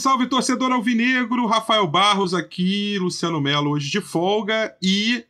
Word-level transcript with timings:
salve, 0.00 0.26
torcedor 0.26 0.72
alvinegro! 0.72 1.46
Rafael 1.46 1.86
Barros 1.86 2.32
aqui, 2.32 2.98
Luciano 2.98 3.38
Melo 3.38 3.72
hoje 3.72 3.90
de 3.90 4.00
folga 4.00 4.74
e 4.82 5.26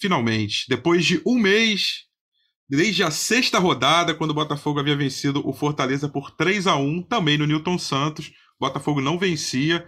finalmente, 0.00 0.64
depois 0.70 1.04
de 1.04 1.20
um 1.26 1.38
mês, 1.38 2.06
desde 2.66 3.02
a 3.02 3.10
sexta 3.10 3.58
rodada, 3.58 4.14
quando 4.14 4.30
o 4.30 4.34
Botafogo 4.34 4.80
havia 4.80 4.96
vencido 4.96 5.46
o 5.46 5.52
Fortaleza 5.52 6.08
por 6.08 6.30
3 6.30 6.66
a 6.66 6.76
1 6.76 7.02
também 7.02 7.36
no 7.36 7.46
Newton 7.46 7.78
Santos, 7.78 8.28
o 8.58 8.66
Botafogo 8.66 9.02
não 9.02 9.18
vencia. 9.18 9.86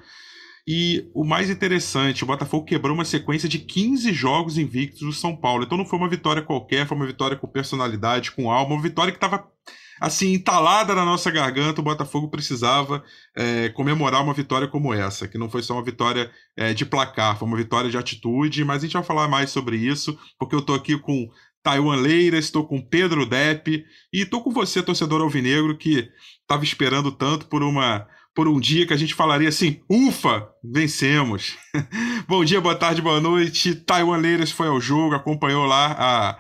E 0.69 1.09
o 1.15 1.25
mais 1.25 1.49
interessante, 1.49 2.23
o 2.23 2.27
Botafogo 2.27 2.67
quebrou 2.67 2.95
uma 2.95 3.05
sequência 3.05 3.49
de 3.49 3.61
15 3.61 4.13
jogos 4.13 4.59
invictos 4.59 5.01
do 5.01 5.13
São 5.13 5.35
Paulo. 5.35 5.65
Então 5.65 5.79
não 5.79 5.87
foi 5.87 5.99
uma 5.99 6.09
vitória 6.09 6.43
qualquer, 6.43 6.87
foi 6.87 6.99
uma 6.99 7.07
vitória 7.07 7.37
com 7.37 7.47
personalidade, 7.47 8.33
com 8.33 8.51
alma, 8.51 8.75
uma 8.75 8.83
vitória 8.83 9.11
que 9.11 9.17
estava 9.17 9.51
assim, 10.01 10.35
entalada 10.35 10.95
na 10.95 11.05
nossa 11.05 11.31
garganta, 11.31 11.81
o 11.81 11.85
Botafogo 11.85 12.29
precisava 12.29 13.03
é, 13.37 13.69
comemorar 13.71 14.23
uma 14.23 14.35
vitória 14.35 14.69
como 14.69 14.93
essa, 14.93 15.27
que 15.29 15.39
não 15.39 15.49
foi 15.49 15.63
só 15.63 15.75
uma 15.75 15.83
vitória 15.83 16.31
é, 16.57 16.75
de 16.75 16.85
placar, 16.85 17.39
foi 17.39 17.49
uma 17.49 17.57
vitória 17.57 17.91
de 17.91 17.97
atitude, 17.97 18.65
mas 18.65 18.79
a 18.79 18.87
gente 18.87 18.95
vai 18.95 19.03
falar 19.03 19.29
mais 19.29 19.51
sobre 19.51 19.77
isso, 19.77 20.19
porque 20.39 20.55
eu 20.55 20.61
estou 20.61 20.75
aqui 20.75 20.99
com 20.99 21.29
Taiwan 21.63 21.97
Leira, 21.97 22.39
estou 22.39 22.67
com 22.67 22.81
Pedro 22.81 23.27
Depp 23.27 23.85
e 24.13 24.23
estou 24.23 24.43
com 24.43 24.53
você, 24.53 24.83
torcedor 24.83 25.21
alvinegro, 25.21 25.77
que 25.77 26.09
estava 26.41 26.63
esperando 26.63 27.11
tanto 27.11 27.47
por 27.47 27.63
uma 27.63 28.07
por 28.37 28.47
um 28.49 28.61
dia 28.61 28.87
que 28.87 28.93
a 28.93 28.97
gente 28.99 29.15
falaria 29.15 29.49
assim, 29.49 29.81
ufa, 29.91 30.47
vencemos. 30.63 31.57
Bom 32.29 32.45
dia, 32.45 32.61
boa 32.61 32.75
tarde, 32.75 33.01
boa 33.01 33.19
noite. 33.19 33.75
Taiwan 33.75 34.19
Leiras 34.19 34.51
foi 34.51 34.69
ao 34.69 34.79
jogo, 34.79 35.15
acompanhou 35.15 35.65
lá 35.65 35.97
a 35.99 36.39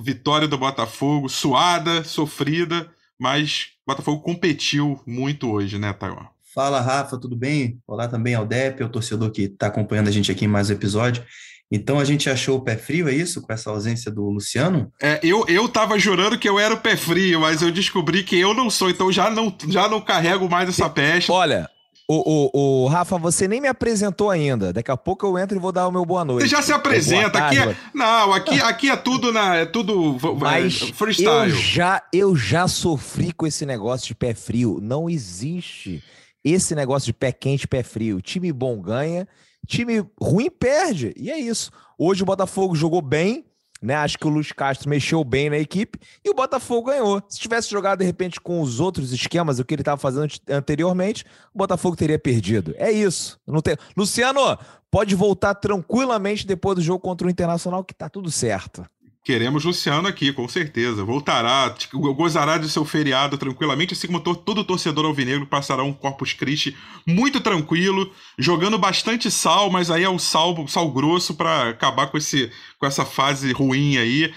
vitória 0.00 0.48
do 0.48 0.58
Botafogo, 0.58 1.28
suada, 1.28 2.04
sofrida, 2.04 2.90
mas 3.18 3.68
o 3.86 3.90
Botafogo 3.90 4.22
competiu 4.22 5.00
muito 5.06 5.50
hoje, 5.50 5.78
né, 5.78 5.92
Taiwan? 5.92 6.26
Fala, 6.54 6.80
Rafa, 6.80 7.18
tudo 7.18 7.34
bem? 7.34 7.78
Olá 7.86 8.06
também 8.06 8.34
ao 8.34 8.44
Dep, 8.44 8.82
o 8.82 8.88
torcedor 8.88 9.30
que 9.30 9.42
está 9.42 9.68
acompanhando 9.68 10.08
a 10.08 10.10
gente 10.10 10.30
aqui 10.30 10.44
em 10.44 10.48
mais 10.48 10.68
um 10.68 10.74
episódio. 10.74 11.24
Então 11.70 11.98
a 11.98 12.04
gente 12.04 12.28
achou 12.28 12.58
o 12.58 12.60
pé 12.60 12.76
frio, 12.76 13.08
é 13.08 13.14
isso? 13.14 13.40
Com 13.40 13.50
essa 13.50 13.70
ausência 13.70 14.10
do 14.10 14.28
Luciano? 14.28 14.92
É, 15.00 15.18
eu, 15.22 15.46
eu 15.48 15.66
tava 15.66 15.98
jurando 15.98 16.38
que 16.38 16.46
eu 16.46 16.58
era 16.58 16.74
o 16.74 16.80
pé 16.80 16.94
frio, 16.94 17.40
mas 17.40 17.62
eu 17.62 17.72
descobri 17.72 18.22
que 18.22 18.38
eu 18.38 18.52
não 18.52 18.68
sou, 18.68 18.90
então 18.90 19.10
já 19.10 19.30
não, 19.30 19.56
já 19.68 19.88
não 19.88 19.98
carrego 19.98 20.46
mais 20.50 20.68
essa 20.68 20.90
peste. 20.90 21.32
Olha, 21.32 21.70
o, 22.12 22.50
o, 22.52 22.84
o, 22.84 22.86
Rafa, 22.88 23.16
você 23.16 23.48
nem 23.48 23.60
me 23.60 23.68
apresentou 23.68 24.30
ainda. 24.30 24.70
Daqui 24.70 24.90
a 24.90 24.96
pouco 24.96 25.26
eu 25.26 25.38
entro 25.38 25.56
e 25.56 25.60
vou 25.60 25.72
dar 25.72 25.88
o 25.88 25.90
meu 25.90 26.04
boa 26.04 26.24
noite. 26.24 26.42
Você 26.42 26.48
já 26.48 26.60
se 26.60 26.72
apresenta. 26.72 27.46
Aqui 27.46 27.58
é, 27.58 27.76
não, 27.94 28.32
aqui, 28.34 28.60
aqui 28.60 28.90
é 28.90 28.96
tudo 28.96 29.32
na, 29.32 29.56
é 29.56 29.64
tudo 29.64 30.18
Mas 30.38 30.82
é, 30.82 30.92
freestyle. 30.92 31.50
Eu 31.50 31.56
já, 31.56 32.02
eu 32.12 32.36
já 32.36 32.68
sofri 32.68 33.32
com 33.32 33.46
esse 33.46 33.64
negócio 33.64 34.08
de 34.08 34.14
pé 34.14 34.34
frio. 34.34 34.78
Não 34.82 35.08
existe 35.08 36.04
esse 36.44 36.74
negócio 36.74 37.06
de 37.06 37.14
pé 37.14 37.32
quente, 37.32 37.66
pé 37.66 37.82
frio. 37.82 38.20
Time 38.20 38.52
bom 38.52 38.78
ganha, 38.78 39.26
time 39.66 40.04
ruim 40.20 40.50
perde. 40.50 41.14
E 41.16 41.30
é 41.30 41.38
isso. 41.38 41.70
Hoje 41.96 42.22
o 42.22 42.26
Botafogo 42.26 42.74
jogou 42.74 43.00
bem, 43.00 43.46
né? 43.82 43.96
Acho 43.96 44.16
que 44.16 44.26
o 44.26 44.30
Luiz 44.30 44.52
Castro 44.52 44.88
mexeu 44.88 45.24
bem 45.24 45.50
na 45.50 45.58
equipe 45.58 45.98
e 46.24 46.30
o 46.30 46.34
Botafogo 46.34 46.90
ganhou. 46.90 47.22
Se 47.28 47.38
tivesse 47.38 47.68
jogado 47.68 47.98
de 47.98 48.04
repente 48.04 48.40
com 48.40 48.60
os 48.60 48.78
outros 48.78 49.12
esquemas, 49.12 49.58
o 49.58 49.64
que 49.64 49.74
ele 49.74 49.82
estava 49.82 50.00
fazendo 50.00 50.32
anteriormente, 50.48 51.24
o 51.52 51.58
Botafogo 51.58 51.96
teria 51.96 52.18
perdido. 52.18 52.74
É 52.78 52.90
isso. 52.90 53.40
Tem... 53.62 53.76
Luciano, 53.96 54.56
pode 54.90 55.14
voltar 55.14 55.54
tranquilamente 55.54 56.46
depois 56.46 56.76
do 56.76 56.82
jogo 56.82 57.00
contra 57.00 57.26
o 57.26 57.30
Internacional, 57.30 57.82
que 57.82 57.94
tá 57.94 58.08
tudo 58.08 58.30
certo. 58.30 58.86
Queremos 59.24 59.64
Luciano 59.64 60.08
aqui, 60.08 60.32
com 60.32 60.48
certeza. 60.48 61.04
Voltará, 61.04 61.72
gozará 61.92 62.58
de 62.58 62.68
seu 62.68 62.84
feriado 62.84 63.38
tranquilamente, 63.38 63.94
assim 63.94 64.08
como 64.08 64.18
todo 64.20 64.64
torcedor 64.64 65.04
alvinegro 65.04 65.46
passará 65.46 65.84
um 65.84 65.92
Corpus 65.92 66.32
Christi 66.32 66.76
muito 67.06 67.40
tranquilo, 67.40 68.10
jogando 68.36 68.76
bastante 68.78 69.30
sal, 69.30 69.70
mas 69.70 69.92
aí 69.92 70.02
é 70.02 70.08
o 70.08 70.18
sal, 70.18 70.66
sal 70.66 70.90
grosso 70.90 71.36
para 71.36 71.68
acabar 71.68 72.08
com, 72.10 72.18
esse, 72.18 72.50
com 72.80 72.84
essa 72.84 73.04
fase 73.04 73.52
ruim 73.52 73.96
aí. 73.96 74.34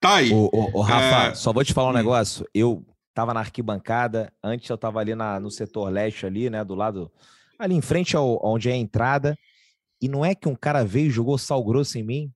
Tá 0.00 0.16
aí. 0.16 0.32
Ô, 0.32 0.50
ô, 0.52 0.80
ô 0.80 0.82
Rafa, 0.82 1.28
é... 1.28 1.34
só 1.34 1.52
vou 1.52 1.64
te 1.64 1.72
falar 1.72 1.88
um 1.88 1.92
hum. 1.92 1.94
negócio. 1.94 2.44
Eu 2.52 2.84
tava 3.14 3.32
na 3.32 3.40
arquibancada, 3.40 4.32
antes 4.42 4.68
eu 4.68 4.76
tava 4.76 4.98
ali 4.98 5.14
na, 5.14 5.38
no 5.38 5.52
setor 5.52 5.88
leste 5.88 6.26
ali, 6.26 6.50
né, 6.50 6.64
do 6.64 6.74
lado, 6.74 7.12
ali 7.56 7.76
em 7.76 7.80
frente 7.80 8.16
ao, 8.16 8.40
onde 8.44 8.68
é 8.68 8.72
a 8.72 8.76
entrada, 8.76 9.38
e 10.02 10.08
não 10.08 10.24
é 10.24 10.34
que 10.34 10.48
um 10.48 10.56
cara 10.56 10.84
veio 10.84 11.06
e 11.06 11.10
jogou 11.10 11.38
sal 11.38 11.64
grosso 11.64 11.96
em 11.96 12.02
mim? 12.02 12.32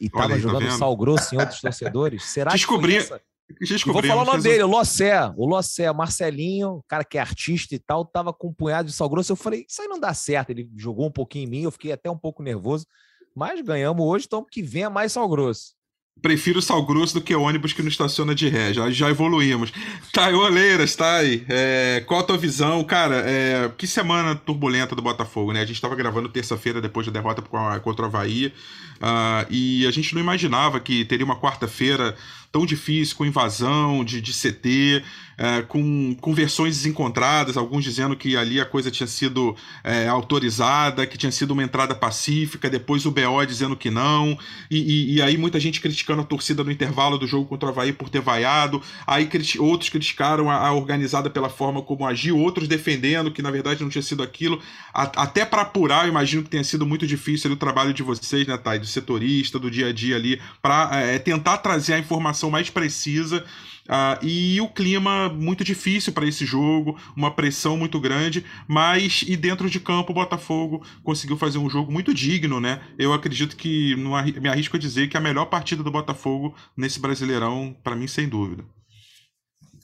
E 0.00 0.06
estava 0.06 0.30
tá 0.30 0.38
jogando 0.38 0.66
tá 0.66 0.78
sal 0.78 0.96
grosso 0.96 1.34
em 1.34 1.38
outros 1.38 1.60
torcedores? 1.60 2.24
Será 2.24 2.50
Descobri... 2.50 2.98
que 3.04 3.92
Vou 3.92 4.02
falar 4.02 4.22
o 4.22 4.26
nome 4.26 4.42
dele, 4.42 4.62
o 4.62 4.68
Lossé. 4.68 5.28
O 5.36 5.44
Lossé, 5.44 5.92
Marcelinho, 5.92 6.84
cara 6.88 7.04
que 7.04 7.18
é 7.18 7.20
artista 7.20 7.74
e 7.74 7.78
tal, 7.78 8.04
tava 8.04 8.32
com 8.32 8.48
um 8.48 8.54
punhado 8.54 8.88
de 8.88 8.94
sal 8.94 9.08
grosso. 9.08 9.32
Eu 9.32 9.36
falei, 9.36 9.66
isso 9.68 9.82
aí 9.82 9.88
não 9.88 9.98
dá 9.98 10.14
certo. 10.14 10.50
Ele 10.50 10.70
jogou 10.76 11.06
um 11.06 11.10
pouquinho 11.10 11.46
em 11.46 11.50
mim, 11.50 11.62
eu 11.62 11.70
fiquei 11.70 11.92
até 11.92 12.10
um 12.10 12.16
pouco 12.16 12.42
nervoso. 12.42 12.86
Mas 13.34 13.60
ganhamos 13.60 14.04
hoje, 14.04 14.26
então 14.26 14.46
que 14.48 14.62
venha 14.62 14.88
mais 14.88 15.12
sal 15.12 15.28
grosso. 15.28 15.74
Prefiro 16.22 16.60
sal 16.60 16.84
grosso 16.84 17.14
do 17.14 17.20
que 17.20 17.34
ônibus 17.34 17.72
que 17.72 17.82
não 17.82 17.88
estaciona 17.88 18.34
de 18.34 18.48
ré. 18.48 18.72
Já, 18.72 18.90
já 18.90 19.10
evoluímos. 19.10 19.72
Thay 20.12 20.34
Oleiras, 20.34 20.94
Thay, 20.94 21.44
é, 21.48 22.02
qual 22.06 22.20
a 22.20 22.22
tua 22.22 22.36
visão? 22.36 22.82
Cara, 22.84 23.22
é, 23.26 23.70
que 23.76 23.86
semana 23.86 24.34
turbulenta 24.34 24.94
do 24.94 25.02
Botafogo, 25.02 25.52
né? 25.52 25.62
A 25.62 25.66
gente 25.66 25.76
estava 25.76 25.94
gravando 25.94 26.28
terça-feira 26.28 26.80
depois 26.80 27.06
da 27.06 27.12
derrota 27.12 27.42
contra 27.80 28.04
o 28.04 28.08
Havaí. 28.08 28.52
Uh, 29.00 29.46
e 29.48 29.86
a 29.86 29.90
gente 29.90 30.14
não 30.14 30.20
imaginava 30.20 30.78
que 30.78 31.06
teria 31.06 31.24
uma 31.24 31.36
quarta-feira 31.36 32.14
tão 32.52 32.66
difícil, 32.66 33.16
com 33.16 33.24
invasão 33.24 34.04
de, 34.04 34.20
de 34.20 34.32
CT, 34.32 35.02
é, 35.40 35.62
com, 35.62 36.14
com 36.20 36.34
versões 36.34 36.76
desencontradas, 36.76 37.56
alguns 37.56 37.82
dizendo 37.82 38.14
que 38.14 38.36
ali 38.36 38.60
a 38.60 38.66
coisa 38.66 38.90
tinha 38.90 39.06
sido 39.06 39.56
é, 39.82 40.06
autorizada, 40.06 41.06
que 41.06 41.16
tinha 41.16 41.32
sido 41.32 41.52
uma 41.52 41.62
entrada 41.62 41.94
pacífica, 41.94 42.68
depois 42.68 43.06
o 43.06 43.10
BO 43.10 43.46
dizendo 43.46 43.74
que 43.74 43.90
não, 43.90 44.38
e, 44.70 44.78
e, 44.78 45.14
e, 45.14 45.22
aí 45.22 45.38
muita 45.38 45.58
gente 45.58 45.80
criticando 45.80 46.20
a 46.20 46.24
torcida 46.26 46.62
no 46.62 46.70
intervalo 46.70 47.16
do 47.16 47.26
jogo 47.26 47.46
contra 47.46 47.70
o 47.70 47.72
Havaí 47.72 47.90
por 47.90 48.10
ter 48.10 48.20
vaiado, 48.20 48.82
aí 49.06 49.24
criti 49.24 49.58
outros 49.58 49.88
criticaram 49.88 50.50
a, 50.50 50.56
a, 50.56 50.74
organizada 50.74 51.30
pela 51.30 51.48
forma 51.48 51.80
como 51.80 52.06
agiu, 52.06 52.36
outros 52.36 52.68
defendendo 52.68 53.30
que 53.30 53.40
na 53.40 53.50
verdade 53.50 53.82
não 53.82 53.88
tinha 53.88 54.02
sido 54.02 54.22
aquilo, 54.22 54.60
a, 54.92 55.04
até 55.22 55.46
para 55.46 55.62
apurar, 55.62 56.04
eu 56.04 56.10
imagino 56.10 56.42
que 56.42 56.50
tenha 56.50 56.64
sido 56.64 56.84
muito 56.84 57.06
difícil 57.06 57.50
o 57.50 57.56
trabalho 57.56 57.94
de 57.94 58.02
vocês, 58.02 58.46
né, 58.46 58.58
Thay, 58.58 58.78
do 58.78 58.86
setorista, 58.86 59.58
do 59.58 59.70
dia 59.70 59.86
a 59.86 59.92
dia 59.92 60.16
ali, 60.16 60.38
para 60.60 60.90
é, 60.98 61.18
tentar 61.18 61.56
trazer 61.58 61.94
a 61.94 61.98
informação 61.98 62.50
mais 62.50 62.68
precisa 62.68 63.42
Uh, 63.90 64.24
e 64.24 64.60
o 64.60 64.68
clima 64.68 65.28
muito 65.28 65.64
difícil 65.64 66.12
para 66.12 66.24
esse 66.24 66.46
jogo, 66.46 66.96
uma 67.16 67.34
pressão 67.34 67.76
muito 67.76 67.98
grande, 67.98 68.46
mas 68.68 69.24
e 69.26 69.36
dentro 69.36 69.68
de 69.68 69.80
campo 69.80 70.12
o 70.12 70.14
Botafogo 70.14 70.86
conseguiu 71.02 71.36
fazer 71.36 71.58
um 71.58 71.68
jogo 71.68 71.90
muito 71.90 72.14
digno, 72.14 72.60
né? 72.60 72.80
Eu 72.96 73.12
acredito 73.12 73.56
que 73.56 73.96
não 73.96 74.12
me 74.40 74.48
arrisco 74.48 74.76
a 74.76 74.78
dizer 74.78 75.08
que 75.08 75.16
a 75.16 75.20
melhor 75.20 75.46
partida 75.46 75.82
do 75.82 75.90
Botafogo 75.90 76.54
nesse 76.76 77.00
Brasileirão, 77.00 77.76
para 77.82 77.96
mim, 77.96 78.06
sem 78.06 78.28
dúvida. 78.28 78.64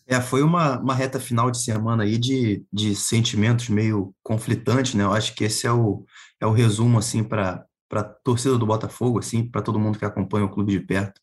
É, 0.06 0.20
foi 0.20 0.40
uma, 0.44 0.78
uma 0.78 0.94
reta 0.94 1.18
final 1.18 1.50
de 1.50 1.60
semana 1.60 2.04
aí 2.04 2.16
de, 2.16 2.64
de 2.72 2.94
sentimentos 2.94 3.68
meio 3.68 4.14
conflitantes, 4.22 4.94
né? 4.94 5.02
Eu 5.02 5.12
acho 5.12 5.34
que 5.34 5.42
esse 5.42 5.66
é 5.66 5.72
o, 5.72 6.04
é 6.40 6.46
o 6.46 6.52
resumo, 6.52 6.96
assim, 6.96 7.24
para 7.24 7.66
a 7.90 8.04
torcida 8.04 8.56
do 8.56 8.66
Botafogo, 8.66 9.18
assim, 9.18 9.44
para 9.50 9.62
todo 9.62 9.80
mundo 9.80 9.98
que 9.98 10.04
acompanha 10.04 10.46
o 10.46 10.48
clube 10.48 10.70
de 10.70 10.86
perto 10.86 11.20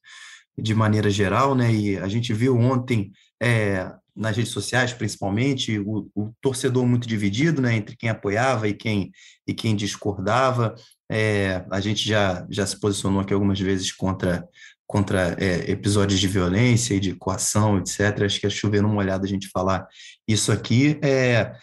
de 0.57 0.73
maneira 0.73 1.09
geral, 1.09 1.55
né? 1.55 1.73
E 1.73 1.97
a 1.97 2.07
gente 2.07 2.33
viu 2.33 2.57
ontem 2.57 3.11
é, 3.41 3.91
nas 4.15 4.37
redes 4.37 4.51
sociais, 4.51 4.93
principalmente, 4.93 5.79
o, 5.79 6.09
o, 6.13 6.31
torcedor 6.41 6.85
muito 6.85 7.07
dividido, 7.07 7.61
né? 7.61 7.75
Entre 7.75 7.95
quem 7.95 8.09
apoiava 8.09 8.67
e 8.67 8.73
quem 8.73 9.11
e 9.47 9.53
quem 9.53 9.75
discordava. 9.75 10.75
É, 11.11 11.65
a 11.71 11.79
gente 11.79 12.07
já 12.07 12.45
já 12.49 12.65
se 12.65 12.79
posicionou 12.79 13.21
aqui 13.21 13.33
algumas 13.33 13.59
vezes 13.59 13.91
contra 13.91 14.47
contra 14.85 15.35
é, 15.39 15.71
episódios 15.71 16.19
de 16.19 16.27
violência 16.27 16.93
e 16.93 16.99
de 16.99 17.15
coação, 17.15 17.79
etc. 17.79 18.23
Acho 18.23 18.39
que 18.39 18.45
é 18.45 18.49
chover 18.49 18.85
uma 18.85 18.97
olhada 18.97 19.25
a 19.25 19.29
gente 19.29 19.49
falar 19.49 19.87
isso 20.27 20.51
aqui. 20.51 20.99
É, 21.01 21.53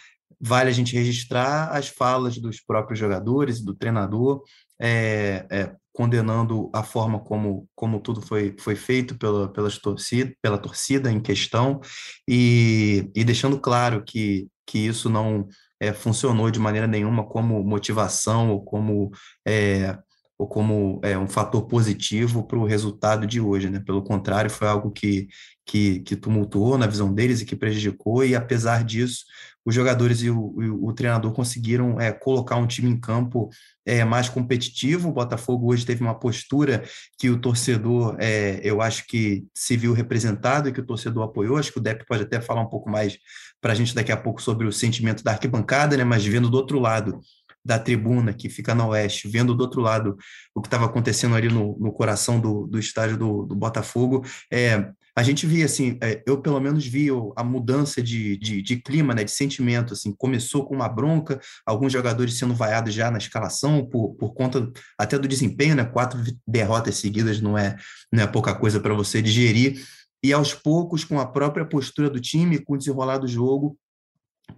vale 0.41 0.71
a 0.71 0.73
gente 0.73 0.97
registrar 0.97 1.69
as 1.69 1.89
falas 1.89 2.39
dos 2.39 2.61
próprios 2.61 2.99
jogadores, 2.99 3.61
do 3.61 3.75
treinador, 3.75 4.43
é, 4.81 5.47
é, 5.51 5.73
condenando 5.93 6.71
a 6.73 6.83
forma 6.83 7.19
como, 7.21 7.69
como 7.75 8.01
tudo 8.01 8.21
foi, 8.21 8.55
foi 8.59 8.77
feito 8.77 9.19
pela, 9.19 9.53
pelas 9.53 9.79
torcida, 9.79 10.33
pela 10.41 10.59
torcida 10.59 11.11
em 11.11 11.21
questão 11.21 11.81
e, 12.29 13.11
e 13.15 13.25
deixando 13.25 13.59
claro 13.59 14.05
que, 14.05 14.49
que 14.67 14.79
isso 14.79 15.09
não 15.11 15.49
é, 15.81 15.93
funcionou 15.93 16.51
de 16.51 16.59
maneira 16.59 16.87
nenhuma 16.87 17.25
como 17.25 17.63
motivação 17.65 18.51
ou 18.51 18.65
como 18.65 19.11
é, 19.47 19.99
ou 20.41 20.49
como 20.49 20.99
é, 21.05 21.19
um 21.19 21.29
fator 21.29 21.67
positivo 21.67 22.43
para 22.43 22.59
o 22.59 22.65
resultado 22.65 23.27
de 23.27 23.39
hoje, 23.39 23.69
né? 23.69 23.79
Pelo 23.79 24.03
contrário, 24.03 24.51
foi 24.51 24.67
algo 24.67 24.91
que, 24.91 25.29
que, 25.67 26.01
que 26.01 26.17
tumultuou 26.17 26.79
na 26.79 26.87
visão 26.87 27.13
deles 27.13 27.43
e 27.43 27.45
que 27.45 27.55
prejudicou, 27.55 28.25
e 28.25 28.35
apesar 28.35 28.83
disso, 28.83 29.27
os 29.67 29.75
jogadores 29.75 30.23
e 30.23 30.31
o, 30.31 30.39
o, 30.39 30.89
o 30.89 30.93
treinador 30.95 31.31
conseguiram 31.33 32.01
é, 32.01 32.11
colocar 32.11 32.57
um 32.57 32.67
time 32.67 32.89
em 32.89 32.99
campo 32.99 33.51
é, 33.85 34.03
mais 34.03 34.31
competitivo. 34.31 35.11
O 35.11 35.13
Botafogo 35.13 35.71
hoje 35.71 35.85
teve 35.85 36.03
uma 36.03 36.19
postura 36.19 36.85
que 37.19 37.29
o 37.29 37.39
torcedor, 37.39 38.17
é, 38.19 38.61
eu 38.63 38.81
acho 38.81 39.07
que 39.07 39.45
se 39.55 39.77
viu 39.77 39.93
representado 39.93 40.71
e 40.71 40.73
que 40.73 40.81
o 40.81 40.87
torcedor 40.87 41.25
apoiou. 41.25 41.59
Acho 41.59 41.71
que 41.71 41.79
o 41.79 41.83
Depp 41.83 42.07
pode 42.07 42.23
até 42.23 42.41
falar 42.41 42.63
um 42.63 42.71
pouco 42.71 42.89
mais 42.89 43.19
para 43.61 43.73
a 43.73 43.75
gente 43.75 43.95
daqui 43.95 44.11
a 44.11 44.17
pouco 44.17 44.41
sobre 44.41 44.67
o 44.67 44.73
sentimento 44.73 45.23
da 45.23 45.33
arquibancada, 45.33 45.99
né? 45.99 46.05
Mas 46.05 46.25
vendo 46.25 46.49
do 46.49 46.57
outro 46.57 46.79
lado 46.79 47.21
da 47.65 47.79
tribuna 47.79 48.33
que 48.33 48.49
fica 48.49 48.75
no 48.75 48.89
oeste, 48.89 49.29
vendo 49.29 49.55
do 49.55 49.63
outro 49.63 49.81
lado 49.81 50.17
o 50.55 50.61
que 50.61 50.67
estava 50.67 50.87
acontecendo 50.87 51.35
ali 51.35 51.49
no, 51.49 51.79
no 51.79 51.93
coração 51.93 52.41
do, 52.41 52.67
do 52.67 52.79
estádio 52.79 53.17
do, 53.17 53.45
do 53.45 53.55
Botafogo, 53.55 54.25
é, 54.53 54.91
a 55.17 55.23
gente 55.23 55.47
via 55.47 55.65
assim, 55.65 55.99
é, 56.03 56.23
eu 56.27 56.41
pelo 56.41 56.61
menos 56.61 56.87
vi 56.87 57.09
a 57.37 57.45
mudança 57.45 58.03
de, 58.03 58.37
de, 58.37 58.63
de, 58.63 58.77
clima, 58.77 59.15
né, 59.15 59.25
de 59.25 59.31
sentimento, 59.31 59.93
assim, 59.93 60.15
começou 60.17 60.65
com 60.65 60.75
uma 60.75 60.89
bronca, 60.89 61.41
alguns 61.67 61.93
jogadores 61.93 62.39
sendo 62.39 62.55
vaiados 62.55 62.95
já 62.95 63.11
na 63.11 63.19
escalação 63.19 63.85
por, 63.85 64.15
por 64.15 64.33
conta 64.33 64.71
até 64.99 65.19
do 65.19 65.29
desempenho, 65.29 65.75
né, 65.75 65.85
quatro 65.85 66.19
derrotas 66.47 66.97
seguidas 66.97 67.41
não 67.41 67.59
é, 67.59 67.77
não 68.13 68.23
é 68.23 68.27
pouca 68.27 68.55
coisa 68.55 68.81
para 68.81 68.95
você 68.95 69.21
digerir, 69.21 69.85
e 70.23 70.33
aos 70.33 70.53
poucos, 70.53 71.03
com 71.03 71.19
a 71.19 71.27
própria 71.27 71.65
postura 71.65 72.11
do 72.11 72.21
time, 72.21 72.59
com 72.59 72.75
o 72.75 72.79
desenrolar 72.79 73.19
do 73.19 73.27
jogo, 73.27 73.77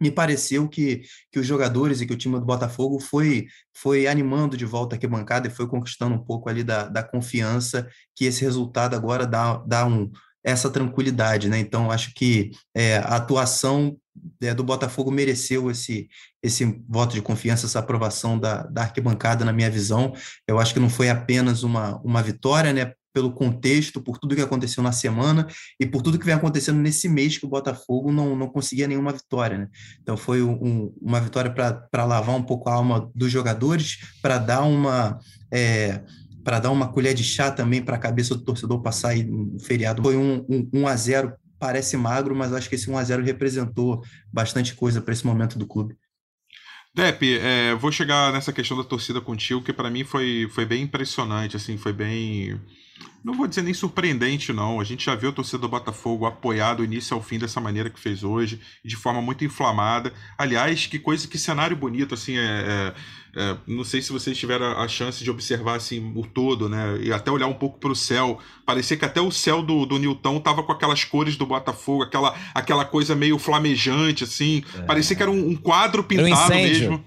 me 0.00 0.11
pareceu 0.11 0.69
que, 0.69 1.03
que 1.31 1.39
os 1.39 1.47
jogadores 1.47 2.00
e 2.00 2.06
que 2.06 2.12
o 2.12 2.17
time 2.17 2.39
do 2.39 2.44
Botafogo 2.44 3.00
foi, 3.00 3.47
foi 3.75 4.06
animando 4.06 4.56
de 4.56 4.65
volta 4.65 4.99
a 5.00 5.09
bancada 5.09 5.49
e 5.49 5.50
foi 5.50 5.67
conquistando 5.67 6.15
um 6.15 6.25
pouco 6.25 6.49
ali 6.49 6.62
da, 6.62 6.89
da 6.89 7.03
confiança 7.03 7.89
que 8.15 8.25
esse 8.25 8.43
resultado 8.43 8.94
agora 8.94 9.27
dá, 9.27 9.56
dá 9.67 9.87
um, 9.87 10.11
essa 10.44 10.71
tranquilidade, 10.71 11.49
né? 11.49 11.59
Então, 11.59 11.91
acho 11.91 12.12
que 12.15 12.50
é, 12.75 12.99
a 12.99 13.17
atuação 13.17 13.97
é, 14.41 14.53
do 14.53 14.65
Botafogo 14.65 15.11
mereceu 15.11 15.71
esse, 15.71 16.09
esse 16.43 16.83
voto 16.89 17.15
de 17.15 17.23
confiança, 17.23 17.67
essa 17.67 17.79
aprovação 17.79 18.39
da, 18.39 18.65
da 18.65 18.83
arquibancada, 18.83 19.44
na 19.44 19.53
minha 19.53 19.71
visão. 19.71 20.12
Eu 20.47 20.59
acho 20.59 20.75
que 20.75 20.81
não 20.81 20.91
foi 20.91 21.09
apenas 21.09 21.62
uma, 21.62 21.97
uma 22.03 22.23
vitória, 22.23 22.73
né? 22.73 22.93
Pelo 23.12 23.32
contexto, 23.32 24.00
por 24.00 24.19
tudo 24.19 24.35
que 24.35 24.41
aconteceu 24.41 24.82
na 24.82 24.93
semana 24.93 25.47
e 25.79 25.87
por 25.87 26.03
tudo 26.03 26.19
que 26.19 26.25
vem 26.25 26.35
acontecendo 26.35 26.79
nesse 26.79 27.09
mês 27.09 27.38
que 27.38 27.47
o 27.47 27.49
Botafogo 27.49 28.11
não, 28.11 28.35
não 28.35 28.49
conseguia 28.49 28.88
nenhuma 28.88 29.12
vitória. 29.12 29.59
Né? 29.59 29.69
Então 30.00 30.17
foi 30.17 30.43
um, 30.43 30.93
uma 31.00 31.20
vitória 31.20 31.50
para 31.50 32.05
lavar 32.05 32.35
um 32.35 32.43
pouco 32.43 32.69
a 32.69 32.75
alma 32.75 33.11
dos 33.14 33.31
jogadores, 33.31 33.99
para 34.20 34.38
dar 34.38 34.62
uma. 34.62 35.19
É, 35.50 36.03
para 36.44 36.59
dar 36.59 36.70
uma 36.73 36.88
colher 36.88 37.14
de 37.14 37.23
chá 37.23 37.53
também 37.53 37.81
para 37.81 37.94
a 37.94 38.00
cabeça 38.00 38.35
do 38.35 38.43
torcedor 38.43 38.82
passar 38.82 39.11
aí 39.11 39.25
um 39.31 39.61
feriado. 39.61 40.03
Foi 40.03 40.17
um, 40.17 40.44
um, 40.49 40.70
um 40.73 40.88
a 40.88 40.97
0 40.97 41.32
parece 41.56 41.97
magro, 41.97 42.35
mas 42.35 42.53
acho 42.53 42.69
que 42.69 42.75
esse 42.75 42.91
1 42.91 42.99
a 42.99 43.05
0 43.05 43.23
representou 43.23 44.03
bastante 44.32 44.75
coisa 44.75 45.00
para 45.00 45.15
esse 45.15 45.25
momento 45.25 45.56
do 45.56 45.69
clube. 45.69 45.97
Depe, 46.94 47.38
é, 47.38 47.75
vou 47.76 47.93
chegar 47.93 48.32
nessa 48.32 48.53
questão 48.53 48.76
da 48.76 48.85
torcida 48.85 49.20
contigo, 49.20 49.62
que 49.62 49.73
para 49.73 49.88
mim 49.88 50.05
foi, 50.05 50.49
foi 50.50 50.67
bem 50.67 50.82
impressionante, 50.82 51.56
assim, 51.56 51.79
foi 51.79 51.93
bem 51.93 52.61
não 53.25 53.35
vou 53.35 53.47
dizer 53.47 53.62
nem 53.62 53.73
surpreendente, 53.73 54.53
não. 54.53 54.81
A 54.81 54.85
gente 54.85 55.06
já 55.06 55.15
viu 55.15 55.31
a 55.31 55.33
torcida 55.33 55.59
do 55.59 55.69
Botafogo 55.69 56.27
apoiar 56.27 56.75
do 56.75 56.85
início 56.85 57.15
ao 57.15 57.23
fim 57.23 57.39
dessa 57.39 57.61
maneira 57.61 57.89
que 57.89 58.00
fez 58.00 58.25
hoje, 58.25 58.61
de 58.85 58.97
forma 58.97 59.23
muito 59.23 59.44
inflamada. 59.44 60.12
Aliás, 60.37 60.87
que 60.87 60.99
coisa, 60.99 61.29
que 61.29 61.39
cenário 61.39 61.77
bonito, 61.77 62.15
assim, 62.15 62.37
é, 62.37 62.43
é, 62.43 63.41
é 63.41 63.56
não 63.67 63.85
sei 63.85 64.03
se 64.03 64.11
vocês 64.11 64.37
tiveram 64.37 64.77
a 64.77 64.89
chance 64.89 65.23
de 65.23 65.31
observar, 65.31 65.77
assim, 65.77 66.12
o 66.17 66.27
todo, 66.27 66.69
né, 66.69 66.99
e 67.00 67.12
até 67.12 67.31
olhar 67.31 67.47
um 67.47 67.55
pouco 67.55 67.79
para 67.79 67.93
o 67.93 67.97
céu. 67.97 68.41
Parecia 68.67 68.97
que 68.97 69.05
até 69.05 69.21
o 69.21 69.31
céu 69.31 69.62
do, 69.62 69.87
do 69.87 70.00
Newton 70.00 70.41
tava 70.41 70.65
com 70.65 70.73
aquelas 70.73 71.05
cores 71.05 71.37
do 71.37 71.47
Botafogo, 71.47 72.03
aquela, 72.03 72.37
aquela 72.53 72.85
coisa 72.85 73.15
meio 73.15 73.39
flamejante, 73.39 74.25
assim. 74.25 74.65
É. 74.75 74.83
Parecia 74.83 75.15
que 75.15 75.23
era 75.23 75.31
um, 75.31 75.50
um 75.50 75.56
quadro 75.56 76.03
pintado 76.03 76.53
um 76.53 76.56
mesmo. 76.56 77.05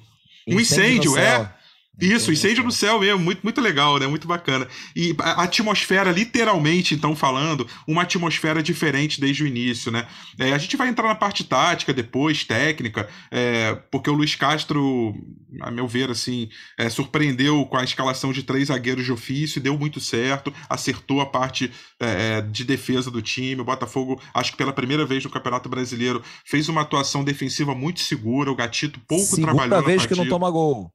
Um 0.48 0.60
incêndio, 0.60 1.12
incêndio 1.12 1.18
é. 1.18 1.55
Isso, 2.00 2.32
incêndio 2.32 2.64
no 2.64 2.72
céu 2.72 3.00
mesmo, 3.00 3.20
muito, 3.20 3.42
muito 3.44 3.62
legal, 3.62 3.98
né? 3.98 4.08
Muito 4.08 4.28
bacana. 4.28 4.68
E 4.96 5.16
a 5.20 5.44
atmosfera, 5.44 6.12
literalmente, 6.12 6.94
então, 6.94 7.16
falando, 7.16 7.68
uma 7.88 8.02
atmosfera 8.02 8.62
diferente 8.62 9.20
desde 9.20 9.44
o 9.44 9.48
início, 9.48 9.92
né? 9.92 10.08
É, 10.38 10.54
a 10.54 10.58
gente 10.58 10.76
vai 10.76 10.90
entrar 10.90 11.08
na 11.08 11.16
parte 11.16 11.44
tática 11.44 11.94
depois, 11.94 12.44
técnica, 12.44 13.08
é, 13.32 13.76
porque 13.92 14.10
o 14.10 14.14
Luiz 14.14 14.36
Castro, 14.36 15.16
a 15.62 15.72
meu 15.72 15.88
ver, 15.88 16.10
assim, 16.12 16.50
é, 16.78 16.90
surpreendeu 16.90 17.66
com 17.66 17.78
a 17.78 17.84
escalação 17.84 18.34
de 18.34 18.44
três 18.44 18.68
zagueiros 18.68 19.06
de 19.06 19.12
ofício, 19.12 19.62
deu 19.62 19.78
muito 19.78 20.00
certo, 20.00 20.54
acertou 20.70 21.22
a 21.22 21.26
parte 21.26 21.72
é, 22.00 22.38
é, 22.38 22.42
de 22.42 22.64
defesa 22.64 23.10
do 23.10 23.22
time. 23.22 23.62
O 23.62 23.66
Botafogo, 23.66 24.22
acho 24.34 24.52
que 24.52 24.58
pela 24.58 24.74
primeira 24.74 25.06
vez 25.06 25.24
no 25.24 25.30
Campeonato 25.30 25.70
Brasileiro, 25.70 26.22
fez 26.46 26.68
uma 26.68 26.82
atuação 26.82 27.24
defensiva 27.24 27.74
muito 27.74 28.02
segura, 28.02 28.52
o 28.52 28.56
Gatito 28.56 29.00
pouco 29.08 29.24
Segunda 29.24 29.48
trabalhou. 29.48 29.78
Segunda 29.78 29.88
vez 29.88 30.06
que 30.06 30.16
não 30.16 30.28
toma 30.28 30.50
gol. 30.50 30.95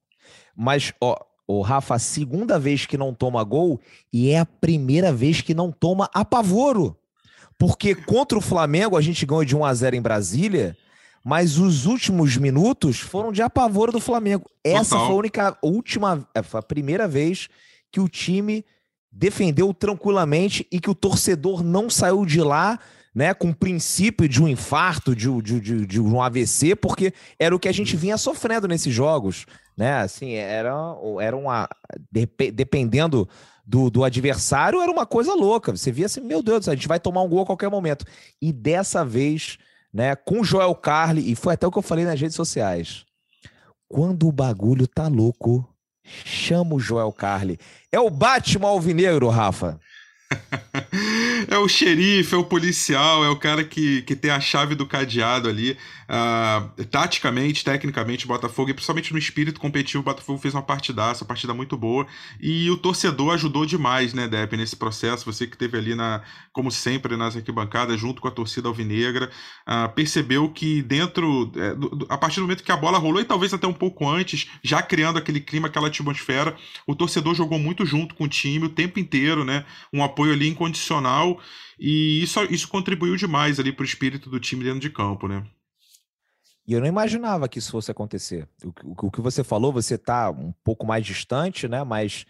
Mas, 0.62 0.92
ó, 1.00 1.16
o 1.48 1.62
Rafa, 1.62 1.94
a 1.94 1.98
segunda 1.98 2.58
vez 2.58 2.84
que 2.84 2.98
não 2.98 3.14
toma 3.14 3.42
gol 3.42 3.80
e 4.12 4.28
é 4.28 4.40
a 4.40 4.44
primeira 4.44 5.10
vez 5.10 5.40
que 5.40 5.54
não 5.54 5.72
toma 5.72 6.10
apavoro. 6.12 6.94
Porque 7.58 7.94
contra 7.94 8.36
o 8.36 8.42
Flamengo 8.42 8.94
a 8.94 9.00
gente 9.00 9.24
ganhou 9.24 9.42
de 9.42 9.56
1 9.56 9.64
a 9.64 9.72
0 9.72 9.96
em 9.96 10.02
Brasília, 10.02 10.76
mas 11.24 11.56
os 11.56 11.86
últimos 11.86 12.36
minutos 12.36 13.00
foram 13.00 13.32
de 13.32 13.40
apavoro 13.40 13.90
do 13.90 14.00
Flamengo. 14.00 14.44
Essa 14.62 14.90
Total. 14.90 15.06
foi 15.06 15.14
a 15.14 15.18
única 15.18 15.58
última, 15.62 16.28
é, 16.34 16.42
a 16.52 16.62
primeira 16.62 17.08
vez 17.08 17.48
que 17.90 17.98
o 17.98 18.06
time 18.06 18.62
defendeu 19.10 19.72
tranquilamente 19.72 20.66
e 20.70 20.78
que 20.78 20.90
o 20.90 20.94
torcedor 20.94 21.62
não 21.62 21.88
saiu 21.88 22.26
de 22.26 22.42
lá 22.42 22.78
né, 23.14 23.34
com 23.34 23.50
o 23.50 23.54
princípio 23.54 24.28
de 24.28 24.42
um 24.42 24.48
infarto, 24.48 25.14
de, 25.14 25.28
de, 25.42 25.60
de, 25.60 25.86
de, 25.86 26.00
um 26.00 26.22
AVC, 26.22 26.76
porque 26.76 27.12
era 27.38 27.54
o 27.54 27.58
que 27.58 27.68
a 27.68 27.72
gente 27.72 27.96
vinha 27.96 28.16
sofrendo 28.16 28.68
nesses 28.68 28.94
jogos, 28.94 29.46
né? 29.76 30.00
Assim, 30.00 30.34
era, 30.34 30.72
era 31.20 31.36
uma. 31.36 31.68
Dependendo 32.54 33.28
do, 33.66 33.90
do 33.90 34.04
adversário, 34.04 34.80
era 34.80 34.90
uma 34.90 35.06
coisa 35.06 35.34
louca. 35.34 35.72
Você 35.76 35.90
via 35.90 36.06
assim, 36.06 36.20
meu 36.20 36.42
Deus, 36.42 36.68
a 36.68 36.74
gente 36.74 36.88
vai 36.88 37.00
tomar 37.00 37.22
um 37.22 37.28
gol 37.28 37.42
a 37.42 37.46
qualquer 37.46 37.68
momento. 37.68 38.04
E 38.40 38.52
dessa 38.52 39.04
vez, 39.04 39.58
né, 39.92 40.14
com 40.16 40.40
o 40.40 40.44
Joel 40.44 40.74
Carli, 40.74 41.30
e 41.30 41.34
foi 41.34 41.54
até 41.54 41.66
o 41.66 41.70
que 41.70 41.78
eu 41.78 41.82
falei 41.82 42.04
nas 42.04 42.20
redes 42.20 42.36
sociais. 42.36 43.04
Quando 43.88 44.28
o 44.28 44.32
bagulho 44.32 44.86
tá 44.86 45.08
louco, 45.08 45.68
chama 46.04 46.74
o 46.74 46.80
Joel 46.80 47.12
Carli. 47.12 47.58
É 47.90 47.98
o 47.98 48.10
Batman 48.10 48.68
Alvinegro, 48.68 49.28
Rafa. 49.28 49.80
é 51.48 51.58
o 51.58 51.68
xerife, 51.68 52.34
é 52.34 52.38
o 52.38 52.44
policial, 52.44 53.24
é 53.24 53.28
o 53.28 53.36
cara 53.36 53.64
que, 53.64 54.02
que 54.02 54.16
tem 54.16 54.30
a 54.30 54.40
chave 54.40 54.74
do 54.74 54.86
cadeado 54.86 55.48
ali. 55.48 55.76
Uh, 56.10 56.84
taticamente, 56.86 57.64
tecnicamente, 57.64 58.24
o 58.24 58.28
Botafogo, 58.28 58.68
e 58.68 58.74
principalmente 58.74 59.12
no 59.12 59.18
espírito 59.18 59.60
competitivo, 59.60 60.00
o 60.00 60.04
Botafogo 60.04 60.40
fez 60.40 60.52
uma 60.52 60.62
partidaça, 60.62 61.22
uma 61.22 61.28
partida 61.28 61.54
muito 61.54 61.76
boa. 61.76 62.04
E 62.40 62.68
o 62.68 62.76
torcedor 62.76 63.34
ajudou 63.34 63.64
demais, 63.64 64.12
né, 64.12 64.26
Depp, 64.26 64.56
nesse 64.56 64.74
processo. 64.74 65.24
Você 65.24 65.46
que 65.46 65.56
teve 65.56 65.78
ali, 65.78 65.94
na, 65.94 66.22
como 66.52 66.68
sempre, 66.72 67.16
nas 67.16 67.36
arquibancadas, 67.36 68.00
junto 68.00 68.20
com 68.20 68.26
a 68.26 68.32
torcida 68.32 68.66
alvinegra, 68.66 69.30
uh, 69.68 69.88
percebeu 69.94 70.50
que 70.50 70.82
dentro, 70.82 71.52
é, 71.54 71.76
do, 71.76 72.04
a 72.08 72.18
partir 72.18 72.36
do 72.36 72.42
momento 72.42 72.64
que 72.64 72.72
a 72.72 72.76
bola 72.76 72.98
rolou, 72.98 73.20
e 73.20 73.24
talvez 73.24 73.54
até 73.54 73.68
um 73.68 73.72
pouco 73.72 74.08
antes, 74.08 74.50
já 74.64 74.82
criando 74.82 75.16
aquele 75.16 75.40
clima, 75.40 75.68
aquela 75.68 75.86
atmosfera, 75.86 76.56
o 76.88 76.96
torcedor 76.96 77.36
jogou 77.36 77.58
muito 77.58 77.86
junto 77.86 78.16
com 78.16 78.24
o 78.24 78.28
time 78.28 78.66
o 78.66 78.70
tempo 78.70 78.98
inteiro, 78.98 79.44
né? 79.44 79.64
Um 79.92 80.02
apoio 80.02 80.32
ali 80.32 80.48
incondicional. 80.48 81.40
E 81.78 82.20
isso, 82.22 82.42
isso 82.50 82.66
contribuiu 82.66 83.16
demais 83.16 83.60
ali 83.60 83.72
para 83.72 83.82
o 83.82 83.86
espírito 83.86 84.28
do 84.28 84.40
time 84.40 84.64
dentro 84.64 84.80
de 84.80 84.90
campo, 84.90 85.28
né? 85.28 85.44
E 86.66 86.72
eu 86.72 86.80
não 86.80 86.86
imaginava 86.86 87.48
que 87.48 87.58
isso 87.58 87.70
fosse 87.70 87.90
acontecer. 87.90 88.48
O, 88.64 89.06
o 89.06 89.10
que 89.10 89.20
você 89.20 89.42
falou, 89.42 89.72
você 89.72 89.94
está 89.94 90.30
um 90.30 90.52
pouco 90.62 90.86
mais 90.86 91.04
distante, 91.04 91.66
né? 91.66 91.82
Mas 91.82 92.26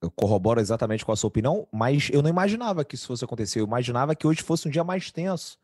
eu 0.00 0.10
corroboro 0.10 0.60
exatamente 0.60 1.04
com 1.04 1.12
a 1.12 1.16
sua 1.16 1.28
opinião, 1.28 1.66
mas 1.72 2.08
eu 2.12 2.22
não 2.22 2.30
imaginava 2.30 2.84
que 2.84 2.94
isso 2.94 3.06
fosse 3.06 3.24
acontecer. 3.24 3.60
Eu 3.60 3.66
imaginava 3.66 4.14
que 4.14 4.26
hoje 4.26 4.42
fosse 4.42 4.66
um 4.66 4.70
dia 4.70 4.82
mais 4.82 5.10
tenso. 5.10 5.58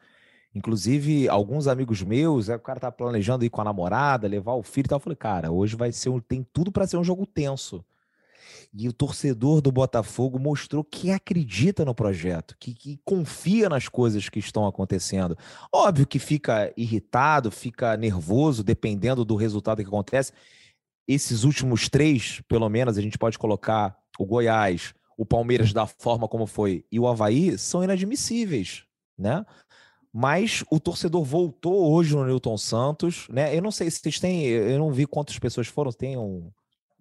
Inclusive, 0.54 1.28
alguns 1.28 1.66
amigos 1.66 2.02
meus, 2.02 2.48
é, 2.48 2.56
o 2.56 2.60
cara 2.60 2.80
tá 2.80 2.90
planejando 2.90 3.44
ir 3.44 3.50
com 3.50 3.60
a 3.60 3.64
namorada, 3.64 4.26
levar 4.26 4.54
o 4.54 4.62
filho 4.62 4.86
e 4.86 4.88
tal. 4.88 4.96
Eu 4.96 5.00
falei, 5.00 5.16
cara, 5.16 5.50
hoje 5.50 5.76
vai 5.76 5.92
ser 5.92 6.08
um, 6.08 6.20
tem 6.20 6.46
tudo 6.52 6.72
para 6.72 6.86
ser 6.86 6.96
um 6.96 7.04
jogo 7.04 7.26
tenso. 7.26 7.84
E 8.74 8.86
o 8.86 8.92
torcedor 8.92 9.60
do 9.60 9.72
Botafogo 9.72 10.38
mostrou 10.38 10.84
que 10.84 11.10
acredita 11.10 11.84
no 11.84 11.94
projeto, 11.94 12.54
que, 12.60 12.74
que, 12.74 13.00
confia 13.04 13.68
nas 13.68 13.88
coisas 13.88 14.28
que 14.28 14.38
estão 14.38 14.66
acontecendo. 14.66 15.36
Óbvio 15.72 16.06
que 16.06 16.18
fica 16.18 16.72
irritado, 16.76 17.50
fica 17.50 17.96
nervoso, 17.96 18.62
dependendo 18.62 19.24
do 19.24 19.36
resultado 19.36 19.82
que 19.82 19.88
acontece. 19.88 20.32
Esses 21.06 21.44
últimos 21.44 21.88
três, 21.88 22.42
pelo 22.46 22.68
menos, 22.68 22.98
a 22.98 23.00
gente 23.00 23.16
pode 23.16 23.38
colocar 23.38 23.96
o 24.18 24.26
Goiás, 24.26 24.94
o 25.16 25.24
Palmeiras 25.24 25.72
da 25.72 25.86
forma 25.86 26.28
como 26.28 26.46
foi 26.46 26.84
e 26.92 27.00
o 27.00 27.08
Havaí 27.08 27.58
são 27.58 27.82
inadmissíveis, 27.82 28.84
né? 29.18 29.44
Mas 30.12 30.64
o 30.70 30.78
torcedor 30.78 31.24
voltou 31.24 31.92
hoje 31.92 32.14
no 32.14 32.24
Newton 32.24 32.56
Santos, 32.56 33.26
né? 33.28 33.54
Eu 33.56 33.60
não 33.60 33.70
sei 33.70 33.90
se 33.90 33.98
vocês 33.98 34.20
têm, 34.20 34.44
eu 34.46 34.78
não 34.78 34.92
vi 34.92 35.06
quantas 35.06 35.38
pessoas 35.38 35.66
foram, 35.66 35.90
tem 35.90 36.16
um, 36.16 36.50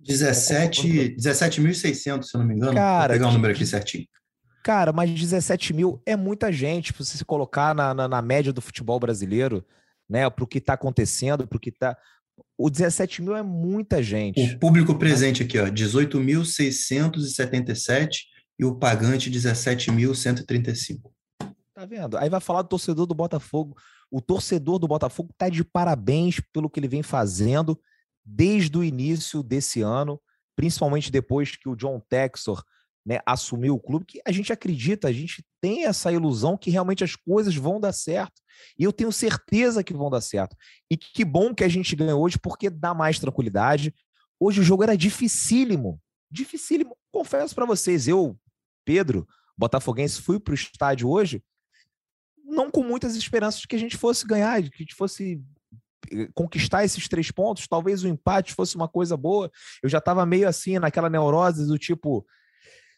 17.600, 0.07 1.15
17 1.15 1.93
se 1.93 2.09
eu 2.09 2.39
não 2.39 2.45
me 2.45 2.55
engano. 2.55 2.73
Cara, 2.73 3.13
Vou 3.13 3.19
pegar 3.19 3.29
o 3.29 3.33
número 3.33 3.53
aqui 3.53 3.65
certinho. 3.65 4.05
Cara, 4.63 4.91
mas 4.91 5.09
17 5.09 5.73
mil 5.73 6.01
é 6.05 6.15
muita 6.15 6.51
gente, 6.51 6.91
se 6.91 6.99
você 6.99 7.17
se 7.17 7.25
colocar 7.25 7.73
na, 7.73 7.93
na, 7.93 8.07
na 8.07 8.21
média 8.21 8.51
do 8.51 8.61
futebol 8.61 8.99
brasileiro, 8.99 9.65
né, 10.09 10.29
para 10.29 10.43
o 10.43 10.47
que 10.47 10.57
está 10.57 10.73
acontecendo, 10.73 11.47
para 11.47 11.55
o 11.57 11.59
que 11.59 11.69
está. 11.69 11.97
O 12.57 12.69
17 12.69 13.21
mil 13.21 13.33
é 13.35 13.41
muita 13.41 14.03
gente. 14.03 14.55
O 14.55 14.59
público 14.59 14.97
presente 14.97 15.43
aqui, 15.43 15.59
ó, 15.59 15.67
18.677 15.67 18.23
e 18.59 18.65
o 18.65 18.75
pagante 18.75 19.31
17.135. 19.31 21.09
Tá 21.73 21.85
vendo? 21.85 22.17
Aí 22.17 22.29
vai 22.29 22.41
falar 22.41 22.63
do 22.63 22.69
torcedor 22.69 23.05
do 23.05 23.13
Botafogo. 23.13 23.77
O 24.09 24.19
torcedor 24.19 24.79
do 24.79 24.87
Botafogo 24.87 25.29
tá 25.37 25.47
de 25.47 25.63
parabéns 25.63 26.41
pelo 26.51 26.67
que 26.69 26.79
ele 26.79 26.87
vem 26.87 27.03
fazendo 27.03 27.79
desde 28.27 28.77
o 28.77 28.83
início 28.83 29.41
desse 29.41 29.81
ano, 29.81 30.21
principalmente 30.53 31.09
depois 31.09 31.55
que 31.55 31.69
o 31.69 31.75
John 31.75 31.99
Texor 32.09 32.61
né, 33.05 33.19
assumiu 33.25 33.75
o 33.75 33.79
clube, 33.79 34.05
que 34.05 34.21
a 34.25 34.31
gente 34.33 34.51
acredita, 34.51 35.07
a 35.07 35.13
gente 35.13 35.45
tem 35.61 35.85
essa 35.85 36.11
ilusão 36.11 36.57
que 36.57 36.69
realmente 36.69 37.05
as 37.05 37.15
coisas 37.15 37.55
vão 37.55 37.79
dar 37.79 37.93
certo. 37.93 38.41
E 38.77 38.83
eu 38.83 38.91
tenho 38.91 39.13
certeza 39.13 39.81
que 39.81 39.93
vão 39.93 40.09
dar 40.09 40.19
certo. 40.19 40.57
E 40.91 40.97
que 40.97 41.23
bom 41.23 41.55
que 41.55 41.63
a 41.63 41.69
gente 41.69 41.95
ganhou 41.95 42.21
hoje, 42.21 42.37
porque 42.37 42.69
dá 42.69 42.93
mais 42.93 43.17
tranquilidade. 43.17 43.95
Hoje 44.37 44.59
o 44.59 44.63
jogo 44.63 44.83
era 44.83 44.97
dificílimo. 44.97 46.01
Dificílimo. 46.29 46.97
Confesso 47.09 47.55
para 47.55 47.65
vocês, 47.65 48.09
eu, 48.09 48.37
Pedro, 48.83 49.25
botafoguense, 49.57 50.21
fui 50.21 50.37
para 50.37 50.51
o 50.51 50.55
estádio 50.55 51.09
hoje, 51.09 51.41
não 52.43 52.69
com 52.69 52.83
muitas 52.83 53.15
esperanças 53.15 53.61
de 53.61 53.67
que 53.67 53.75
a 53.75 53.79
gente 53.79 53.95
fosse 53.95 54.27
ganhar, 54.27 54.61
de 54.61 54.69
que 54.69 54.75
a 54.75 54.83
gente 54.83 54.95
fosse 54.95 55.41
conquistar 56.33 56.83
esses 56.83 57.07
três 57.07 57.31
pontos, 57.31 57.67
talvez 57.67 58.03
o 58.03 58.07
empate 58.07 58.53
fosse 58.53 58.75
uma 58.75 58.87
coisa 58.87 59.15
boa. 59.15 59.51
Eu 59.81 59.89
já 59.89 59.97
estava 59.97 60.25
meio 60.25 60.47
assim 60.47 60.79
naquela 60.79 61.09
neurose 61.09 61.65
do 61.65 61.77
tipo, 61.77 62.25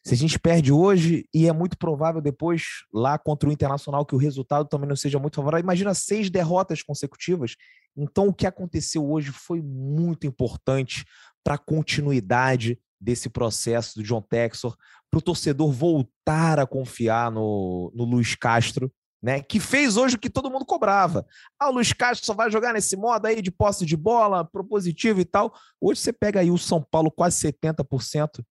se 0.06 0.14
a 0.14 0.18
gente 0.18 0.40
perde 0.40 0.72
hoje, 0.72 1.28
e 1.34 1.48
é 1.48 1.54
muito 1.54 1.78
provável 1.78 2.22
depois, 2.22 2.64
lá 2.94 3.18
contra 3.18 3.50
o 3.50 3.52
Internacional, 3.52 4.06
que 4.06 4.16
o 4.16 4.20
resultado 4.20 4.68
também 4.68 4.88
não 4.88 4.96
seja 4.96 5.20
muito 5.20 5.36
favorável, 5.36 5.64
imagina 5.64 5.94
seis 5.94 6.30
derrotas 6.30 6.82
consecutivas. 6.82 7.56
Então, 7.96 8.28
o 8.28 8.34
que 8.34 8.48
aconteceu 8.48 9.10
hoje 9.10 9.32
foi 9.32 9.62
muito 9.62 10.26
importante 10.26 11.06
para 11.44 11.56
a 11.56 11.60
continuidade 11.60 12.80
desse 13.00 13.30
processo 13.30 14.00
do 14.00 14.04
John 14.04 14.22
Texor, 14.22 14.76
para 15.10 15.18
o 15.18 15.22
torcedor 15.22 15.72
voltar 15.72 16.60
a 16.60 16.68
confiar 16.68 17.32
no, 17.32 17.92
no 17.96 18.04
Luiz 18.04 18.36
Castro, 18.36 18.92
né? 19.22 19.42
Que 19.42 19.60
fez 19.60 19.98
hoje 19.98 20.16
o 20.16 20.20
que 20.20 20.30
todo 20.30 20.50
mundo 20.50 20.66
cobrava. 20.66 21.26
Ah, 21.60 21.70
o 21.70 21.74
Luiz 21.74 21.94
Castro 21.94 22.26
só 22.26 22.34
vai 22.34 22.50
jogar 22.50 22.74
nesse 22.74 22.96
modo 22.96 23.26
aí 23.26 23.42
de 23.42 23.52
posse 23.52 23.86
de 23.86 23.98
bola, 23.98 24.46
propositivo 24.46 25.20
e 25.20 25.26
tal. 25.26 25.54
Hoje 25.80 26.00
você 26.02 26.14
pega 26.14 26.40
aí 26.40 26.50
o 26.50 26.58
São 26.58 26.82
Paulo 26.82 27.12
quase 27.12 27.40
70% 27.40 28.44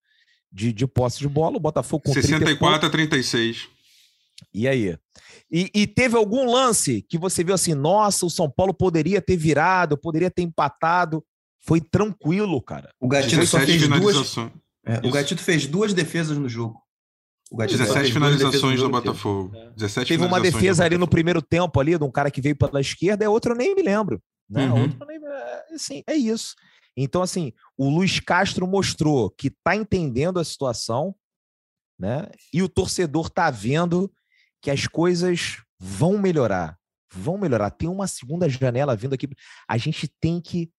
de, 0.52 0.72
de 0.72 0.86
posse 0.86 1.18
de 1.18 1.28
bola, 1.28 1.56
o 1.56 1.60
Botafogo 1.60 2.04
com 2.04 2.12
64 2.12 2.86
a 2.86 2.90
36. 2.90 3.68
E 4.54 4.68
aí? 4.68 4.96
E, 5.50 5.70
e, 5.74 5.86
teve 5.86 6.16
algum 6.16 6.50
lance 6.50 7.02
que 7.02 7.18
você 7.18 7.42
viu 7.42 7.54
assim, 7.54 7.74
nossa, 7.74 8.24
o 8.24 8.30
São 8.30 8.48
Paulo 8.48 8.72
poderia 8.72 9.20
ter 9.20 9.36
virado, 9.36 9.98
poderia 9.98 10.30
ter 10.30 10.42
empatado. 10.42 11.24
Foi 11.60 11.80
tranquilo, 11.80 12.62
cara. 12.62 12.90
O 13.00 13.08
Gatito 13.08 13.44
só 13.46 13.58
fez 13.60 13.86
duas. 13.88 14.36
É, 14.86 15.06
o 15.06 15.10
Gatito 15.10 15.42
fez 15.42 15.66
duas 15.66 15.92
defesas 15.92 16.38
no 16.38 16.48
jogo. 16.48 16.80
O 17.50 17.56
17 17.56 18.12
finalizações 18.12 18.80
do 18.80 18.90
Botafogo. 18.90 19.56
É. 19.56 19.70
17 19.70 20.08
Teve 20.08 20.24
uma 20.24 20.40
defesa 20.40 20.84
ali 20.84 20.98
no 20.98 21.08
primeiro 21.08 21.40
tempo 21.40 21.80
ali, 21.80 21.96
de 21.96 22.04
um 22.04 22.10
cara 22.10 22.30
que 22.30 22.40
veio 22.40 22.56
pela 22.56 22.80
esquerda, 22.80 23.24
é 23.24 23.28
outro 23.28 23.52
eu 23.52 23.56
nem 23.56 23.74
me 23.74 23.82
lembro. 23.82 24.20
Né? 24.48 24.66
Uhum. 24.66 24.82
Outro 24.82 25.06
nem, 25.06 25.16
é, 25.16 25.74
assim, 25.74 26.02
é 26.06 26.14
isso. 26.14 26.54
Então, 26.96 27.22
assim, 27.22 27.52
o 27.76 27.88
Luiz 27.88 28.18
Castro 28.18 28.66
mostrou 28.66 29.30
que 29.30 29.48
está 29.48 29.76
entendendo 29.76 30.40
a 30.40 30.44
situação, 30.44 31.14
né? 31.98 32.28
E 32.52 32.62
o 32.62 32.68
torcedor 32.68 33.28
está 33.28 33.50
vendo 33.50 34.12
que 34.60 34.70
as 34.70 34.86
coisas 34.86 35.62
vão 35.78 36.18
melhorar. 36.18 36.76
Vão 37.12 37.38
melhorar. 37.38 37.70
Tem 37.70 37.88
uma 37.88 38.06
segunda 38.06 38.48
janela 38.48 38.96
vindo 38.96 39.14
aqui. 39.14 39.28
A 39.68 39.78
gente 39.78 40.08
tem 40.20 40.40
que 40.40 40.70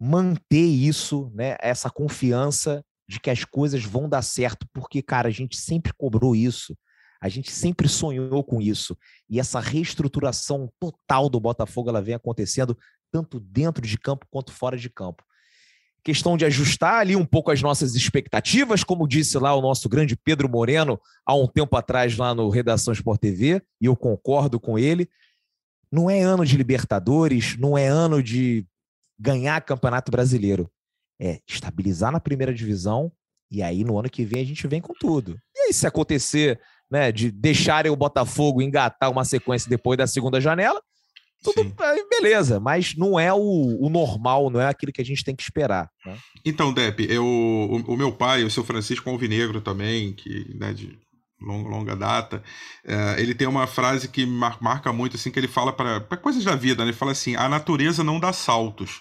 manter 0.00 0.66
isso, 0.66 1.30
né? 1.34 1.56
Essa 1.60 1.90
confiança 1.90 2.84
de 3.08 3.18
que 3.18 3.30
as 3.30 3.44
coisas 3.44 3.84
vão 3.84 4.08
dar 4.08 4.22
certo, 4.22 4.66
porque, 4.72 5.02
cara, 5.02 5.28
a 5.28 5.32
gente 5.32 5.56
sempre 5.56 5.92
cobrou 5.96 6.36
isso. 6.36 6.76
A 7.20 7.28
gente 7.28 7.50
sempre 7.50 7.88
sonhou 7.88 8.44
com 8.44 8.60
isso. 8.60 8.96
E 9.28 9.40
essa 9.40 9.58
reestruturação 9.58 10.70
total 10.78 11.28
do 11.28 11.40
Botafogo 11.40 11.88
ela 11.88 12.02
vem 12.02 12.14
acontecendo 12.14 12.78
tanto 13.10 13.40
dentro 13.40 13.84
de 13.84 13.98
campo 13.98 14.26
quanto 14.30 14.52
fora 14.52 14.76
de 14.76 14.88
campo 14.90 15.24
questão 16.08 16.38
de 16.38 16.46
ajustar 16.46 17.00
ali 17.00 17.14
um 17.14 17.24
pouco 17.24 17.50
as 17.50 17.60
nossas 17.60 17.94
expectativas, 17.94 18.82
como 18.82 19.06
disse 19.06 19.38
lá 19.38 19.54
o 19.54 19.60
nosso 19.60 19.90
grande 19.90 20.16
Pedro 20.16 20.48
Moreno 20.48 20.98
há 21.26 21.34
um 21.34 21.46
tempo 21.46 21.76
atrás 21.76 22.16
lá 22.16 22.34
no 22.34 22.48
Redação 22.48 22.94
Sport 22.94 23.20
TV, 23.20 23.62
e 23.78 23.84
eu 23.84 23.94
concordo 23.94 24.58
com 24.58 24.78
ele. 24.78 25.06
Não 25.92 26.08
é 26.08 26.22
ano 26.22 26.46
de 26.46 26.56
Libertadores, 26.56 27.58
não 27.58 27.76
é 27.76 27.88
ano 27.88 28.22
de 28.22 28.66
ganhar 29.18 29.60
Campeonato 29.60 30.10
Brasileiro. 30.10 30.70
É 31.20 31.40
estabilizar 31.48 32.12
na 32.12 32.20
primeira 32.20 32.54
divisão 32.54 33.10
e 33.50 33.62
aí 33.62 33.82
no 33.82 33.98
ano 33.98 34.10
que 34.10 34.24
vem 34.24 34.42
a 34.42 34.46
gente 34.46 34.66
vem 34.66 34.80
com 34.80 34.94
tudo. 34.94 35.38
E 35.56 35.60
aí 35.66 35.72
se 35.72 35.86
acontecer, 35.86 36.60
né, 36.90 37.10
de 37.10 37.30
deixarem 37.30 37.90
o 37.90 37.96
Botafogo 37.96 38.62
engatar 38.62 39.10
uma 39.10 39.24
sequência 39.24 39.68
depois 39.68 39.96
da 39.98 40.06
segunda 40.06 40.40
janela, 40.40 40.80
tudo 41.42 41.72
beleza, 42.10 42.58
mas 42.58 42.96
não 42.96 43.18
é 43.18 43.32
o, 43.32 43.38
o, 43.38 43.88
normal, 43.88 44.50
não 44.50 44.60
é 44.60 44.68
aquilo 44.68 44.92
que 44.92 45.00
a 45.00 45.04
gente 45.04 45.22
tem 45.22 45.36
que 45.36 45.42
esperar. 45.42 45.88
Né? 46.04 46.18
Então, 46.44 46.72
Depp, 46.72 47.06
eu, 47.08 47.24
o, 47.24 47.94
o, 47.94 47.96
meu 47.96 48.10
pai, 48.10 48.42
o 48.42 48.50
seu 48.50 48.64
Francisco 48.64 49.08
Alvinegro 49.08 49.60
também, 49.60 50.12
que 50.12 50.52
né, 50.58 50.72
de 50.72 50.98
longa, 51.40 51.68
longa 51.68 51.96
data, 51.96 52.42
é, 52.84 53.22
ele 53.22 53.34
tem 53.34 53.46
uma 53.46 53.68
frase 53.68 54.08
que 54.08 54.26
mar, 54.26 54.58
marca 54.60 54.92
muito, 54.92 55.16
assim, 55.16 55.30
que 55.30 55.38
ele 55.38 55.46
fala 55.46 55.72
para 55.72 56.00
coisas 56.16 56.42
da 56.42 56.56
vida, 56.56 56.84
né? 56.84 56.90
ele 56.90 56.96
fala 56.96 57.12
assim, 57.12 57.36
a 57.36 57.48
natureza 57.48 58.02
não 58.02 58.18
dá 58.18 58.32
saltos. 58.32 59.00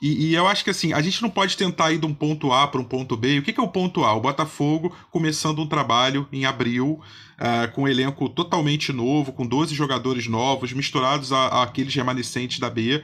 E, 0.00 0.26
e, 0.28 0.34
eu 0.34 0.46
acho 0.46 0.62
que 0.62 0.70
assim, 0.70 0.92
a 0.92 1.00
gente 1.00 1.22
não 1.22 1.30
pode 1.30 1.56
tentar 1.56 1.90
ir 1.92 1.98
de 1.98 2.06
um 2.06 2.12
ponto 2.12 2.52
A 2.52 2.68
para 2.68 2.80
um 2.80 2.84
ponto 2.84 3.16
B. 3.16 3.38
O 3.38 3.42
que, 3.42 3.52
que 3.52 3.60
é 3.60 3.62
o 3.62 3.68
ponto 3.68 4.04
A? 4.04 4.12
O 4.14 4.20
Botafogo 4.20 4.94
começando 5.10 5.60
um 5.60 5.66
trabalho 5.66 6.28
em 6.30 6.44
abril, 6.44 7.00
uh, 7.38 7.72
com 7.72 7.82
um 7.82 7.88
elenco 7.88 8.28
totalmente 8.28 8.92
novo, 8.92 9.32
com 9.32 9.46
12 9.46 9.74
jogadores 9.74 10.26
novos, 10.26 10.72
misturados 10.72 11.32
àqueles 11.32 11.94
remanescentes 11.94 12.58
da 12.58 12.68
B. 12.68 13.02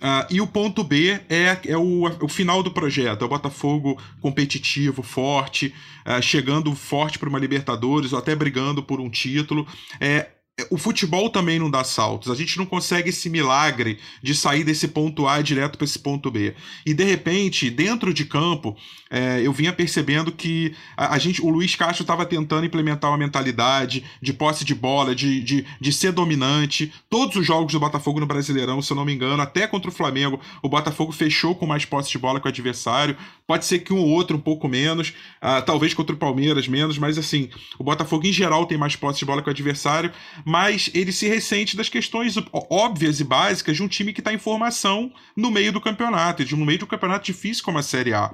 Uh, 0.00 0.24
e 0.30 0.40
o 0.40 0.46
ponto 0.46 0.82
B 0.82 1.20
é, 1.28 1.58
é 1.66 1.76
o, 1.76 2.04
o 2.22 2.28
final 2.28 2.62
do 2.62 2.70
projeto. 2.70 3.20
É 3.20 3.24
o 3.26 3.28
Botafogo 3.28 4.00
competitivo, 4.22 5.02
forte, 5.02 5.74
uh, 6.06 6.22
chegando 6.22 6.74
forte 6.74 7.18
para 7.18 7.28
uma 7.28 7.38
Libertadores 7.38 8.14
ou 8.14 8.18
até 8.18 8.34
brigando 8.34 8.82
por 8.82 8.98
um 8.98 9.10
título. 9.10 9.66
É, 10.00 10.28
o 10.70 10.76
futebol 10.76 11.30
também 11.30 11.58
não 11.58 11.70
dá 11.70 11.84
saltos. 11.84 12.30
A 12.30 12.34
gente 12.34 12.58
não 12.58 12.66
consegue 12.66 13.10
esse 13.10 13.30
milagre 13.30 13.98
de 14.22 14.34
sair 14.34 14.64
desse 14.64 14.88
ponto 14.88 15.26
A 15.26 15.40
direto 15.40 15.78
para 15.78 15.84
esse 15.84 15.98
ponto 15.98 16.30
B. 16.30 16.54
E 16.84 16.92
de 16.92 17.04
repente, 17.04 17.70
dentro 17.70 18.12
de 18.12 18.24
campo, 18.24 18.76
é, 19.10 19.40
eu 19.44 19.52
vinha 19.52 19.72
percebendo 19.72 20.30
que 20.30 20.72
a, 20.96 21.14
a 21.14 21.18
gente, 21.18 21.42
o 21.42 21.48
Luiz 21.48 21.74
Castro 21.74 22.02
estava 22.02 22.24
tentando 22.24 22.64
implementar 22.64 23.10
uma 23.10 23.18
mentalidade 23.18 24.04
de 24.22 24.32
posse 24.32 24.64
de 24.64 24.74
bola, 24.74 25.14
de, 25.14 25.42
de, 25.42 25.66
de 25.80 25.92
ser 25.92 26.12
dominante. 26.12 26.92
Todos 27.08 27.36
os 27.36 27.46
jogos 27.46 27.72
do 27.72 27.80
Botafogo 27.80 28.20
no 28.20 28.26
Brasileirão, 28.26 28.80
se 28.80 28.92
eu 28.92 28.96
não 28.96 29.04
me 29.04 29.12
engano, 29.12 29.42
até 29.42 29.66
contra 29.66 29.90
o 29.90 29.92
Flamengo, 29.92 30.40
o 30.62 30.68
Botafogo 30.68 31.12
fechou 31.12 31.54
com 31.54 31.66
mais 31.66 31.84
posse 31.84 32.10
de 32.10 32.18
bola 32.18 32.40
que 32.40 32.46
o 32.46 32.48
adversário. 32.48 33.16
Pode 33.46 33.64
ser 33.64 33.80
que 33.80 33.92
um 33.92 33.98
ou 33.98 34.08
outro 34.08 34.36
um 34.36 34.40
pouco 34.40 34.68
menos, 34.68 35.08
uh, 35.42 35.60
talvez 35.66 35.92
contra 35.92 36.14
o 36.14 36.18
Palmeiras 36.18 36.68
menos, 36.68 36.96
mas 36.96 37.18
assim, 37.18 37.50
o 37.78 37.84
Botafogo 37.84 38.26
em 38.26 38.32
geral 38.32 38.64
tem 38.66 38.78
mais 38.78 38.94
posse 38.94 39.18
de 39.18 39.24
bola 39.24 39.42
que 39.42 39.48
o 39.48 39.50
adversário 39.50 40.12
mas 40.50 40.90
ele 40.92 41.12
se 41.12 41.28
ressente 41.28 41.76
das 41.76 41.88
questões 41.88 42.34
óbvias 42.52 43.20
e 43.20 43.24
básicas 43.24 43.76
de 43.76 43.84
um 43.84 43.86
time 43.86 44.12
que 44.12 44.20
está 44.20 44.34
em 44.34 44.38
formação 44.38 45.12
no 45.36 45.48
meio 45.48 45.72
do 45.72 45.80
campeonato, 45.80 46.44
no 46.56 46.66
meio 46.66 46.76
de 46.76 46.84
um 46.84 46.88
campeonato 46.88 47.24
difícil 47.24 47.62
como 47.62 47.78
a 47.78 47.84
Série 47.84 48.12
A. 48.12 48.32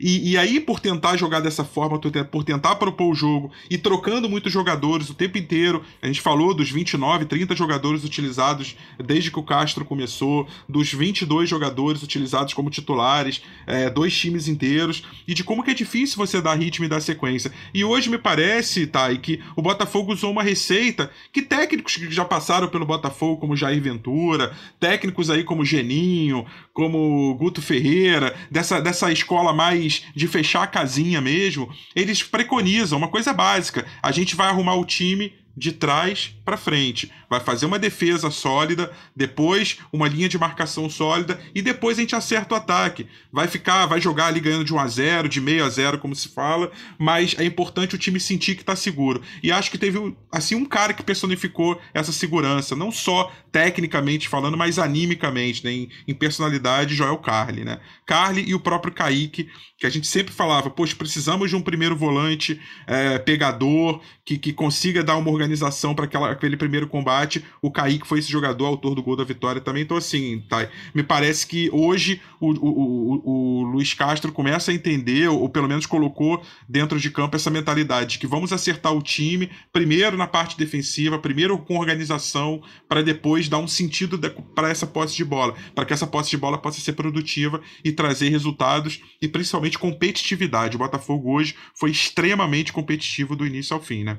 E, 0.00 0.30
e 0.30 0.38
aí, 0.38 0.60
por 0.60 0.80
tentar 0.80 1.18
jogar 1.18 1.40
dessa 1.40 1.64
forma, 1.64 2.00
por 2.30 2.42
tentar 2.42 2.76
propor 2.76 3.12
o 3.12 3.14
jogo 3.14 3.52
e 3.68 3.76
trocando 3.76 4.30
muitos 4.30 4.50
jogadores 4.50 5.10
o 5.10 5.14
tempo 5.14 5.36
inteiro, 5.36 5.84
a 6.00 6.06
gente 6.06 6.22
falou 6.22 6.54
dos 6.54 6.70
29, 6.70 7.26
30 7.26 7.54
jogadores 7.54 8.02
utilizados 8.02 8.74
desde 9.04 9.30
que 9.30 9.38
o 9.38 9.42
Castro 9.42 9.84
começou, 9.84 10.48
dos 10.66 10.90
22 10.90 11.50
jogadores 11.50 12.02
utilizados 12.02 12.54
como 12.54 12.70
titulares, 12.70 13.42
é, 13.66 13.90
dois 13.90 14.16
times 14.16 14.48
inteiros, 14.48 15.04
e 15.26 15.34
de 15.34 15.44
como 15.44 15.62
que 15.62 15.72
é 15.72 15.74
difícil 15.74 16.16
você 16.16 16.40
dar 16.40 16.54
ritmo 16.54 16.86
e 16.86 16.88
dar 16.88 17.02
sequência. 17.02 17.52
E 17.74 17.84
hoje 17.84 18.08
me 18.08 18.16
parece, 18.16 18.86
Thay, 18.86 19.18
que 19.18 19.42
o 19.54 19.60
Botafogo 19.60 20.14
usou 20.14 20.32
uma 20.32 20.42
receita 20.42 21.10
que 21.30 21.42
técnicos 21.58 21.96
que 21.96 22.08
já 22.12 22.24
passaram 22.24 22.68
pelo 22.68 22.86
Botafogo, 22.86 23.40
como 23.40 23.56
Jair 23.56 23.82
Ventura, 23.82 24.54
técnicos 24.78 25.28
aí 25.28 25.42
como 25.42 25.64
Geninho, 25.64 26.46
como 26.72 27.34
Guto 27.34 27.60
Ferreira, 27.60 28.36
dessa, 28.48 28.80
dessa 28.80 29.10
escola 29.10 29.52
mais 29.52 30.04
de 30.14 30.28
fechar 30.28 30.62
a 30.62 30.68
casinha 30.68 31.20
mesmo, 31.20 31.68
eles 31.96 32.22
preconizam 32.22 32.96
uma 32.96 33.08
coisa 33.08 33.32
básica: 33.32 33.84
a 34.00 34.12
gente 34.12 34.36
vai 34.36 34.48
arrumar 34.48 34.76
o 34.76 34.84
time 34.84 35.32
de 35.58 35.72
trás 35.72 36.34
para 36.44 36.56
frente. 36.56 37.12
Vai 37.28 37.40
fazer 37.40 37.66
uma 37.66 37.78
defesa 37.78 38.30
sólida, 38.30 38.90
depois 39.14 39.78
uma 39.92 40.08
linha 40.08 40.28
de 40.28 40.38
marcação 40.38 40.88
sólida 40.88 41.38
e 41.54 41.60
depois 41.60 41.98
a 41.98 42.00
gente 42.00 42.16
acerta 42.16 42.54
o 42.54 42.56
ataque. 42.56 43.06
Vai 43.30 43.48
ficar, 43.48 43.84
vai 43.86 44.00
jogar 44.00 44.26
ali 44.26 44.40
ganhando 44.40 44.64
de 44.64 44.72
1 44.72 44.78
a 44.78 44.88
0, 44.88 45.28
de 45.28 45.40
meio 45.40 45.64
a 45.64 45.68
0, 45.68 45.98
como 45.98 46.14
se 46.14 46.28
fala, 46.28 46.70
mas 46.98 47.34
é 47.38 47.44
importante 47.44 47.94
o 47.94 47.98
time 47.98 48.18
sentir 48.20 48.54
que 48.54 48.62
está 48.62 48.76
seguro. 48.76 49.20
E 49.42 49.52
acho 49.52 49.70
que 49.70 49.76
teve 49.76 50.16
assim 50.32 50.54
um 50.54 50.64
cara 50.64 50.94
que 50.94 51.02
personificou 51.02 51.78
essa 51.92 52.12
segurança, 52.12 52.76
não 52.76 52.90
só 52.90 53.30
tecnicamente 53.50 54.28
falando, 54.28 54.56
mas 54.56 54.78
animicamente, 54.78 55.64
né, 55.64 55.72
em, 55.72 55.88
em 56.06 56.14
personalidade, 56.14 56.94
Joel 56.94 57.18
Carli, 57.18 57.64
né? 57.64 57.80
Carli 58.06 58.48
e 58.48 58.54
o 58.54 58.60
próprio 58.60 58.92
Kaique, 58.92 59.48
que 59.76 59.86
a 59.86 59.90
gente 59.90 60.06
sempre 60.06 60.32
falava, 60.32 60.70
poxa, 60.70 60.94
precisamos 60.96 61.50
de 61.50 61.56
um 61.56 61.60
primeiro 61.60 61.96
volante 61.96 62.60
é, 62.86 63.18
pegador, 63.18 64.00
que, 64.24 64.38
que 64.38 64.52
consiga 64.52 65.02
dar 65.02 65.16
uma 65.16 65.30
organização 65.30 65.47
para 65.94 66.30
aquele 66.30 66.56
primeiro 66.56 66.86
combate. 66.86 67.44
O 67.62 67.70
Kaique 67.70 68.06
foi 68.06 68.18
esse 68.18 68.30
jogador, 68.30 68.66
autor 68.66 68.94
do 68.94 69.02
gol 69.02 69.16
da 69.16 69.24
vitória 69.24 69.60
também. 69.60 69.82
Então, 69.82 69.96
assim, 69.96 70.44
tá, 70.48 70.68
me 70.94 71.02
parece 71.02 71.46
que 71.46 71.70
hoje 71.72 72.20
o, 72.40 72.50
o, 72.50 72.68
o, 72.68 73.22
o 73.24 73.62
Luiz 73.62 73.94
Castro 73.94 74.32
começa 74.32 74.70
a 74.70 74.74
entender, 74.74 75.28
ou, 75.28 75.42
ou, 75.42 75.48
pelo 75.48 75.68
menos 75.68 75.86
colocou 75.86 76.42
dentro 76.68 76.98
de 76.98 77.10
campo 77.10 77.36
essa 77.36 77.50
mentalidade 77.50 78.12
de 78.12 78.18
que 78.18 78.26
vamos 78.26 78.52
acertar 78.52 78.92
o 78.92 79.02
time, 79.02 79.50
primeiro 79.72 80.16
na 80.16 80.26
parte 80.26 80.56
defensiva, 80.56 81.18
primeiro 81.18 81.58
com 81.58 81.78
organização, 81.78 82.62
para 82.88 83.02
depois 83.02 83.48
dar 83.48 83.58
um 83.58 83.68
sentido 83.68 84.18
para 84.54 84.70
essa 84.70 84.86
posse 84.86 85.16
de 85.16 85.24
bola, 85.24 85.54
para 85.74 85.84
que 85.84 85.92
essa 85.92 86.06
posse 86.06 86.30
de 86.30 86.36
bola 86.36 86.58
possa 86.58 86.80
ser 86.80 86.92
produtiva 86.92 87.60
e 87.84 87.92
trazer 87.92 88.28
resultados 88.28 89.00
e 89.20 89.28
principalmente 89.28 89.78
competitividade. 89.78 90.76
O 90.76 90.78
Botafogo 90.78 91.32
hoje 91.32 91.54
foi 91.74 91.90
extremamente 91.90 92.72
competitivo 92.72 93.36
do 93.36 93.46
início 93.46 93.74
ao 93.74 93.82
fim, 93.82 94.04
né? 94.04 94.18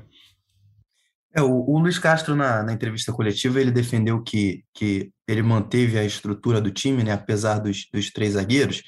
É, 1.34 1.40
o, 1.42 1.64
o 1.68 1.78
Luiz 1.78 1.98
Castro, 1.98 2.34
na, 2.34 2.62
na, 2.62 2.72
entrevista 2.72 3.12
coletiva, 3.12 3.60
ele 3.60 3.70
defendeu 3.70 4.22
que, 4.22 4.64
que 4.74 5.12
ele 5.28 5.42
manteve 5.42 5.98
a 5.98 6.04
estrutura 6.04 6.60
do 6.60 6.70
time, 6.70 7.04
né, 7.04 7.12
apesar 7.12 7.58
dos, 7.58 7.86
dos 7.92 8.10
três 8.10 8.34
zagueiros, 8.34 8.82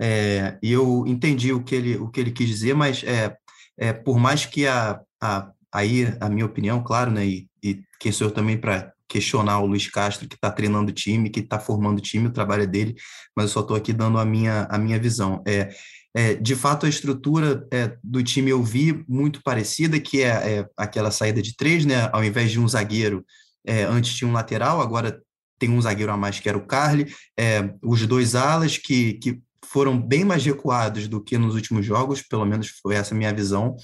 é, 0.00 0.58
e 0.60 0.72
eu 0.72 1.04
entendi 1.06 1.52
o 1.52 1.62
que 1.62 1.74
ele, 1.74 1.96
o 1.96 2.08
que 2.08 2.20
ele 2.20 2.32
quis 2.32 2.48
dizer, 2.48 2.74
mas 2.74 3.04
é, 3.04 3.36
é 3.78 3.92
por 3.92 4.18
mais 4.18 4.44
que 4.44 4.66
a, 4.66 5.00
a, 5.22 5.50
aí, 5.72 6.12
a 6.20 6.28
minha 6.28 6.46
opinião, 6.46 6.82
claro, 6.82 7.12
né, 7.12 7.24
e, 7.24 7.48
e 7.62 7.80
quem 8.00 8.10
sou 8.10 8.26
eu 8.26 8.34
também 8.34 8.58
para 8.58 8.92
questionar 9.08 9.60
o 9.60 9.66
Luiz 9.66 9.88
Castro, 9.88 10.28
que 10.28 10.34
está 10.34 10.50
treinando 10.50 10.90
o 10.90 10.94
time, 10.94 11.30
que 11.30 11.40
está 11.40 11.60
formando 11.60 11.98
o 11.98 12.02
time, 12.02 12.26
o 12.26 12.32
trabalho 12.32 12.64
é 12.64 12.66
dele, 12.66 12.96
mas 13.36 13.46
eu 13.46 13.52
só 13.52 13.60
estou 13.60 13.76
aqui 13.76 13.92
dando 13.92 14.18
a 14.18 14.24
minha, 14.24 14.66
a 14.68 14.76
minha 14.78 14.98
visão. 14.98 15.40
É, 15.46 15.68
é, 16.14 16.34
de 16.34 16.54
fato, 16.54 16.86
a 16.86 16.88
estrutura 16.88 17.66
é, 17.72 17.96
do 18.02 18.22
time 18.22 18.50
eu 18.50 18.62
vi 18.62 19.04
muito 19.08 19.42
parecida, 19.42 19.98
que 19.98 20.22
é, 20.22 20.28
é, 20.28 20.68
aquela 20.76 21.10
saída 21.10 21.42
de 21.42 21.56
três, 21.56 21.84
né? 21.84 22.08
Ao 22.12 22.24
invés 22.24 22.52
de 22.52 22.60
um 22.60 22.68
zagueiro, 22.68 23.24
é, 23.66 23.82
antes 23.82 24.14
tinha 24.14 24.28
um 24.28 24.32
lateral, 24.32 24.80
agora 24.80 25.20
tem 25.58 25.70
um 25.70 25.82
zagueiro 25.82 26.12
a 26.12 26.16
mais 26.16 26.38
que 26.38 26.48
era 26.48 26.56
o 26.56 26.66
Carly, 26.66 27.12
é, 27.36 27.74
os 27.82 28.06
dois 28.06 28.36
alas 28.36 28.78
que, 28.78 29.14
que 29.14 29.40
foram 29.64 30.00
bem 30.00 30.24
mais 30.24 30.44
recuados 30.44 31.08
do 31.08 31.20
que 31.20 31.36
nos 31.36 31.56
últimos 31.56 31.84
jogos, 31.84 32.22
pelo 32.22 32.44
menos 32.44 32.68
foi 32.80 32.94
essa 32.94 33.14
minha 33.14 33.32
visão. 33.32 33.74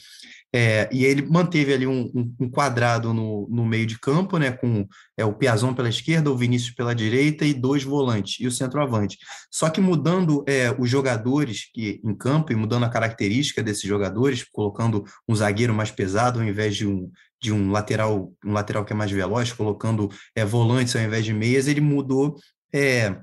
É, 0.53 0.89
e 0.93 1.05
ele 1.05 1.23
manteve 1.23 1.73
ali 1.73 1.87
um, 1.87 2.11
um, 2.15 2.35
um, 2.41 2.51
quadrado 2.51 3.15
no, 3.15 3.49
no 3.49 3.65
meio 3.65 3.87
de 3.87 3.99
campo, 3.99 4.37
né, 4.37 4.51
com 4.51 4.87
é, 5.17 5.25
o 5.25 5.33
Piazon 5.33 5.73
pela 5.73 5.89
esquerda, 5.89 6.31
o 6.31 6.37
Vinícius 6.37 6.75
pela 6.75 6.95
direita 6.95 7.45
e 7.45 7.55
dois 7.55 7.85
volantes, 7.85 8.41
e 8.41 8.47
o 8.47 8.51
centroavante. 8.51 9.17
Só 9.51 9.71
que 9.71 9.81
mudando 9.81 10.45
é, 10.49 10.75
os 10.77 10.91
jogadores 10.91 11.71
que 11.73 12.01
em 12.05 12.15
campo 12.15 12.53
e 12.53 12.57
mudando 12.57 12.85
a 12.85 12.89
característica 12.89 13.63
desses 13.63 13.85
jogadores, 13.85 14.45
colocando 14.45 15.05
um 15.29 15.35
zagueiro 15.35 15.73
mais 15.73 15.93
pesado 15.93 16.41
ao 16.41 16.45
invés 16.45 16.75
de 16.77 16.87
um, 16.87 17.11
de 17.41 17.53
um 17.53 17.71
lateral 17.71 18.33
um 18.45 18.53
lateral 18.53 18.85
que 18.85 18.93
é 18.93 18.97
mais 18.97 19.11
veloz, 19.11 19.53
colocando 19.53 20.11
é, 20.35 20.45
volantes 20.45 20.97
ao 20.97 21.03
invés 21.03 21.25
de 21.25 21.33
meias, 21.33 21.69
ele 21.69 21.81
mudou 21.81 22.37
é, 22.73 23.17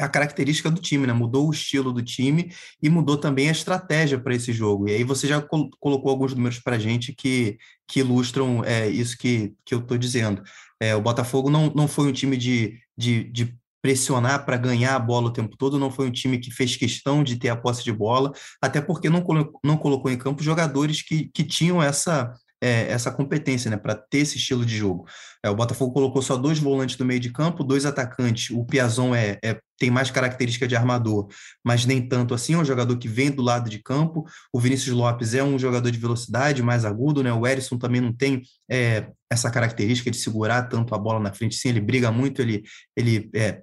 a 0.00 0.08
característica 0.08 0.70
do 0.70 0.80
time, 0.80 1.06
né? 1.06 1.12
Mudou 1.12 1.48
o 1.48 1.52
estilo 1.52 1.92
do 1.92 2.02
time 2.02 2.52
e 2.82 2.88
mudou 2.88 3.16
também 3.16 3.48
a 3.48 3.52
estratégia 3.52 4.18
para 4.18 4.34
esse 4.34 4.52
jogo. 4.52 4.88
E 4.88 4.92
aí 4.92 5.04
você 5.04 5.26
já 5.26 5.40
col 5.40 5.70
colocou 5.78 6.10
alguns 6.10 6.34
números 6.34 6.58
para 6.58 6.76
a 6.76 6.78
gente 6.78 7.12
que, 7.12 7.58
que 7.86 8.00
ilustram 8.00 8.64
é, 8.64 8.88
isso 8.88 9.16
que, 9.16 9.54
que 9.64 9.74
eu 9.74 9.80
estou 9.80 9.98
dizendo. 9.98 10.42
É, 10.80 10.96
o 10.96 11.02
Botafogo 11.02 11.50
não, 11.50 11.72
não 11.74 11.86
foi 11.86 12.08
um 12.08 12.12
time 12.12 12.36
de, 12.36 12.78
de, 12.96 13.24
de 13.24 13.56
pressionar 13.82 14.44
para 14.44 14.56
ganhar 14.56 14.94
a 14.94 14.98
bola 14.98 15.26
o 15.26 15.32
tempo 15.32 15.56
todo, 15.56 15.78
não 15.78 15.90
foi 15.90 16.08
um 16.08 16.12
time 16.12 16.38
que 16.38 16.50
fez 16.50 16.76
questão 16.76 17.22
de 17.22 17.36
ter 17.36 17.48
a 17.48 17.56
posse 17.56 17.82
de 17.82 17.92
bola, 17.92 18.32
até 18.60 18.80
porque 18.80 19.10
não, 19.10 19.20
colo 19.20 19.52
não 19.64 19.76
colocou 19.76 20.10
em 20.10 20.16
campo 20.16 20.42
jogadores 20.42 21.02
que, 21.02 21.28
que 21.34 21.42
tinham 21.42 21.82
essa, 21.82 22.32
é, 22.62 22.92
essa 22.92 23.10
competência, 23.10 23.68
né, 23.68 23.76
para 23.76 23.96
ter 23.96 24.18
esse 24.18 24.38
estilo 24.38 24.64
de 24.64 24.76
jogo. 24.76 25.04
É, 25.44 25.50
o 25.50 25.56
Botafogo 25.56 25.92
colocou 25.92 26.22
só 26.22 26.36
dois 26.36 26.60
volantes 26.60 26.96
no 26.96 27.04
meio 27.04 27.18
de 27.18 27.32
campo, 27.32 27.64
dois 27.64 27.84
atacantes. 27.84 28.50
O 28.56 28.64
Piazon 28.64 29.12
é, 29.12 29.36
é, 29.44 29.60
tem 29.82 29.90
mais 29.90 30.12
característica 30.12 30.68
de 30.68 30.76
armador, 30.76 31.26
mas 31.64 31.84
nem 31.84 32.00
tanto 32.00 32.34
assim. 32.34 32.54
É 32.54 32.56
um 32.56 32.64
jogador 32.64 32.96
que 32.98 33.08
vem 33.08 33.32
do 33.32 33.42
lado 33.42 33.68
de 33.68 33.80
campo. 33.82 34.24
O 34.52 34.60
Vinícius 34.60 34.94
Lopes 34.94 35.34
é 35.34 35.42
um 35.42 35.58
jogador 35.58 35.90
de 35.90 35.98
velocidade, 35.98 36.62
mais 36.62 36.84
agudo, 36.84 37.20
né? 37.20 37.32
O 37.32 37.44
Erisson 37.44 37.76
também 37.76 38.00
não 38.00 38.12
tem 38.12 38.42
é, 38.70 39.08
essa 39.28 39.50
característica 39.50 40.08
de 40.08 40.18
segurar 40.18 40.68
tanto 40.68 40.94
a 40.94 40.98
bola 40.98 41.18
na 41.18 41.32
frente. 41.32 41.56
Sim, 41.56 41.70
ele 41.70 41.80
briga 41.80 42.12
muito, 42.12 42.40
ele, 42.40 42.62
ele 42.96 43.28
é, 43.34 43.62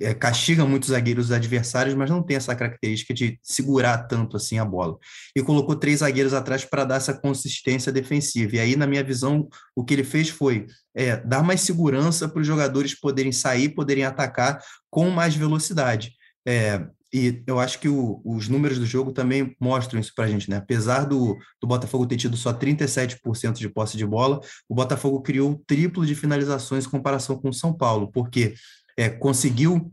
é, 0.00 0.14
castiga 0.14 0.64
muitos 0.64 0.90
zagueiros 0.90 1.32
adversários, 1.32 1.94
mas 1.94 2.08
não 2.08 2.22
tem 2.22 2.36
essa 2.36 2.54
característica 2.54 3.12
de 3.12 3.38
segurar 3.42 3.98
tanto 4.06 4.36
assim 4.36 4.58
a 4.58 4.64
bola. 4.64 4.96
E 5.34 5.42
colocou 5.42 5.74
três 5.74 6.00
zagueiros 6.00 6.34
atrás 6.34 6.64
para 6.64 6.84
dar 6.84 6.96
essa 6.96 7.14
consistência 7.14 7.90
defensiva. 7.90 8.56
E 8.56 8.60
aí, 8.60 8.76
na 8.76 8.86
minha 8.86 9.02
visão, 9.02 9.48
o 9.74 9.84
que 9.84 9.94
ele 9.94 10.04
fez 10.04 10.28
foi 10.28 10.66
é, 10.94 11.16
dar 11.16 11.42
mais 11.42 11.60
segurança 11.62 12.28
para 12.28 12.40
os 12.40 12.46
jogadores 12.46 12.98
poderem 12.98 13.32
sair, 13.32 13.70
poderem 13.70 14.04
atacar 14.04 14.60
com 14.90 15.10
mais 15.10 15.34
velocidade. 15.34 16.12
É, 16.46 16.86
e 17.12 17.42
eu 17.46 17.58
acho 17.58 17.78
que 17.78 17.88
o, 17.88 18.20
os 18.24 18.48
números 18.48 18.78
do 18.78 18.84
jogo 18.84 19.12
também 19.12 19.56
mostram 19.58 19.98
isso 19.98 20.12
para 20.14 20.26
a 20.26 20.28
gente, 20.28 20.50
né? 20.50 20.56
Apesar 20.56 21.04
do, 21.04 21.38
do 21.60 21.66
Botafogo 21.66 22.06
ter 22.06 22.16
tido 22.16 22.36
só 22.36 22.52
37% 22.52 23.54
de 23.54 23.68
posse 23.68 23.96
de 23.96 24.06
bola, 24.06 24.40
o 24.68 24.74
Botafogo 24.74 25.22
criou 25.22 25.52
o 25.52 25.62
triplo 25.66 26.04
de 26.04 26.14
finalizações 26.14 26.84
em 26.84 26.90
comparação 26.90 27.38
com 27.38 27.48
o 27.48 27.54
São 27.54 27.72
Paulo, 27.72 28.10
porque 28.12 28.54
é, 28.96 29.08
conseguiu 29.08 29.92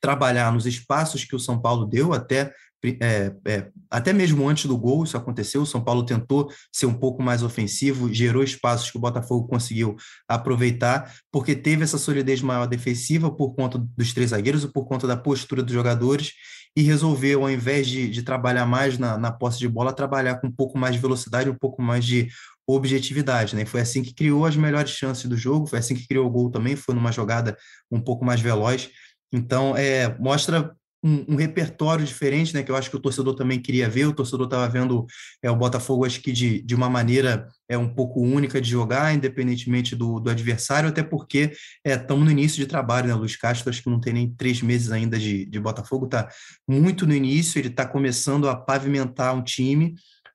trabalhar 0.00 0.52
nos 0.52 0.66
espaços 0.66 1.24
que 1.24 1.36
o 1.36 1.40
São 1.40 1.60
Paulo 1.60 1.86
deu, 1.86 2.12
até, 2.12 2.52
é, 2.84 3.32
é, 3.46 3.68
até 3.90 4.12
mesmo 4.12 4.48
antes 4.48 4.66
do 4.66 4.76
gol 4.76 5.04
isso 5.04 5.16
aconteceu, 5.16 5.62
o 5.62 5.66
São 5.66 5.82
Paulo 5.82 6.04
tentou 6.04 6.50
ser 6.72 6.86
um 6.86 6.94
pouco 6.94 7.22
mais 7.22 7.42
ofensivo, 7.42 8.12
gerou 8.12 8.42
espaços 8.42 8.90
que 8.90 8.96
o 8.96 9.00
Botafogo 9.00 9.46
conseguiu 9.46 9.96
aproveitar, 10.28 11.12
porque 11.30 11.54
teve 11.54 11.84
essa 11.84 11.98
solidez 11.98 12.42
maior 12.42 12.66
defensiva 12.66 13.30
por 13.30 13.54
conta 13.54 13.78
dos 13.78 14.12
três 14.12 14.30
zagueiros 14.30 14.64
e 14.64 14.72
por 14.72 14.86
conta 14.86 15.06
da 15.06 15.16
postura 15.16 15.62
dos 15.62 15.72
jogadores, 15.72 16.32
e 16.76 16.82
resolveu, 16.82 17.42
ao 17.42 17.50
invés 17.50 17.86
de, 17.86 18.08
de 18.08 18.22
trabalhar 18.22 18.64
mais 18.66 18.98
na, 18.98 19.18
na 19.18 19.30
posse 19.30 19.58
de 19.58 19.68
bola, 19.68 19.92
trabalhar 19.92 20.36
com 20.36 20.46
um 20.46 20.52
pouco 20.52 20.78
mais 20.78 20.94
de 20.94 21.00
velocidade, 21.00 21.50
um 21.50 21.54
pouco 21.54 21.82
mais 21.82 22.04
de 22.04 22.28
objetividade, 22.66 23.54
né? 23.54 23.64
Foi 23.64 23.80
assim 23.80 24.02
que 24.02 24.14
criou 24.14 24.46
as 24.46 24.56
melhores 24.56 24.90
chances 24.90 25.28
do 25.28 25.36
jogo, 25.36 25.66
foi 25.66 25.78
assim 25.78 25.94
que 25.94 26.06
criou 26.06 26.26
o 26.26 26.30
gol 26.30 26.50
também, 26.50 26.76
foi 26.76 26.94
numa 26.94 27.12
jogada 27.12 27.56
um 27.90 28.00
pouco 28.00 28.24
mais 28.24 28.40
veloz. 28.40 28.88
Então, 29.32 29.76
é, 29.76 30.16
mostra 30.18 30.74
um, 31.02 31.34
um, 31.34 31.36
repertório 31.36 32.04
diferente, 32.04 32.54
né? 32.54 32.62
Que 32.62 32.70
eu 32.70 32.76
acho 32.76 32.88
que 32.88 32.96
o 32.96 33.00
torcedor 33.00 33.34
também 33.34 33.60
queria 33.60 33.88
ver. 33.88 34.06
O 34.06 34.12
torcedor 34.12 34.46
estava 34.46 34.68
vendo 34.68 35.04
é, 35.42 35.50
o 35.50 35.56
Botafogo, 35.56 36.04
acho 36.04 36.20
que 36.20 36.30
de, 36.30 36.62
de 36.62 36.74
uma 36.74 36.88
maneira 36.88 37.48
é 37.68 37.76
um 37.76 37.88
pouco 37.88 38.20
única 38.20 38.60
de 38.60 38.70
jogar, 38.70 39.14
independentemente 39.14 39.96
do, 39.96 40.20
do 40.20 40.30
adversário, 40.30 40.88
até 40.88 41.02
porque 41.02 41.52
estamos 41.84 42.22
é, 42.22 42.26
no 42.26 42.30
início 42.30 42.58
de 42.58 42.66
trabalho, 42.66 43.08
né? 43.08 43.14
Luiz 43.14 43.36
Castro 43.36 43.70
acho 43.70 43.82
que 43.82 43.90
não 43.90 44.00
tem 44.00 44.12
nem 44.12 44.30
três 44.34 44.62
meses 44.62 44.92
ainda 44.92 45.18
de, 45.18 45.44
de 45.46 45.60
Botafogo, 45.60 46.04
está 46.06 46.28
muito 46.68 47.06
no 47.06 47.14
início, 47.14 47.58
ele 47.58 47.68
está 47.68 47.86
começando 47.86 48.48
a 48.48 48.54
pavimentar 48.54 49.34
um 49.34 49.42
time 49.42 49.94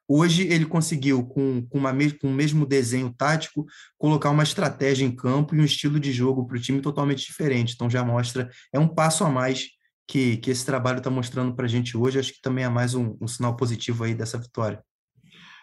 Hoje 0.10 0.48
ele 0.48 0.66
conseguiu, 0.66 1.26
com, 1.26 1.66
com, 1.68 1.78
uma, 1.78 1.92
com 2.22 2.30
o 2.30 2.34
mesmo 2.34 2.66
desenho 2.66 3.14
tático, 3.14 3.66
colocar 3.98 4.30
uma 4.30 4.44
estratégia 4.44 5.06
em 5.06 5.14
campo 5.14 5.54
e 5.54 5.60
um 5.60 5.66
estilo 5.66 6.00
de 6.00 6.14
jogo 6.14 6.48
para 6.48 6.56
o 6.56 6.62
time 6.62 6.80
totalmente 6.80 7.26
diferente. 7.26 7.74
Então 7.74 7.90
já 7.90 8.06
mostra, 8.06 8.50
é 8.72 8.80
um 8.80 8.88
passo 8.88 9.26
a 9.26 9.30
mais 9.30 9.68
que, 10.08 10.38
que 10.38 10.52
esse 10.52 10.66
trabalho 10.66 11.00
está 11.00 11.10
mostrando 11.10 11.56
para 11.56 11.66
a 11.66 11.70
gente 11.70 11.98
hoje. 11.98 12.20
Acho 12.20 12.34
que 12.34 12.42
também 12.42 12.64
é 12.66 12.70
mais 12.70 12.96
um, 12.96 13.18
um 13.22 13.28
sinal 13.28 13.56
positivo 13.56 14.04
aí 14.04 14.16
dessa 14.16 14.38
vitória. 14.38 14.82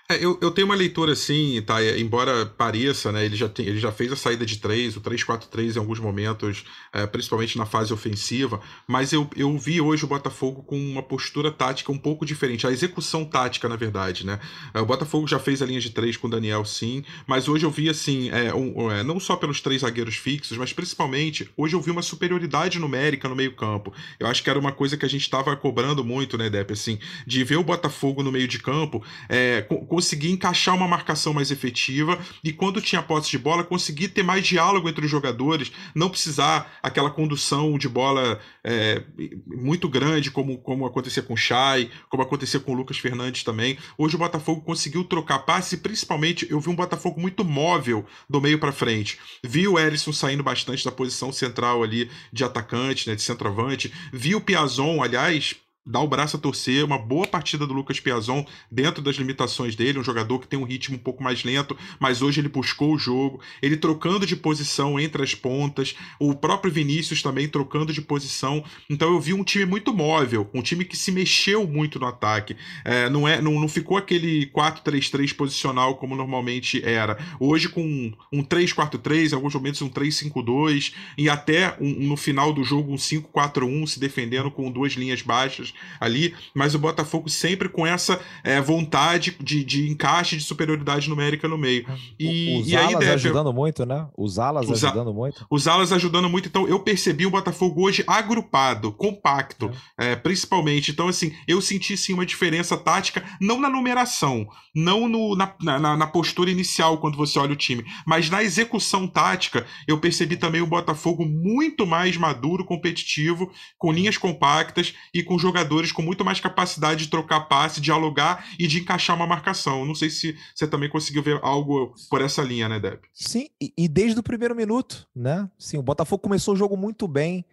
É, 0.07 0.23
eu, 0.23 0.38
eu 0.43 0.51
tenho 0.51 0.67
uma 0.67 0.75
leitura 0.75 1.12
assim, 1.12 1.62
tá? 1.62 1.83
Embora 1.99 2.45
pareça, 2.45 3.11
né? 3.11 3.25
Ele 3.25 3.35
já, 3.35 3.49
tem, 3.49 3.64
ele 3.67 3.79
já 3.79 3.90
fez 3.90 4.12
a 4.12 4.17
saída 4.17 4.45
de 4.45 4.59
3, 4.59 4.99
o 4.99 5.01
3-4-3 5.01 5.77
em 5.77 5.79
alguns 5.79 5.99
momentos, 5.99 6.62
é, 6.93 7.07
principalmente 7.07 7.57
na 7.57 7.64
fase 7.64 7.90
ofensiva, 7.90 8.61
mas 8.87 9.14
eu, 9.14 9.27
eu 9.35 9.57
vi 9.57 9.81
hoje 9.81 10.05
o 10.05 10.07
Botafogo 10.07 10.62
com 10.62 10.77
uma 10.77 11.03
postura 11.03 11.51
tática 11.51 11.90
um 11.90 11.97
pouco 11.97 12.27
diferente, 12.27 12.67
a 12.67 12.71
execução 12.71 13.25
tática, 13.25 13.67
na 13.67 13.77
verdade, 13.77 14.27
né? 14.27 14.38
É, 14.75 14.81
o 14.81 14.85
Botafogo 14.85 15.27
já 15.27 15.38
fez 15.38 15.62
a 15.62 15.67
linha 15.67 15.81
de 15.81 15.88
3 15.88 16.19
com 16.19 16.27
o 16.27 16.31
Daniel, 16.31 16.67
sim, 16.67 17.03
mas 17.27 17.49
hoje 17.49 17.64
eu 17.64 17.71
vi 17.71 17.88
assim, 17.88 18.29
é, 18.29 18.55
um, 18.55 18.90
é, 18.90 19.03
não 19.03 19.19
só 19.19 19.37
pelos 19.37 19.62
três 19.62 19.81
zagueiros 19.81 20.17
fixos, 20.17 20.59
mas 20.59 20.71
principalmente, 20.71 21.51
hoje 21.57 21.77
eu 21.77 21.81
vi 21.81 21.90
uma 21.90 22.03
superioridade 22.03 22.79
numérica 22.79 23.27
no 23.27 23.35
meio-campo. 23.35 23.90
Eu 24.21 24.27
acho 24.27 24.43
que 24.43 24.51
era 24.51 24.59
uma 24.59 24.73
coisa 24.73 24.99
que 24.99 25.07
a 25.07 25.09
gente 25.09 25.23
estava 25.23 25.57
cobrando 25.57 26.05
muito, 26.05 26.37
né, 26.37 26.51
Depp, 26.51 26.75
assim, 26.75 26.99
de 27.27 27.43
ver 27.43 27.57
o 27.57 27.64
Botafogo 27.64 28.23
no 28.23 28.31
meio 28.31 28.47
de 28.47 28.59
campo, 28.59 29.03
é, 29.31 29.62
com, 29.62 29.93
conseguir 29.94 30.33
encaixar 30.33 30.74
uma 30.74 30.88
marcação 30.88 31.33
mais 31.33 31.52
efetiva 31.52 32.18
e 32.42 32.52
quando 32.52 32.80
tinha 32.80 33.00
posse 33.00 33.30
de 33.30 33.38
bola, 33.38 33.62
conseguir 33.62 34.09
ter 34.09 34.24
mais 34.24 34.44
diálogo 34.44 34.88
entre 34.88 35.04
os 35.04 35.11
jogadores, 35.11 35.70
não 35.94 36.11
precisar 36.11 36.80
aquela 36.83 37.12
condução 37.12 37.78
de 37.78 37.88
bola 37.88 38.40
é, 38.64 39.04
muito 39.46 39.88
grande, 39.88 40.33
como, 40.33 40.59
como 40.59 40.85
acontecia 40.85 41.22
com 41.22 41.35
o 41.35 41.37
Chay, 41.37 41.92
como 42.09 42.24
acontecia 42.24 42.59
com 42.59 42.72
o 42.72 42.74
Lucas 42.74 42.98
Fernandes 42.98 43.44
também. 43.44 43.78
Hoje 43.96 44.16
o 44.16 44.18
Botafogo 44.18 44.62
conseguiu 44.62 45.04
trocar 45.04 45.38
passe, 45.40 45.76
principalmente 45.76 46.44
eu 46.50 46.59
vi 46.59 46.70
um 46.70 46.74
Botafogo 46.74 47.20
muito 47.20 47.44
móvel 47.44 48.04
do 48.28 48.40
meio 48.40 48.59
para 48.59 48.72
frente. 48.72 49.16
Vi 49.44 49.68
o 49.68 49.78
Erisson 49.78 50.12
saindo 50.12 50.42
bastante 50.42 50.85
da 50.85 50.90
posição 50.90 51.30
central 51.30 51.85
ali 51.85 52.11
de 52.33 52.42
atacante, 52.42 53.09
né, 53.09 53.14
de 53.14 53.22
centroavante. 53.22 53.92
Vi 54.12 54.35
o 54.35 54.40
Piazon, 54.40 55.00
aliás, 55.00 55.54
dá 55.87 56.01
o 56.01 56.09
braço 56.09 56.37
a 56.37 56.40
torcer, 56.40 56.85
uma 56.85 56.99
boa 56.99 57.27
partida 57.27 57.66
do 57.66 57.75
Lucas 57.75 58.01
Piazon 58.01 58.44
dentro 58.70 59.03
das 59.03 59.16
limitações 59.16 59.77
dele, 59.77 59.99
um 59.99 60.05
jogador 60.05 60.38
que 60.38 60.49
tem 60.49 60.59
um 60.59 60.64
ritmo 60.64 60.97
um 60.97 60.99
pouco 60.99 61.23
mais 61.23 61.44
lento, 61.44 61.77
mas 62.01 62.23
hoje 62.23 62.40
ele 62.40 62.49
buscou 62.49 62.94
o 62.94 62.99
jogo, 62.99 63.40
ele 63.61 63.77
trocando 63.77 64.27
de 64.27 64.35
posição 64.35 64.99
entre 64.99 65.23
as 65.23 65.35
pontas, 65.35 65.94
o 66.18 66.35
próprio 66.35 66.73
Vinícius 66.73 67.23
também 67.23 67.49
trocando 67.49 67.92
de 67.92 68.01
posição, 68.01 68.64
então 68.88 69.12
eu 69.12 69.20
vi 69.20 69.35
um 69.35 69.44
time 69.44 69.66
muito 69.66 69.92
móvel, 69.92 70.49
um 70.55 70.62
time 70.62 70.87
que 70.87 70.97
se 70.97 71.12
mexeu 71.12 71.66
muito 71.66 71.99
no 71.99 72.07
ataque, 72.07 72.57
é, 72.85 73.11
não, 73.11 73.29
é, 73.29 73.42
não, 73.42 73.61
não 73.61 73.68
ficou 73.68 73.99
aquele 73.99 74.47
4-3-3 74.47 75.35
posicional 75.35 75.97
como 75.97 76.16
normalmente 76.16 76.83
era, 76.83 77.18
hoje 77.38 77.68
com 77.68 78.12
um 78.33 78.42
3-4-3, 78.42 79.33
em 79.33 79.35
alguns 79.35 79.55
momentos 79.55 79.83
um 79.83 79.90
3-5-2, 79.90 80.94
e 81.18 81.29
até 81.29 81.77
um, 81.79 81.90
no 82.07 82.16
final 82.16 82.55
do 82.55 82.64
jogo 82.64 82.90
um 82.90 82.97
5-4-1, 82.97 83.87
se 83.87 84.01
defendendo 84.01 84.51
com 84.51 84.70
duas 84.70 84.92
linhas 84.94 85.20
baixas, 85.20 85.73
ali, 86.00 86.34
mas 86.54 86.74
o 86.74 86.78
Botafogo 86.78 87.28
sempre 87.28 87.68
com 87.68 87.87
essa 87.87 88.20
é, 88.42 88.60
vontade 88.60 89.37
de, 89.40 89.64
de 89.64 89.88
encaixe 89.88 90.37
de 90.37 90.42
superioridade 90.42 91.08
numérica 91.08 91.48
no 91.48 91.58
meio. 91.58 91.87
E, 92.18 92.60
os 92.60 92.68
e 92.68 92.76
alas 92.76 93.02
aí, 93.02 93.10
ajudando 93.10 93.52
muito, 93.52 93.84
né? 93.84 94.06
Os 94.16 94.38
alas 94.38 94.68
os 94.68 94.84
ajudando 94.84 95.12
muito. 95.12 95.46
Os 95.50 95.68
alas 95.68 95.92
ajudando 95.92 96.28
muito, 96.28 96.48
então 96.48 96.68
eu 96.68 96.80
percebi 96.80 97.26
o 97.26 97.30
Botafogo 97.30 97.82
hoje 97.82 98.04
agrupado, 98.06 98.92
compacto, 98.92 99.70
é. 99.98 100.14
É, 100.14 100.16
principalmente. 100.16 100.90
Então, 100.90 101.08
assim, 101.08 101.32
eu 101.46 101.60
senti 101.60 101.96
sim 101.96 102.12
uma 102.12 102.26
diferença 102.26 102.76
tática, 102.76 103.24
não 103.40 103.60
na 103.60 103.68
numeração, 103.68 104.46
não 104.74 105.08
no, 105.08 105.34
na, 105.34 105.54
na, 105.60 105.96
na 105.96 106.06
postura 106.06 106.50
inicial 106.50 106.98
quando 106.98 107.16
você 107.16 107.38
olha 107.38 107.52
o 107.52 107.56
time, 107.56 107.84
mas 108.06 108.30
na 108.30 108.42
execução 108.42 109.06
tática, 109.06 109.66
eu 109.87 109.98
percebi 109.98 110.37
também 110.37 110.60
o 110.60 110.66
Botafogo 110.66 111.24
muito 111.24 111.87
mais 111.87 112.16
maduro, 112.16 112.64
competitivo, 112.64 113.50
com 113.78 113.92
linhas 113.92 114.18
compactas 114.18 114.94
e 115.12 115.22
com 115.22 115.38
jogadores 115.38 115.63
jogadores 115.64 115.92
com 115.92 116.03
muito 116.03 116.24
mais 116.24 116.40
capacidade 116.40 117.05
de 117.05 117.11
trocar 117.11 117.40
passe, 117.40 117.81
dialogar 117.81 118.46
e 118.59 118.66
de 118.66 118.81
encaixar 118.81 119.16
uma 119.16 119.27
marcação. 119.27 119.85
Não 119.85 119.94
sei 119.94 120.11
se 120.11 120.37
você 120.55 120.66
também 120.66 120.88
conseguiu 120.88 121.22
ver 121.22 121.40
algo 121.42 121.94
por 122.11 122.20
essa 122.20 122.42
linha, 122.42 122.68
né, 122.68 122.79
Deb? 122.79 123.00
Sim, 123.12 123.48
e, 123.61 123.88
desde 123.88 124.18
o 124.20 124.22
primeiro 124.22 124.55
minuto, 124.55 125.07
né? 125.14 125.48
Sim, 125.59 125.79
o 125.79 125.83
Botafogo 125.83 126.22
começou 126.22 126.55
o 126.55 126.57
jogo 126.57 126.77
muito 126.77 127.09
bem, 127.09 127.44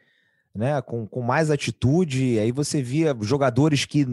né? 0.54 0.82
Com, 0.82 1.08
com 1.08 1.22
mais 1.22 1.50
atitude. 1.50 2.38
Aí 2.40 2.52
você 2.52 2.82
via 2.82 3.16
jogadores 3.22 3.86
que 3.86 4.06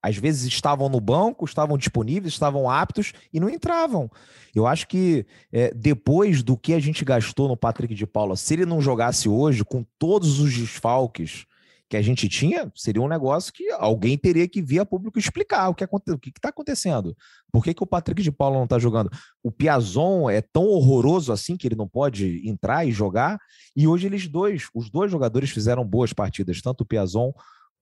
às 0.00 0.16
vezes 0.16 0.44
estavam 0.44 0.88
no 0.88 1.00
banco, 1.00 1.44
estavam 1.44 1.76
disponíveis, 1.76 2.32
estavam 2.32 2.70
aptos 2.70 3.12
e 3.32 3.40
não 3.40 3.50
entravam. 3.50 4.10
Eu 4.54 4.66
acho 4.66 4.86
que 4.86 5.26
é, 5.52 5.72
depois 5.74 6.42
do 6.42 6.56
que 6.56 6.72
a 6.72 6.80
gente 6.80 7.04
gastou 7.04 7.48
no 7.48 7.56
Patrick 7.56 7.94
de 7.94 8.06
Paula, 8.06 8.36
se 8.36 8.54
ele 8.54 8.64
não 8.64 8.80
jogasse 8.80 9.28
hoje, 9.28 9.64
com 9.64 9.84
todos 9.98 10.38
os 10.38 10.54
desfalques 10.54 11.46
que 11.88 11.96
a 11.96 12.02
gente 12.02 12.28
tinha, 12.28 12.70
seria 12.74 13.00
um 13.00 13.08
negócio 13.08 13.52
que 13.52 13.70
alguém 13.72 14.18
teria 14.18 14.46
que 14.46 14.60
vir 14.60 14.80
a 14.80 14.84
público 14.84 15.18
explicar 15.18 15.70
o 15.70 15.74
que 15.74 15.86
que 15.86 16.28
está 16.28 16.50
acontecendo. 16.50 17.16
Por 17.50 17.64
que, 17.64 17.72
que 17.72 17.82
o 17.82 17.86
Patrick 17.86 18.22
de 18.22 18.30
Paula 18.30 18.56
não 18.56 18.64
está 18.64 18.78
jogando? 18.78 19.10
O 19.42 19.50
Piazon 19.50 20.28
é 20.28 20.42
tão 20.42 20.64
horroroso 20.64 21.32
assim 21.32 21.56
que 21.56 21.66
ele 21.66 21.74
não 21.74 21.88
pode 21.88 22.46
entrar 22.46 22.84
e 22.86 22.92
jogar. 22.92 23.38
E 23.74 23.88
hoje 23.88 24.06
eles 24.06 24.28
dois, 24.28 24.68
os 24.74 24.90
dois 24.90 25.10
jogadores 25.10 25.48
fizeram 25.50 25.84
boas 25.84 26.12
partidas, 26.12 26.60
tanto 26.60 26.82
o 26.82 26.86
Piazon 26.86 27.32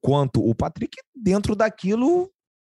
quanto 0.01 0.47
o 0.47 0.55
Patrick, 0.55 0.97
dentro 1.15 1.57
daquilo, 1.57 2.31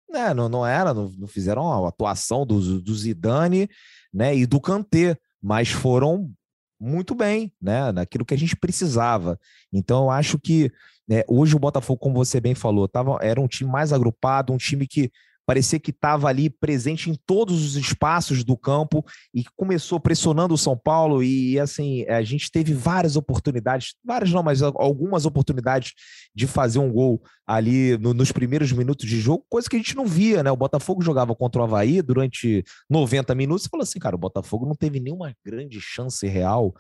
né, 0.10 0.34
não, 0.34 0.48
não 0.48 0.66
era, 0.66 0.94
não, 0.94 1.10
não 1.18 1.28
fizeram 1.28 1.86
a 1.86 1.90
atuação 1.90 2.46
do, 2.46 2.80
do 2.80 2.96
Zidane 2.96 3.70
né, 4.14 4.34
e 4.34 4.46
do 4.46 4.62
Kanté, 4.62 5.18
mas 5.42 5.68
foram 5.68 6.32
muito 6.80 7.14
bem, 7.14 7.52
né, 7.62 7.92
naquilo 7.92 8.24
que 8.24 8.34
a 8.34 8.38
gente 8.38 8.56
precisava. 8.56 9.38
Então, 9.74 10.06
eu 10.06 10.10
acho 10.12 10.40
que 10.40 10.72
é, 11.10 11.26
hoje 11.28 11.56
o 11.56 11.60
Botafogo, 11.60 12.00
como 12.00 12.16
você 12.16 12.40
bem 12.40 12.56
falou, 12.56 12.88
tava, 12.88 13.18
era 13.22 13.40
um 13.40 13.48
time 13.48 13.70
mais 13.70 13.94
agrupado, 13.94 14.54
um 14.54 14.58
time 14.58 14.88
que 14.88 15.12
parecia 15.48 15.80
que 15.80 15.92
estava 15.92 16.28
ali 16.28 16.50
presente 16.50 17.10
em 17.10 17.16
todos 17.26 17.64
os 17.64 17.78
espaços 17.78 18.44
do 18.44 18.58
campo 18.58 19.06
e 19.34 19.46
começou 19.56 19.98
pressionando 19.98 20.54
o 20.54 20.58
São 20.58 20.78
Paulo 20.78 21.24
e 21.24 21.58
assim 21.58 22.06
a 22.10 22.22
gente 22.22 22.52
teve 22.52 22.74
várias 22.74 23.16
oportunidades, 23.16 23.96
várias 24.04 24.30
não, 24.30 24.44
mas 24.44 24.62
algumas 24.62 25.26
oportunidades 25.26 25.94
de 26.36 26.46
fazer 26.46 26.80
um 26.80 26.92
gol 26.92 27.22
ali 27.48 27.98
no, 27.98 28.14
nos 28.14 28.30
primeiros 28.30 28.74
minutos 28.74 29.08
de 29.08 29.22
jogo, 29.22 29.46
coisa 29.50 29.70
que 29.70 29.78
a 29.78 29.80
gente 29.80 29.96
não 29.96 30.06
via, 30.06 30.44
né? 30.44 30.52
O 30.52 30.58
Botafogo 30.58 31.02
jogava 31.02 31.34
contra 31.34 31.62
o 31.62 31.64
Havaí 31.64 32.02
durante 32.02 32.62
90 32.90 33.34
minutos 33.34 33.66
e 33.66 33.70
falou 33.70 33.84
assim, 33.84 34.00
cara, 34.00 34.18
o 34.18 34.20
Botafogo 34.20 34.66
não 34.66 34.76
teve 34.76 35.00
nenhuma 35.00 35.34
grande 35.46 35.80
chance 35.80 36.28
real 36.28 36.76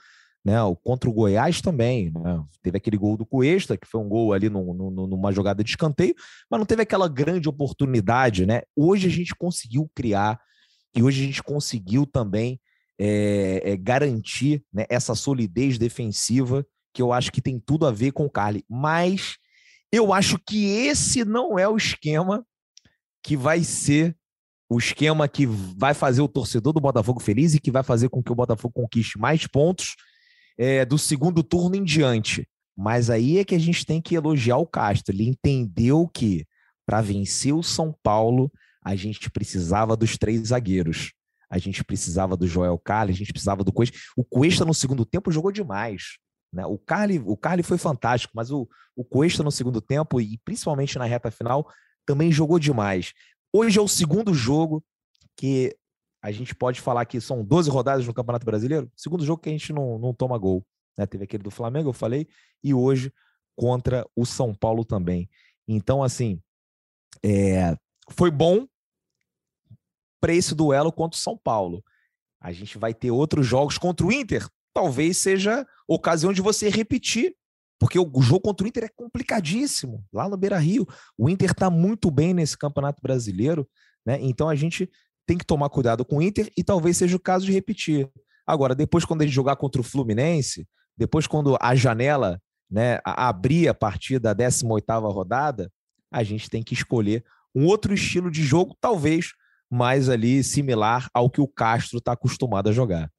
né? 0.47 0.55
Contra 0.81 1.09
o 1.09 1.13
Goiás 1.13 1.59
também, 1.59 2.09
né? 2.09 2.41
Teve 2.63 2.77
aquele 2.77 2.95
gol 2.95 3.17
do 3.17 3.25
Cuesta, 3.25 3.75
que 3.75 3.85
foi 3.85 3.99
um 3.99 4.07
gol 4.07 4.31
ali 4.31 4.49
no, 4.49 4.73
no, 4.73 5.05
numa 5.05 5.29
jogada 5.33 5.61
de 5.61 5.71
escanteio, 5.71 6.15
mas 6.49 6.57
não 6.57 6.65
teve 6.65 6.83
aquela 6.83 7.09
grande 7.09 7.49
oportunidade, 7.49 8.45
né? 8.45 8.61
Hoje 8.73 9.07
a 9.07 9.11
gente 9.11 9.35
conseguiu 9.35 9.91
criar 9.93 10.39
e 10.95 11.03
hoje 11.03 11.21
a 11.21 11.25
gente 11.25 11.43
conseguiu 11.43 12.05
também 12.05 12.61
é, 12.97 13.61
é, 13.65 13.75
garantir 13.75 14.63
né, 14.71 14.85
essa 14.87 15.13
solidez 15.15 15.77
defensiva 15.77 16.65
que 16.93 17.01
eu 17.01 17.11
acho 17.11 17.29
que 17.29 17.41
tem 17.41 17.59
tudo 17.59 17.85
a 17.85 17.91
ver 17.91 18.13
com 18.13 18.25
o 18.25 18.29
Carly. 18.29 18.63
Mas 18.69 19.35
eu 19.91 20.13
acho 20.13 20.39
que 20.39 20.65
esse 20.65 21.25
não 21.25 21.59
é 21.59 21.67
o 21.67 21.75
esquema 21.75 22.45
que 23.21 23.35
vai 23.35 23.65
ser 23.65 24.15
o 24.69 24.77
esquema 24.77 25.27
que 25.27 25.45
vai 25.45 25.93
fazer 25.93 26.21
o 26.21 26.27
torcedor 26.27 26.71
do 26.71 26.81
Botafogo 26.81 27.21
feliz 27.21 27.53
e 27.53 27.59
que 27.59 27.71
vai 27.71 27.83
fazer 27.83 28.07
com 28.07 28.23
que 28.23 28.31
o 28.31 28.35
Botafogo 28.35 28.73
conquiste 28.73 29.17
mais 29.17 29.45
pontos 29.45 29.95
é, 30.57 30.85
do 30.85 30.97
segundo 30.97 31.43
turno 31.43 31.75
em 31.75 31.83
diante. 31.83 32.47
Mas 32.75 33.09
aí 33.09 33.39
é 33.39 33.45
que 33.45 33.55
a 33.55 33.59
gente 33.59 33.85
tem 33.85 34.01
que 34.01 34.15
elogiar 34.15 34.57
o 34.57 34.67
Castro. 34.67 35.13
Ele 35.13 35.27
entendeu 35.27 36.07
que 36.07 36.45
para 36.85 37.01
vencer 37.01 37.53
o 37.53 37.63
São 37.63 37.93
Paulo, 38.01 38.51
a 38.83 38.95
gente 38.95 39.29
precisava 39.29 39.95
dos 39.97 40.17
três 40.17 40.47
zagueiros. 40.47 41.11
A 41.49 41.57
gente 41.57 41.83
precisava 41.83 42.37
do 42.37 42.47
Joel 42.47 42.77
Carli, 42.77 43.11
a 43.11 43.15
gente 43.15 43.31
precisava 43.31 43.63
do 43.63 43.71
Cuesta. 43.71 43.97
O 44.15 44.23
Cuesta 44.23 44.63
no 44.63 44.73
segundo 44.73 45.05
tempo 45.05 45.31
jogou 45.31 45.51
demais. 45.51 46.17
Né? 46.53 46.65
O, 46.65 46.77
Carli, 46.77 47.19
o 47.19 47.35
Carli 47.35 47.63
foi 47.63 47.77
fantástico, 47.77 48.33
mas 48.35 48.51
o, 48.51 48.67
o 48.95 49.03
Cuesta 49.03 49.43
no 49.43 49.51
segundo 49.51 49.81
tempo, 49.81 50.21
e 50.21 50.37
principalmente 50.45 50.97
na 50.97 51.05
reta 51.05 51.31
final, 51.31 51.69
também 52.05 52.31
jogou 52.31 52.59
demais. 52.59 53.13
Hoje 53.51 53.79
é 53.79 53.81
o 53.81 53.87
segundo 53.87 54.33
jogo 54.33 54.83
que 55.35 55.75
a 56.21 56.31
gente 56.31 56.55
pode 56.55 56.81
falar 56.81 57.05
que 57.05 57.21
são 57.21 57.43
12 57.43 57.69
rodadas 57.69 58.05
no 58.05 58.13
Campeonato 58.13 58.45
Brasileiro, 58.45 58.91
segundo 58.95 59.25
jogo 59.25 59.41
que 59.41 59.49
a 59.49 59.51
gente 59.51 59.71
não, 59.71 59.97
não 59.99 60.13
toma 60.13 60.37
gol. 60.37 60.65
Né? 60.97 61.05
Teve 61.05 61.23
aquele 61.23 61.43
do 61.43 61.51
Flamengo, 61.51 61.89
eu 61.89 61.93
falei, 61.93 62.27
e 62.63 62.73
hoje 62.73 63.13
contra 63.55 64.05
o 64.15 64.25
São 64.25 64.53
Paulo 64.53 64.83
também. 64.83 65.29
Então, 65.67 66.03
assim, 66.03 66.41
é, 67.23 67.75
foi 68.09 68.31
bom 68.31 68.67
para 70.19 70.33
esse 70.33 70.55
duelo 70.55 70.91
contra 70.91 71.17
o 71.17 71.21
São 71.21 71.37
Paulo. 71.37 71.83
A 72.39 72.51
gente 72.51 72.77
vai 72.77 72.93
ter 72.93 73.11
outros 73.11 73.45
jogos 73.45 73.77
contra 73.77 74.05
o 74.05 74.11
Inter. 74.11 74.47
Talvez 74.73 75.17
seja 75.17 75.65
ocasião 75.87 76.31
de 76.31 76.41
você 76.41 76.69
repetir, 76.69 77.35
porque 77.79 77.99
o 77.99 78.21
jogo 78.21 78.41
contra 78.41 78.65
o 78.65 78.67
Inter 78.67 78.85
é 78.85 78.89
complicadíssimo 78.89 80.03
lá 80.11 80.29
no 80.29 80.37
Beira 80.37 80.57
Rio. 80.57 80.87
O 81.17 81.29
Inter 81.29 81.51
está 81.51 81.69
muito 81.69 82.09
bem 82.09 82.33
nesse 82.33 82.57
Campeonato 82.57 83.01
Brasileiro, 83.01 83.67
né? 84.05 84.17
Então 84.21 84.47
a 84.47 84.55
gente 84.55 84.89
tem 85.27 85.37
que 85.37 85.45
tomar 85.45 85.69
cuidado 85.69 86.05
com 86.05 86.17
o 86.17 86.21
Inter 86.21 86.49
e 86.57 86.63
talvez 86.63 86.97
seja 86.97 87.17
o 87.17 87.19
caso 87.19 87.45
de 87.45 87.51
repetir. 87.51 88.09
Agora, 88.47 88.73
depois, 88.73 89.03
quando 89.03 89.21
ele 89.21 89.29
jogar 89.29 89.57
contra 89.57 89.81
o 89.81 89.83
Fluminense, 89.83 90.65
depois, 90.97 91.27
quando 91.27 91.57
a 91.61 91.75
janela 91.75 92.41
né, 92.71 92.99
abrir 93.03 93.67
a 93.67 93.73
partir 93.73 94.19
da 94.19 94.33
18 94.33 94.83
rodada, 94.99 95.69
a 96.09 96.23
gente 96.23 96.49
tem 96.49 96.63
que 96.63 96.73
escolher 96.73 97.23
um 97.53 97.65
outro 97.65 97.93
estilo 97.93 98.31
de 98.31 98.43
jogo, 98.43 98.75
talvez 98.79 99.33
mais 99.69 100.07
ali 100.07 100.41
similar 100.43 101.09
ao 101.13 101.29
que 101.29 101.41
o 101.41 101.47
Castro 101.47 101.97
está 101.97 102.13
acostumado 102.13 102.69
a 102.69 102.71
jogar. 102.71 103.11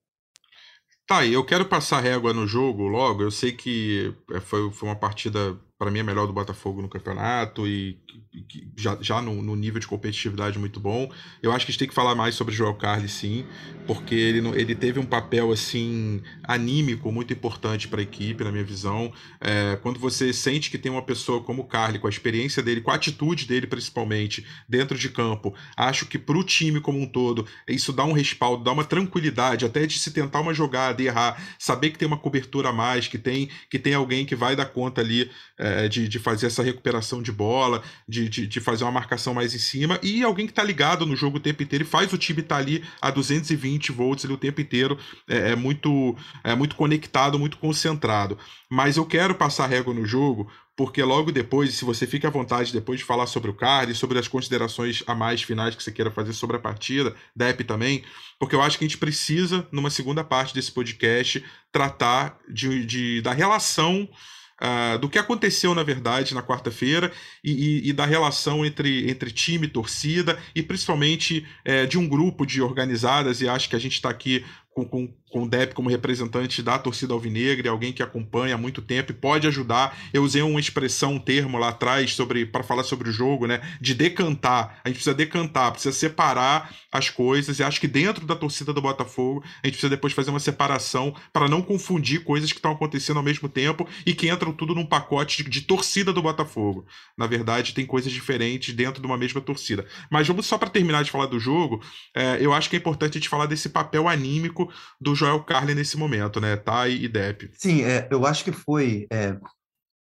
Tá, 1.06 1.24
eu 1.26 1.44
quero 1.44 1.66
passar 1.66 2.00
régua 2.00 2.32
no 2.32 2.46
jogo 2.46 2.88
logo. 2.88 3.22
Eu 3.22 3.30
sei 3.30 3.52
que 3.52 4.14
é, 4.30 4.40
foi, 4.40 4.70
foi 4.70 4.88
uma 4.88 4.96
partida 4.96 5.58
para 5.78 5.90
mim 5.90 6.00
é 6.00 6.02
melhor 6.02 6.26
do 6.26 6.32
Botafogo 6.32 6.82
no 6.82 6.88
campeonato 6.88 7.66
e 7.66 7.98
já, 8.76 8.98
já 9.00 9.22
no, 9.22 9.42
no, 9.42 9.54
nível 9.54 9.80
de 9.80 9.86
competitividade 9.86 10.58
muito 10.58 10.80
bom. 10.80 11.10
Eu 11.42 11.52
acho 11.52 11.64
que 11.64 11.70
a 11.70 11.72
gente 11.72 11.78
tem 11.78 11.88
que 11.88 11.94
falar 11.94 12.14
mais 12.14 12.34
sobre 12.34 12.52
o 12.52 12.56
Joel 12.56 12.74
Carli, 12.74 13.08
sim, 13.08 13.46
porque 13.86 14.14
ele, 14.14 14.46
ele 14.58 14.74
teve 14.74 14.98
um 14.98 15.06
papel 15.06 15.52
assim 15.52 16.20
anímico 16.42 17.10
muito 17.12 17.32
importante 17.32 17.88
para 17.88 18.00
a 18.00 18.02
equipe, 18.02 18.42
na 18.42 18.50
minha 18.50 18.64
visão. 18.64 19.12
É, 19.40 19.76
quando 19.82 19.98
você 20.00 20.32
sente 20.32 20.70
que 20.70 20.78
tem 20.78 20.90
uma 20.90 21.02
pessoa 21.02 21.42
como 21.42 21.62
o 21.62 21.64
Carli, 21.64 21.98
com 21.98 22.06
a 22.06 22.10
experiência 22.10 22.62
dele, 22.62 22.80
com 22.80 22.90
a 22.90 22.94
atitude 22.94 23.46
dele 23.46 23.66
principalmente, 23.66 24.44
dentro 24.68 24.98
de 24.98 25.08
campo, 25.08 25.54
acho 25.76 26.06
que 26.06 26.18
para 26.18 26.36
o 26.36 26.44
time 26.44 26.80
como 26.80 27.00
um 27.00 27.06
todo, 27.06 27.46
isso 27.68 27.92
dá 27.92 28.04
um 28.04 28.12
respaldo, 28.12 28.64
dá 28.64 28.72
uma 28.72 28.84
tranquilidade, 28.84 29.64
até 29.64 29.86
de 29.86 29.98
se 29.98 30.10
tentar 30.10 30.40
uma 30.40 30.54
jogada 30.54 31.00
e 31.02 31.06
errar, 31.06 31.40
saber 31.58 31.90
que 31.90 31.98
tem 31.98 32.08
uma 32.08 32.18
cobertura 32.18 32.70
a 32.70 32.72
mais, 32.72 33.06
que 33.06 33.18
tem, 33.18 33.48
que 33.70 33.78
tem 33.78 33.94
alguém 33.94 34.24
que 34.24 34.34
vai 34.34 34.56
dar 34.56 34.66
conta 34.66 35.00
ali 35.00 35.30
é, 35.58 35.67
de, 35.88 36.08
de 36.08 36.18
fazer 36.18 36.46
essa 36.46 36.62
recuperação 36.62 37.22
de 37.22 37.32
bola, 37.32 37.82
de, 38.08 38.28
de, 38.28 38.46
de, 38.46 38.60
fazer 38.60 38.84
uma 38.84 38.92
marcação 38.92 39.34
mais 39.34 39.54
em 39.54 39.58
cima, 39.58 39.98
e 40.02 40.22
alguém 40.22 40.46
que 40.46 40.52
está 40.52 40.62
ligado 40.62 41.04
no 41.06 41.16
jogo 41.16 41.38
o 41.38 41.40
tempo 41.40 41.62
inteiro 41.62 41.84
e 41.84 41.86
faz 41.86 42.12
o 42.12 42.18
time 42.18 42.40
estar 42.40 42.56
tá 42.56 42.60
ali 42.60 42.84
a 43.00 43.10
220 43.10 43.92
volts 43.92 44.24
ali 44.24 44.34
o 44.34 44.38
tempo 44.38 44.60
inteiro, 44.60 44.98
é, 45.28 45.52
é, 45.52 45.56
muito, 45.56 46.16
é 46.44 46.54
muito 46.54 46.76
conectado, 46.76 47.38
muito 47.38 47.58
concentrado. 47.58 48.38
Mas 48.70 48.96
eu 48.96 49.06
quero 49.06 49.34
passar 49.34 49.66
régua 49.66 49.94
no 49.94 50.04
jogo, 50.04 50.50
porque 50.78 51.02
logo 51.02 51.32
depois, 51.32 51.74
se 51.74 51.84
você 51.84 52.06
fica 52.06 52.28
à 52.28 52.30
vontade 52.30 52.72
depois 52.72 53.00
de 53.00 53.04
falar 53.04 53.26
sobre 53.26 53.50
o 53.50 53.54
card, 53.54 53.92
sobre 53.96 54.16
as 54.16 54.28
considerações 54.28 55.02
a 55.08 55.14
mais 55.14 55.42
finais 55.42 55.74
que 55.74 55.82
você 55.82 55.90
queira 55.90 56.08
fazer 56.08 56.32
sobre 56.32 56.56
a 56.56 56.60
partida, 56.60 57.16
DEP 57.34 57.64
também, 57.64 58.04
porque 58.38 58.54
eu 58.54 58.62
acho 58.62 58.78
que 58.78 58.84
a 58.84 58.88
gente 58.88 58.96
precisa, 58.96 59.66
numa 59.72 59.90
segunda 59.90 60.22
parte 60.22 60.54
desse 60.54 60.70
podcast, 60.70 61.44
tratar 61.72 62.38
de, 62.48 62.86
de 62.86 63.20
da 63.22 63.32
relação 63.32 64.08
uh, 64.60 64.98
do 64.98 65.08
que 65.08 65.18
aconteceu, 65.18 65.74
na 65.74 65.82
verdade, 65.82 66.34
na 66.34 66.42
quarta-feira 66.42 67.12
e, 67.42 67.52
e, 67.52 67.88
e, 67.90 67.92
da 67.92 68.04
relação 68.04 68.64
entre, 68.64 69.10
entre 69.10 69.30
time 69.30 69.66
e 69.66 69.70
torcida 69.70 70.38
e 70.54 70.62
principalmente 70.62 71.46
é, 71.64 71.86
de 71.86 71.98
um 71.98 72.08
grupo 72.08 72.46
de 72.46 72.60
organizadas, 72.60 73.40
e 73.40 73.48
acho 73.48 73.68
que 73.68 73.76
a 73.76 73.80
gente 73.80 73.94
está 73.94 74.10
aqui 74.10 74.44
com, 74.78 74.84
com, 74.84 75.08
com 75.30 75.42
o 75.42 75.48
Depp 75.48 75.74
como 75.74 75.88
representante 75.88 76.62
da 76.62 76.78
torcida 76.78 77.12
alvinegra, 77.12 77.70
alguém 77.70 77.92
que 77.92 78.02
acompanha 78.02 78.54
há 78.54 78.58
muito 78.58 78.80
tempo 78.82 79.12
e 79.12 79.14
pode 79.14 79.46
ajudar. 79.46 79.96
Eu 80.12 80.22
usei 80.22 80.42
uma 80.42 80.60
expressão, 80.60 81.14
um 81.14 81.18
termo 81.18 81.58
lá 81.58 81.68
atrás 81.68 82.14
sobre 82.14 82.46
para 82.46 82.62
falar 82.62 82.84
sobre 82.84 83.08
o 83.08 83.12
jogo, 83.12 83.46
né? 83.46 83.60
De 83.80 83.94
decantar. 83.94 84.80
A 84.84 84.88
gente 84.88 84.96
precisa 84.96 85.14
decantar, 85.14 85.72
precisa 85.72 85.94
separar 85.94 86.74
as 86.92 87.10
coisas. 87.10 87.58
E 87.58 87.62
acho 87.62 87.80
que 87.80 87.88
dentro 87.88 88.26
da 88.26 88.36
torcida 88.36 88.72
do 88.72 88.80
Botafogo, 88.80 89.42
a 89.44 89.66
gente 89.66 89.74
precisa 89.74 89.90
depois 89.90 90.12
fazer 90.12 90.30
uma 90.30 90.40
separação 90.40 91.14
para 91.32 91.48
não 91.48 91.62
confundir 91.62 92.24
coisas 92.24 92.52
que 92.52 92.58
estão 92.58 92.72
acontecendo 92.72 93.16
ao 93.16 93.22
mesmo 93.22 93.48
tempo 93.48 93.88
e 94.06 94.14
que 94.14 94.30
entram 94.30 94.52
tudo 94.52 94.74
num 94.74 94.86
pacote 94.86 95.42
de, 95.42 95.50
de 95.50 95.62
torcida 95.62 96.12
do 96.12 96.22
Botafogo. 96.22 96.86
Na 97.16 97.26
verdade, 97.26 97.74
tem 97.74 97.84
coisas 97.86 98.12
diferentes 98.12 98.74
dentro 98.74 99.00
de 99.00 99.06
uma 99.06 99.18
mesma 99.18 99.40
torcida. 99.40 99.86
Mas 100.10 100.26
vamos 100.26 100.46
só 100.46 100.56
para 100.56 100.70
terminar 100.70 101.02
de 101.02 101.10
falar 101.10 101.26
do 101.26 101.38
jogo, 101.38 101.82
é, 102.14 102.38
eu 102.40 102.52
acho 102.52 102.70
que 102.70 102.76
é 102.76 102.78
importante 102.78 103.12
a 103.12 103.20
gente 103.20 103.28
falar 103.28 103.46
desse 103.46 103.68
papel 103.68 104.08
anímico 104.08 104.67
do 105.00 105.14
Joel 105.14 105.42
Carli 105.44 105.74
nesse 105.74 105.96
momento, 105.96 106.40
né? 106.40 106.56
Thay 106.56 107.04
e 107.04 107.08
Depp. 107.08 107.50
Sim, 107.54 107.82
é, 107.82 108.08
eu 108.10 108.26
acho 108.26 108.44
que 108.44 108.52
foi. 108.52 109.06
É, 109.12 109.36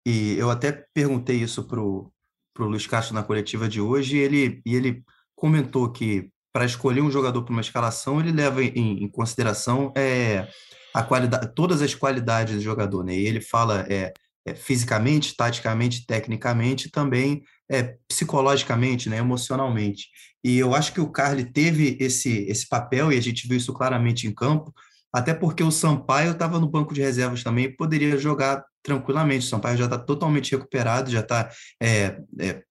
e 0.06 0.38
eu 0.38 0.50
até 0.50 0.86
perguntei 0.94 1.38
isso 1.38 1.64
pro, 1.64 2.12
pro 2.54 2.68
Luiz 2.68 2.88
Castro 2.88 3.14
na 3.14 3.24
coletiva 3.24 3.68
de 3.68 3.82
hoje, 3.82 4.18
e 4.18 4.20
ele, 4.20 4.62
e 4.66 4.76
ele 4.76 5.04
comentou 5.36 5.92
que 5.92 6.30
para 6.54 6.66
escolher 6.66 7.02
um 7.02 7.12
jogador 7.12 7.44
para 7.44 7.52
uma 7.52 7.62
escalação, 7.62 8.20
ele 8.20 8.32
leva 8.32 8.64
em, 8.64 9.04
em 9.04 9.08
consideração 9.08 9.94
é, 9.96 10.48
a 10.94 11.04
qualidade, 11.04 11.54
todas 11.54 11.82
as 11.82 11.94
qualidades 11.94 12.56
do 12.56 12.62
jogador, 12.62 13.04
né? 13.04 13.14
E 13.14 13.28
ele 13.28 13.42
fala 13.42 13.86
é, 13.90 14.12
é, 14.48 14.56
fisicamente, 14.56 15.36
taticamente, 15.36 16.06
tecnicamente, 16.06 16.90
também 16.90 17.44
é, 17.70 17.96
psicologicamente, 18.08 19.10
né, 19.10 19.18
emocionalmente. 19.18 20.08
E 20.44 20.58
eu 20.58 20.74
acho 20.74 20.94
que 20.94 21.02
o 21.02 21.12
Carly 21.12 21.44
teve 21.44 21.98
esse, 22.00 22.46
esse 22.48 22.68
papel, 22.68 23.12
e 23.12 23.18
a 23.18 23.22
gente 23.22 23.48
viu 23.48 23.58
isso 23.58 23.74
claramente 23.74 24.26
em 24.26 24.34
campo, 24.34 24.74
até 25.12 25.34
porque 25.34 25.64
o 25.64 25.72
Sampaio 25.72 26.32
estava 26.32 26.60
no 26.60 26.70
banco 26.70 26.94
de 26.94 27.02
reservas 27.02 27.44
também 27.44 27.76
poderia 27.76 28.18
jogar 28.18 28.64
tranquilamente. 28.84 29.46
O 29.46 29.50
Sampaio 29.50 29.78
já 29.78 29.86
está 29.86 29.98
totalmente 29.98 30.52
recuperado, 30.52 31.12
já 31.12 31.20
está 31.20 31.50
é, 31.82 32.20
é, 32.40 32.64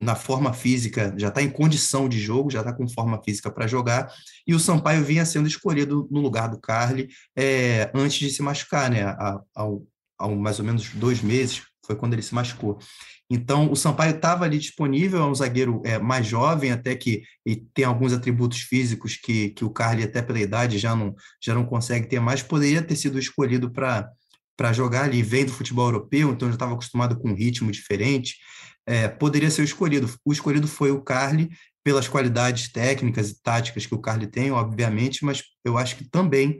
na 0.00 0.14
forma 0.14 0.52
física, 0.52 1.14
já 1.16 1.28
está 1.28 1.42
em 1.42 1.50
condição 1.50 2.08
de 2.08 2.18
jogo, 2.18 2.50
já 2.50 2.60
está 2.60 2.72
com 2.72 2.88
forma 2.88 3.22
física 3.22 3.50
para 3.50 3.66
jogar, 3.66 4.12
e 4.46 4.54
o 4.54 4.58
Sampaio 4.58 5.04
vinha 5.04 5.24
sendo 5.24 5.46
escolhido 5.46 6.08
no 6.10 6.20
lugar 6.20 6.48
do 6.48 6.60
Carly 6.60 7.08
é, 7.36 7.90
antes 7.94 8.18
de 8.18 8.30
se 8.30 8.42
machucar, 8.42 8.90
né? 8.90 9.04
Há, 9.04 9.40
há, 9.54 9.64
há 10.24 10.28
mais 10.28 10.58
ou 10.58 10.64
menos 10.64 10.90
dois 10.90 11.22
meses, 11.22 11.62
foi 11.84 11.96
quando 11.96 12.14
ele 12.14 12.22
se 12.22 12.34
machucou. 12.34 12.78
Então, 13.30 13.72
o 13.72 13.76
Sampaio 13.76 14.14
estava 14.14 14.44
ali 14.44 14.58
disponível, 14.58 15.22
é 15.22 15.26
um 15.26 15.34
zagueiro 15.34 15.80
é, 15.84 15.98
mais 15.98 16.26
jovem, 16.26 16.70
até 16.70 16.94
que 16.94 17.22
tem 17.72 17.84
alguns 17.84 18.12
atributos 18.12 18.60
físicos 18.60 19.16
que, 19.16 19.50
que 19.50 19.64
o 19.64 19.70
Carly, 19.70 20.02
até 20.02 20.20
pela 20.20 20.40
idade, 20.40 20.78
já 20.78 20.94
não, 20.94 21.14
já 21.42 21.54
não 21.54 21.64
consegue 21.64 22.06
ter 22.06 22.20
mais, 22.20 22.42
poderia 22.42 22.82
ter 22.82 22.96
sido 22.96 23.18
escolhido 23.18 23.70
para 23.70 24.72
jogar 24.72 25.04
ali. 25.04 25.22
Vem 25.22 25.46
do 25.46 25.52
futebol 25.52 25.86
europeu, 25.86 26.32
então 26.32 26.48
já 26.48 26.54
estava 26.54 26.74
acostumado 26.74 27.18
com 27.18 27.30
um 27.30 27.34
ritmo 27.34 27.70
diferente, 27.72 28.36
é, 28.86 29.08
poderia 29.08 29.50
ser 29.50 29.64
escolhido. 29.64 30.12
O 30.24 30.32
escolhido 30.32 30.68
foi 30.68 30.90
o 30.90 31.00
Carly, 31.00 31.48
pelas 31.82 32.08
qualidades 32.08 32.72
técnicas 32.72 33.30
e 33.30 33.42
táticas 33.42 33.84
que 33.84 33.94
o 33.94 34.00
Carly 34.00 34.26
tem, 34.26 34.50
obviamente, 34.50 35.24
mas 35.24 35.42
eu 35.64 35.76
acho 35.76 35.96
que 35.96 36.08
também 36.08 36.58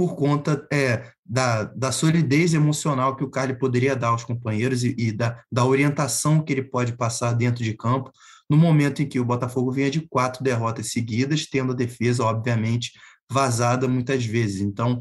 por 0.00 0.16
conta 0.16 0.66
é, 0.72 1.12
da, 1.26 1.64
da 1.64 1.92
solidez 1.92 2.54
emocional 2.54 3.14
que 3.14 3.22
o 3.22 3.28
Carly 3.28 3.58
poderia 3.58 3.94
dar 3.94 4.08
aos 4.08 4.24
companheiros 4.24 4.82
e, 4.82 4.94
e, 4.96 5.12
da, 5.12 5.44
da 5.52 5.62
orientação 5.62 6.42
que 6.42 6.54
ele 6.54 6.62
pode 6.62 6.96
passar 6.96 7.34
dentro 7.34 7.62
de 7.62 7.74
campo, 7.74 8.10
no 8.48 8.56
momento 8.56 9.02
em 9.02 9.06
que 9.06 9.20
o 9.20 9.24
Botafogo 9.26 9.70
vinha 9.70 9.90
de 9.90 10.00
quatro 10.00 10.42
derrotas 10.42 10.90
seguidas, 10.90 11.44
tendo 11.44 11.72
a 11.72 11.74
defesa, 11.74 12.24
obviamente, 12.24 12.92
vazada 13.30 13.86
muitas 13.86 14.24
vezes. 14.24 14.62
Então, 14.62 14.98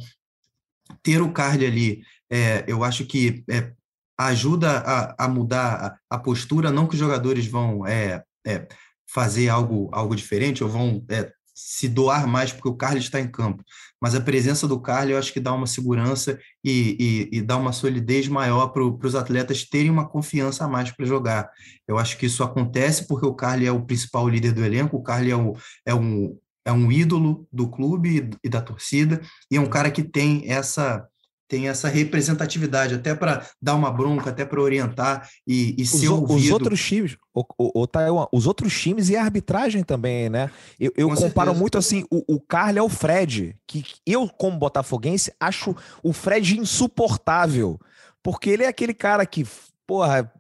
ter 1.02 1.22
o 1.22 1.32
Carly 1.32 1.66
ali, 1.66 2.02
é, 2.30 2.66
eu 2.68 2.84
acho 2.84 3.06
que 3.06 3.42
é, 3.50 3.72
ajuda 4.18 4.80
a, 4.80 5.26
a 5.26 5.30
mudar 5.30 5.98
a, 6.10 6.18
a, 6.18 6.20
postura, 6.20 6.74
não 6.74 6.88
que 6.88 6.96
os 6.96 7.00
jogadores 7.00 7.48
vão 7.48 7.88
é, 7.88 8.22
é 8.46 8.68
fazer 9.08 9.48
algo, 9.48 9.90
algo 9.94 10.14
diferente 10.14 10.62
ou 10.62 10.70
vão 10.70 11.06
é, 11.10 11.32
se 11.56 11.90
doar 11.90 12.26
mais 12.26 12.54
porque 12.54 12.70
o 12.70 12.76
Carlos 12.76 13.04
está 13.04 13.20
em 13.20 13.30
campo. 13.30 13.64
Mas 14.02 14.16
a 14.16 14.22
presença 14.22 14.68
do 14.68 14.80
Carlos 14.80 15.12
eu 15.12 15.18
acho 15.18 15.34
que 15.34 15.40
dá 15.40 15.54
uma 15.54 15.68
segurança 15.68 16.40
e, 16.64 17.30
e, 17.32 17.38
e 17.38 17.42
dá 17.42 17.58
uma 17.58 17.72
solidez 17.72 18.28
maior 18.28 18.68
para 18.68 18.84
os 18.84 19.16
atletas 19.16 19.64
terem 19.64 19.90
uma 19.90 20.08
confiança 20.08 20.66
a 20.66 20.68
mais 20.68 20.92
para 20.92 21.06
jogar. 21.06 21.50
Eu 21.88 21.98
acho 21.98 22.18
que 22.18 22.26
isso 22.26 22.44
acontece 22.44 23.08
porque 23.08 23.26
o 23.26 23.34
Carlos 23.34 23.68
é 23.68 23.72
o 23.72 23.86
principal 23.86 24.28
líder 24.28 24.54
do 24.54 24.64
elenco, 24.64 24.98
o 24.98 25.04
Carlos 25.04 25.32
é, 25.32 25.36
o, 25.36 25.56
é, 25.86 25.94
um, 25.96 26.38
é 26.66 26.72
um 26.72 26.92
ídolo 26.92 27.48
do 27.52 27.70
clube 27.70 28.30
e 28.44 28.50
da 28.50 28.62
torcida, 28.62 29.22
e 29.52 29.58
é 29.58 29.62
um 29.62 29.70
cara 29.70 29.92
que 29.92 30.04
tem 30.04 30.50
essa 30.50 31.06
tem 31.50 31.68
essa 31.68 31.90
representatividade, 31.90 32.94
até 32.94 33.16
para 33.16 33.44
dar 33.60 33.74
uma 33.74 33.92
bronca, 33.92 34.30
até 34.30 34.46
para 34.46 34.62
orientar 34.62 35.28
e, 35.46 35.76
e 35.82 35.86
ser 35.86 36.08
os, 36.08 36.20
ouvido. 36.20 36.40
Os 36.40 36.52
outros 36.52 36.82
times, 36.82 37.18
o, 37.34 37.44
o, 37.58 37.82
o 37.82 37.88
Taiwan, 37.88 38.28
os 38.32 38.46
outros 38.46 38.80
times 38.80 39.10
e 39.10 39.18
a 39.18 39.24
arbitragem 39.24 39.84
também, 39.84 40.30
né? 40.30 40.52
Eu, 40.80 40.94
eu 40.96 41.10
comparo 41.10 41.56
muito 41.56 41.76
assim, 41.76 42.06
o, 42.12 42.36
o 42.36 42.40
Carly 42.40 42.78
é 42.78 42.84
o 42.84 42.88
Fred, 42.88 43.58
que 43.66 43.84
eu, 44.06 44.30
como 44.30 44.60
botafoguense, 44.60 45.34
acho 45.40 45.76
o 46.04 46.14
Fred 46.14 46.60
insuportável, 46.60 47.80
porque 48.22 48.52
ele 48.52 48.64
é 48.64 48.68
aquele 48.68 48.94
cara 48.94 49.26
que, 49.26 49.44
porra, 49.88 50.32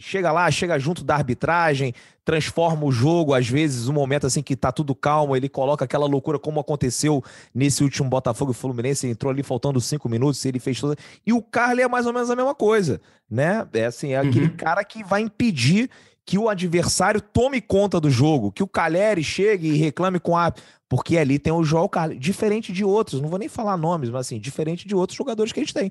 chega 0.00 0.30
lá, 0.30 0.50
chega 0.50 0.78
junto 0.78 1.02
da 1.02 1.14
arbitragem, 1.14 1.94
transforma 2.24 2.84
o 2.84 2.92
jogo, 2.92 3.32
às 3.32 3.48
vezes, 3.48 3.88
um 3.88 3.92
momento 3.92 4.26
assim 4.26 4.42
que 4.42 4.54
tá 4.54 4.70
tudo 4.70 4.94
calmo, 4.94 5.34
ele 5.34 5.48
coloca 5.48 5.84
aquela 5.84 6.06
loucura 6.06 6.38
como 6.38 6.60
aconteceu 6.60 7.24
nesse 7.54 7.82
último 7.82 8.08
Botafogo 8.08 8.50
e 8.52 8.54
Fluminense, 8.54 9.06
ele 9.06 9.12
entrou 9.12 9.30
ali 9.30 9.42
faltando 9.42 9.80
cinco 9.80 10.08
minutos, 10.08 10.44
ele 10.44 10.58
fez 10.58 10.78
tudo. 10.78 10.96
E 11.26 11.32
o 11.32 11.40
Carly 11.40 11.82
é 11.82 11.88
mais 11.88 12.06
ou 12.06 12.12
menos 12.12 12.30
a 12.30 12.36
mesma 12.36 12.54
coisa, 12.54 13.00
né? 13.30 13.66
É 13.72 13.86
assim, 13.86 14.12
é 14.12 14.18
aquele 14.18 14.46
uhum. 14.46 14.56
cara 14.56 14.84
que 14.84 15.02
vai 15.02 15.22
impedir 15.22 15.88
que 16.28 16.36
o 16.36 16.50
adversário 16.50 17.22
tome 17.22 17.58
conta 17.58 17.98
do 17.98 18.10
jogo, 18.10 18.52
que 18.52 18.62
o 18.62 18.68
Caleri 18.68 19.24
chegue 19.24 19.68
e 19.68 19.76
reclame 19.78 20.20
com 20.20 20.36
a 20.36 20.52
porque 20.86 21.16
ali 21.16 21.38
tem 21.38 21.50
o 21.50 21.64
João 21.64 21.88
Carlos, 21.88 22.20
diferente 22.20 22.70
de 22.70 22.84
outros, 22.84 23.22
não 23.22 23.30
vou 23.30 23.38
nem 23.38 23.48
falar 23.48 23.78
nomes, 23.78 24.10
mas 24.10 24.26
assim, 24.26 24.38
diferente 24.38 24.86
de 24.86 24.94
outros 24.94 25.16
jogadores 25.16 25.54
que 25.54 25.60
a 25.60 25.62
gente 25.62 25.72
tem 25.72 25.90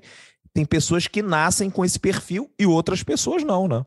tem 0.54 0.64
pessoas 0.64 1.08
que 1.08 1.22
nascem 1.22 1.68
com 1.68 1.84
esse 1.84 1.98
perfil 1.98 2.48
e 2.56 2.66
outras 2.66 3.02
pessoas 3.02 3.42
não, 3.42 3.66
né? 3.66 3.84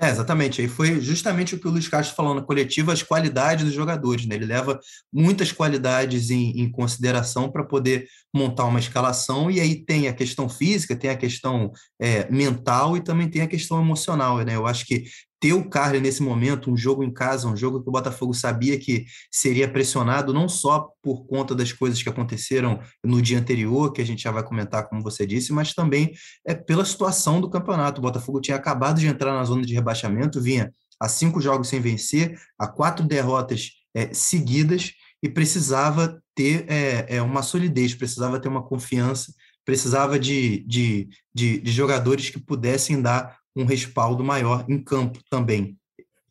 É, 0.00 0.10
exatamente. 0.10 0.60
Aí 0.60 0.66
foi 0.66 1.00
justamente 1.00 1.54
o 1.54 1.58
que 1.58 1.68
o 1.68 1.70
Luiz 1.70 1.86
Castro 1.86 2.16
falou 2.16 2.34
na 2.34 2.42
coletiva, 2.42 2.92
as 2.92 3.02
qualidades 3.02 3.64
dos 3.64 3.74
jogadores. 3.74 4.26
Né? 4.26 4.34
Ele 4.34 4.46
leva 4.46 4.80
muitas 5.12 5.52
qualidades 5.52 6.30
em, 6.30 6.50
em 6.60 6.70
consideração 6.70 7.50
para 7.50 7.64
poder 7.64 8.08
montar 8.34 8.64
uma 8.64 8.80
escalação, 8.80 9.48
e 9.48 9.60
aí 9.60 9.84
tem 9.84 10.08
a 10.08 10.12
questão 10.12 10.48
física, 10.48 10.96
tem 10.96 11.10
a 11.10 11.16
questão 11.16 11.70
é, 12.00 12.28
mental 12.28 12.96
e 12.96 13.04
também 13.04 13.30
tem 13.30 13.42
a 13.42 13.46
questão 13.46 13.80
emocional. 13.80 14.38
Né? 14.38 14.56
Eu 14.56 14.66
acho 14.66 14.84
que 14.84 15.04
ter 15.40 15.52
o 15.52 15.68
Carly 15.68 16.00
nesse 16.00 16.22
momento, 16.22 16.70
um 16.70 16.76
jogo 16.76 17.04
em 17.04 17.12
casa, 17.12 17.48
um 17.48 17.56
jogo 17.56 17.82
que 17.82 17.88
o 17.88 17.92
Botafogo 17.92 18.32
sabia 18.32 18.78
que 18.78 19.04
seria 19.30 19.70
pressionado, 19.70 20.32
não 20.32 20.48
só 20.48 20.88
por 21.02 21.26
conta 21.26 21.54
das 21.54 21.72
coisas 21.72 22.02
que 22.02 22.08
aconteceram 22.08 22.80
no 23.04 23.20
dia 23.20 23.38
anterior, 23.38 23.92
que 23.92 24.00
a 24.00 24.06
gente 24.06 24.22
já 24.22 24.30
vai 24.30 24.42
comentar, 24.42 24.88
como 24.88 25.02
você 25.02 25.26
disse, 25.26 25.52
mas 25.52 25.74
também 25.74 26.12
é 26.46 26.54
pela 26.54 26.84
situação 26.84 27.40
do 27.40 27.50
campeonato. 27.50 28.00
O 28.00 28.02
Botafogo 28.02 28.40
tinha 28.40 28.56
acabado 28.56 28.98
de 28.98 29.06
entrar 29.06 29.34
na 29.34 29.44
zona 29.44 29.62
de 29.62 29.74
rebaixamento, 29.74 30.40
vinha 30.40 30.72
a 30.98 31.08
cinco 31.08 31.40
jogos 31.40 31.68
sem 31.68 31.80
vencer, 31.80 32.38
a 32.58 32.66
quatro 32.66 33.06
derrotas 33.06 33.70
é, 33.94 34.14
seguidas 34.14 34.92
e 35.22 35.28
precisava 35.28 36.22
ter 36.34 36.64
é, 36.68 37.16
é, 37.16 37.22
uma 37.22 37.42
solidez, 37.42 37.94
precisava 37.94 38.40
ter 38.40 38.48
uma 38.48 38.62
confiança, 38.62 39.32
precisava 39.64 40.18
de, 40.18 40.64
de, 40.66 41.08
de, 41.34 41.58
de 41.60 41.72
jogadores 41.72 42.28
que 42.28 42.38
pudessem 42.38 43.00
dar 43.00 43.38
um 43.56 43.64
respaldo 43.64 44.24
maior 44.24 44.64
em 44.68 44.82
campo 44.82 45.20
também. 45.30 45.78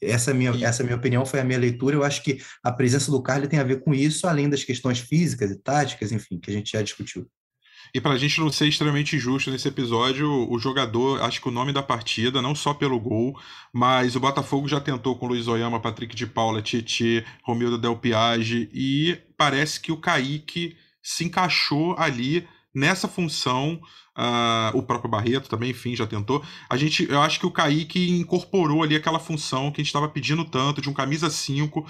Essa 0.01 0.31
é 0.31 0.33
minha, 0.33 0.51
essa 0.65 0.83
é 0.83 0.86
minha 0.86 0.97
opinião, 0.97 1.25
foi 1.25 1.39
a 1.39 1.43
minha 1.43 1.59
leitura. 1.59 1.95
Eu 1.95 2.03
acho 2.03 2.21
que 2.23 2.39
a 2.63 2.71
presença 2.71 3.09
do 3.09 3.21
Carly 3.21 3.47
tem 3.47 3.59
a 3.59 3.63
ver 3.63 3.81
com 3.81 3.93
isso, 3.93 4.27
além 4.27 4.49
das 4.49 4.63
questões 4.63 4.99
físicas 4.99 5.49
e 5.51 5.55
táticas, 5.55 6.12
enfim, 6.12 6.39
que 6.39 6.51
a 6.51 6.53
gente 6.53 6.71
já 6.71 6.81
discutiu. 6.81 7.27
E 7.93 8.01
para 8.01 8.13
a 8.13 8.17
gente 8.17 8.39
não 8.39 8.51
ser 8.51 8.67
extremamente 8.67 9.19
justo 9.19 9.51
nesse 9.51 9.67
episódio, 9.67 10.27
o 10.49 10.57
jogador, 10.57 11.21
acho 11.21 11.39
que 11.39 11.47
o 11.47 11.51
nome 11.51 11.71
da 11.71 11.83
partida, 11.83 12.41
não 12.41 12.55
só 12.55 12.73
pelo 12.73 12.99
gol, 12.99 13.39
mas 13.71 14.15
o 14.15 14.19
Botafogo 14.19 14.67
já 14.67 14.81
tentou 14.81 15.15
com 15.15 15.27
Luiz 15.27 15.47
Oyama, 15.47 15.79
Patrick 15.79 16.15
de 16.15 16.25
Paula, 16.25 16.62
Tietê, 16.62 17.23
Romildo 17.43 17.77
Del 17.77 17.95
Piage, 17.95 18.67
e 18.73 19.19
parece 19.38 19.79
que 19.79 19.91
o 19.91 19.97
Kaique 19.97 20.75
se 21.03 21.25
encaixou 21.25 21.95
ali 21.97 22.47
nessa 22.73 23.07
função 23.07 23.79
Uh, 24.15 24.77
o 24.77 24.83
próprio 24.83 25.09
Barreto 25.09 25.49
também, 25.49 25.71
enfim, 25.71 25.95
já 25.95 26.05
tentou. 26.05 26.43
A 26.69 26.77
gente, 26.77 27.09
eu 27.09 27.19
acho 27.19 27.39
que 27.39 27.47
o 27.47 27.51
Kaique 27.51 28.12
incorporou 28.12 28.83
ali 28.83 28.95
aquela 28.95 29.19
função 29.19 29.71
que 29.71 29.81
a 29.81 29.83
gente 29.83 29.88
estava 29.88 30.07
pedindo 30.07 30.45
tanto, 30.45 30.81
de 30.81 30.88
um 30.88 30.93
camisa 30.93 31.31
5. 31.31 31.83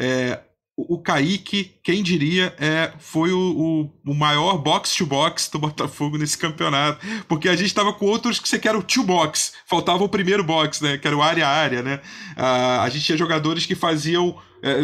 É, 0.00 0.40
o 0.76 0.98
Kaique, 0.98 1.78
quem 1.82 2.02
diria, 2.02 2.54
é, 2.58 2.92
foi 2.98 3.32
o, 3.32 3.90
o, 4.04 4.10
o 4.10 4.14
maior 4.14 4.58
box-to-box 4.58 5.50
do 5.50 5.58
Botafogo 5.58 6.18
nesse 6.18 6.36
campeonato. 6.36 7.04
Porque 7.28 7.48
a 7.48 7.56
gente 7.56 7.66
estava 7.66 7.92
com 7.92 8.06
outros 8.06 8.38
que 8.38 8.48
você 8.48 8.58
quer 8.58 8.76
o 8.76 8.82
two-box. 8.82 9.54
Faltava 9.66 10.04
o 10.04 10.08
primeiro 10.08 10.44
box, 10.44 10.82
né? 10.82 10.98
Que 10.98 11.06
era 11.06 11.16
o 11.16 11.22
área-área, 11.22 11.82
né? 11.82 12.00
Uh, 12.36 12.80
a 12.80 12.88
gente 12.90 13.04
tinha 13.04 13.18
jogadores 13.18 13.64
que 13.66 13.74
faziam 13.74 14.36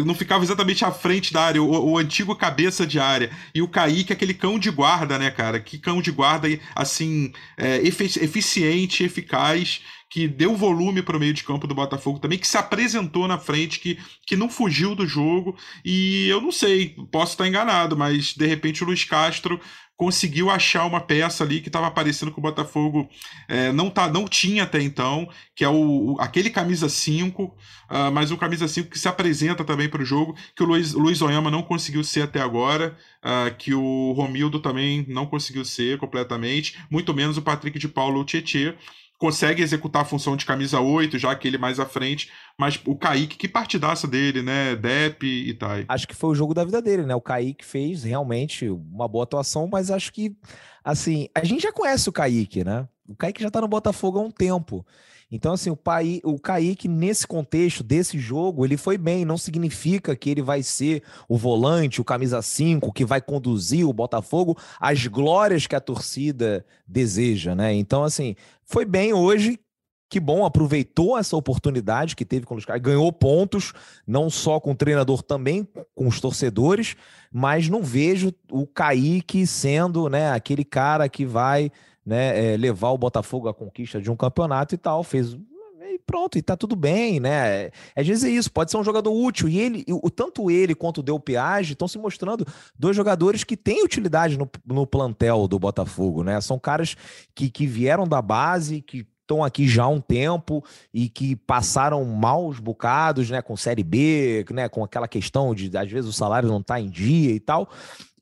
não 0.05 0.13
ficava 0.15 0.43
exatamente 0.43 0.85
à 0.85 0.91
frente 0.91 1.33
da 1.33 1.41
área, 1.41 1.61
o, 1.61 1.91
o, 1.91 1.97
antigo 1.97 2.35
cabeça 2.35 2.85
de 2.85 2.99
área. 2.99 3.29
E 3.53 3.61
o 3.61 3.67
Kaique, 3.67 4.13
aquele 4.13 4.33
cão 4.33 4.59
de 4.59 4.69
guarda, 4.69 5.17
né, 5.17 5.31
cara? 5.31 5.59
Que 5.59 5.77
cão 5.77 6.01
de 6.01 6.11
guarda, 6.11 6.47
assim, 6.75 7.33
é, 7.57 7.77
eficiente, 7.77 9.03
eficaz, 9.03 9.81
que 10.13 10.27
deu 10.27 10.55
volume 10.55 11.01
para 11.01 11.17
o 11.17 11.19
meio 11.19 11.33
de 11.33 11.43
campo 11.43 11.65
do 11.65 11.73
Botafogo 11.73 12.19
também, 12.19 12.37
que 12.37 12.47
se 12.47 12.55
apresentou 12.55 13.27
na 13.27 13.39
frente, 13.39 13.79
que, 13.79 13.97
que 14.27 14.35
não 14.35 14.47
fugiu 14.47 14.93
do 14.93 15.07
jogo. 15.07 15.57
E 15.83 16.27
eu 16.27 16.39
não 16.39 16.51
sei, 16.51 16.95
posso 17.11 17.31
estar 17.31 17.47
enganado, 17.47 17.97
mas 17.97 18.35
de 18.35 18.45
repente 18.45 18.83
o 18.83 18.85
Luiz 18.85 19.03
Castro 19.03 19.59
conseguiu 19.97 20.51
achar 20.51 20.85
uma 20.85 21.01
peça 21.01 21.43
ali 21.43 21.61
que 21.61 21.69
estava 21.69 21.87
aparecendo 21.87 22.31
que 22.31 22.37
o 22.37 22.43
Botafogo 22.43 23.09
é, 23.47 23.71
não, 23.71 23.89
tá, 23.89 24.07
não 24.07 24.27
tinha 24.27 24.63
até 24.63 24.83
então, 24.83 25.27
que 25.55 25.63
é 25.63 25.69
o, 25.69 26.15
aquele 26.19 26.51
camisa 26.51 26.87
5, 26.87 27.43
uh, 27.43 27.51
ah, 27.89 28.11
mas 28.11 28.29
o 28.29 28.37
camisa 28.37 28.67
5 28.67 28.91
que 28.91 28.99
se 28.99 29.07
apresenta 29.07 29.63
também 29.63 29.89
para 29.89 30.03
o 30.03 30.05
jogo, 30.05 30.35
que 30.55 30.61
o 30.61 30.65
Luiz, 30.67 30.93
Luiz 30.93 31.23
Oyama 31.23 31.49
não 31.49 31.63
conseguiu 31.63 32.03
ser 32.03 32.21
até 32.21 32.39
agora, 32.39 32.95
uh, 33.25 33.55
que 33.57 33.73
o 33.73 34.11
Romildo 34.11 34.59
também 34.59 35.05
não 35.07 35.25
conseguiu 35.25 35.65
ser 35.65 35.97
completamente, 35.97 36.77
muito 36.91 37.11
menos 37.15 37.35
o 37.35 37.41
Patrick 37.41 37.79
de 37.79 37.87
Paulo 37.87 38.23
Tietê 38.23 38.75
consegue 39.23 39.63
executar 39.63 40.01
a 40.01 40.05
função 40.05 40.35
de 40.35 40.45
camisa 40.45 40.81
8, 40.81 41.17
já 41.17 41.33
que 41.33 41.47
ele 41.47 41.57
mais 41.57 41.79
à 41.79 41.85
frente, 41.85 42.29
mas 42.59 42.77
o 42.85 42.93
Kaique, 42.93 43.37
que 43.37 43.47
partidaça 43.47 44.05
dele, 44.05 44.41
né? 44.41 44.75
Dep 44.75 45.23
e 45.23 45.53
Tai. 45.53 45.85
Acho 45.87 46.05
que 46.05 46.13
foi 46.13 46.31
o 46.31 46.35
jogo 46.35 46.53
da 46.53 46.65
vida 46.65 46.81
dele, 46.81 47.03
né? 47.03 47.15
O 47.15 47.21
Kaique 47.21 47.63
fez 47.63 48.03
realmente 48.03 48.67
uma 48.67 49.07
boa 49.07 49.23
atuação, 49.23 49.65
mas 49.71 49.89
acho 49.89 50.11
que, 50.11 50.35
assim, 50.83 51.29
a 51.33 51.41
gente 51.41 51.63
já 51.63 51.71
conhece 51.71 52.09
o 52.09 52.11
Kaique, 52.11 52.65
né? 52.65 52.85
O 53.07 53.15
Kaique 53.15 53.41
já 53.41 53.49
tá 53.49 53.61
no 53.61 53.67
Botafogo 53.69 54.19
há 54.19 54.23
um 54.23 54.29
tempo. 54.29 54.85
Então, 55.35 55.53
assim, 55.53 55.71
o, 55.71 55.75
Pai, 55.75 56.21
o 56.23 56.37
Kaique, 56.37 56.87
nesse 56.87 57.25
contexto 57.25 57.81
desse 57.81 58.19
jogo, 58.19 58.63
ele 58.63 58.77
foi 58.77 58.99
bem. 58.99 59.25
Não 59.25 59.35
significa 59.35 60.15
que 60.15 60.29
ele 60.29 60.43
vai 60.43 60.61
ser 60.61 61.01
o 61.27 61.35
volante, 61.35 61.99
o 61.99 62.03
camisa 62.03 62.39
5, 62.39 62.93
que 62.93 63.03
vai 63.03 63.19
conduzir 63.19 63.83
o 63.83 63.91
Botafogo 63.91 64.55
às 64.79 65.07
glórias 65.07 65.65
que 65.65 65.75
a 65.75 65.81
torcida 65.81 66.63
deseja, 66.87 67.55
né? 67.55 67.73
Então, 67.73 68.03
assim, 68.03 68.35
foi 68.63 68.85
bem 68.85 69.11
hoje. 69.11 69.59
Que 70.07 70.19
bom, 70.19 70.45
aproveitou 70.45 71.17
essa 71.17 71.35
oportunidade 71.35 72.15
que 72.15 72.23
teve 72.23 72.45
com 72.45 72.53
os 72.53 72.63
caras, 72.63 72.83
ganhou 72.83 73.11
pontos, 73.11 73.73
não 74.05 74.29
só 74.29 74.59
com 74.59 74.73
o 74.73 74.75
treinador, 74.75 75.23
também 75.23 75.67
com 75.95 76.07
os 76.07 76.21
torcedores, 76.21 76.95
mas 77.31 77.67
não 77.67 77.81
vejo 77.81 78.31
o 78.51 78.67
Kaique 78.67 79.47
sendo 79.47 80.07
né, 80.09 80.29
aquele 80.29 80.63
cara 80.63 81.09
que 81.09 81.25
vai 81.25 81.71
né, 82.05 82.53
é, 82.53 82.57
levar 82.57 82.89
o 82.89 82.97
Botafogo 82.97 83.47
à 83.47 83.53
conquista 83.53 84.01
de 84.01 84.11
um 84.11 84.15
campeonato 84.15 84.75
e 84.75 84.77
tal, 84.77 85.03
fez 85.03 85.37
e 85.93 85.99
pronto, 85.99 86.37
e 86.37 86.41
tá 86.41 86.57
tudo 86.57 86.75
bem, 86.75 87.19
né? 87.19 87.69
Às 87.95 88.07
vezes 88.07 88.23
é 88.23 88.29
isso, 88.29 88.51
pode 88.51 88.71
ser 88.71 88.77
um 88.77 88.83
jogador 88.83 89.11
útil. 89.11 89.47
E 89.47 89.59
ele, 89.59 89.85
o, 89.87 90.09
tanto 90.09 90.49
ele 90.49 90.73
quanto 90.73 90.99
o 90.99 91.03
Del 91.03 91.19
Piage 91.19 91.73
estão 91.73 91.87
se 91.87 91.99
mostrando 91.99 92.47
dois 92.77 92.95
jogadores 92.95 93.43
que 93.43 93.55
têm 93.55 93.83
utilidade 93.83 94.37
no, 94.37 94.49
no 94.65 94.87
plantel 94.87 95.47
do 95.47 95.59
Botafogo, 95.59 96.23
né? 96.23 96.41
São 96.41 96.57
caras 96.57 96.95
que, 97.35 97.49
que 97.49 97.67
vieram 97.67 98.07
da 98.07 98.21
base, 98.21 98.81
que 98.81 99.05
estão 99.21 99.43
aqui 99.43 99.67
já 99.67 99.83
há 99.83 99.87
um 99.87 100.01
tempo 100.01 100.63
e 100.93 101.09
que 101.09 101.35
passaram 101.35 102.03
maus 102.05 102.59
bocados, 102.59 103.29
né, 103.29 103.41
com 103.41 103.55
Série 103.55 103.83
B, 103.83 104.45
né, 104.51 104.67
com 104.67 104.83
aquela 104.83 105.07
questão 105.07 105.55
de 105.55 105.75
às 105.77 105.89
vezes 105.89 106.09
o 106.09 106.13
salário 106.13 106.49
não 106.49 106.59
está 106.59 106.79
em 106.79 106.89
dia 106.89 107.31
e 107.31 107.39
tal. 107.39 107.69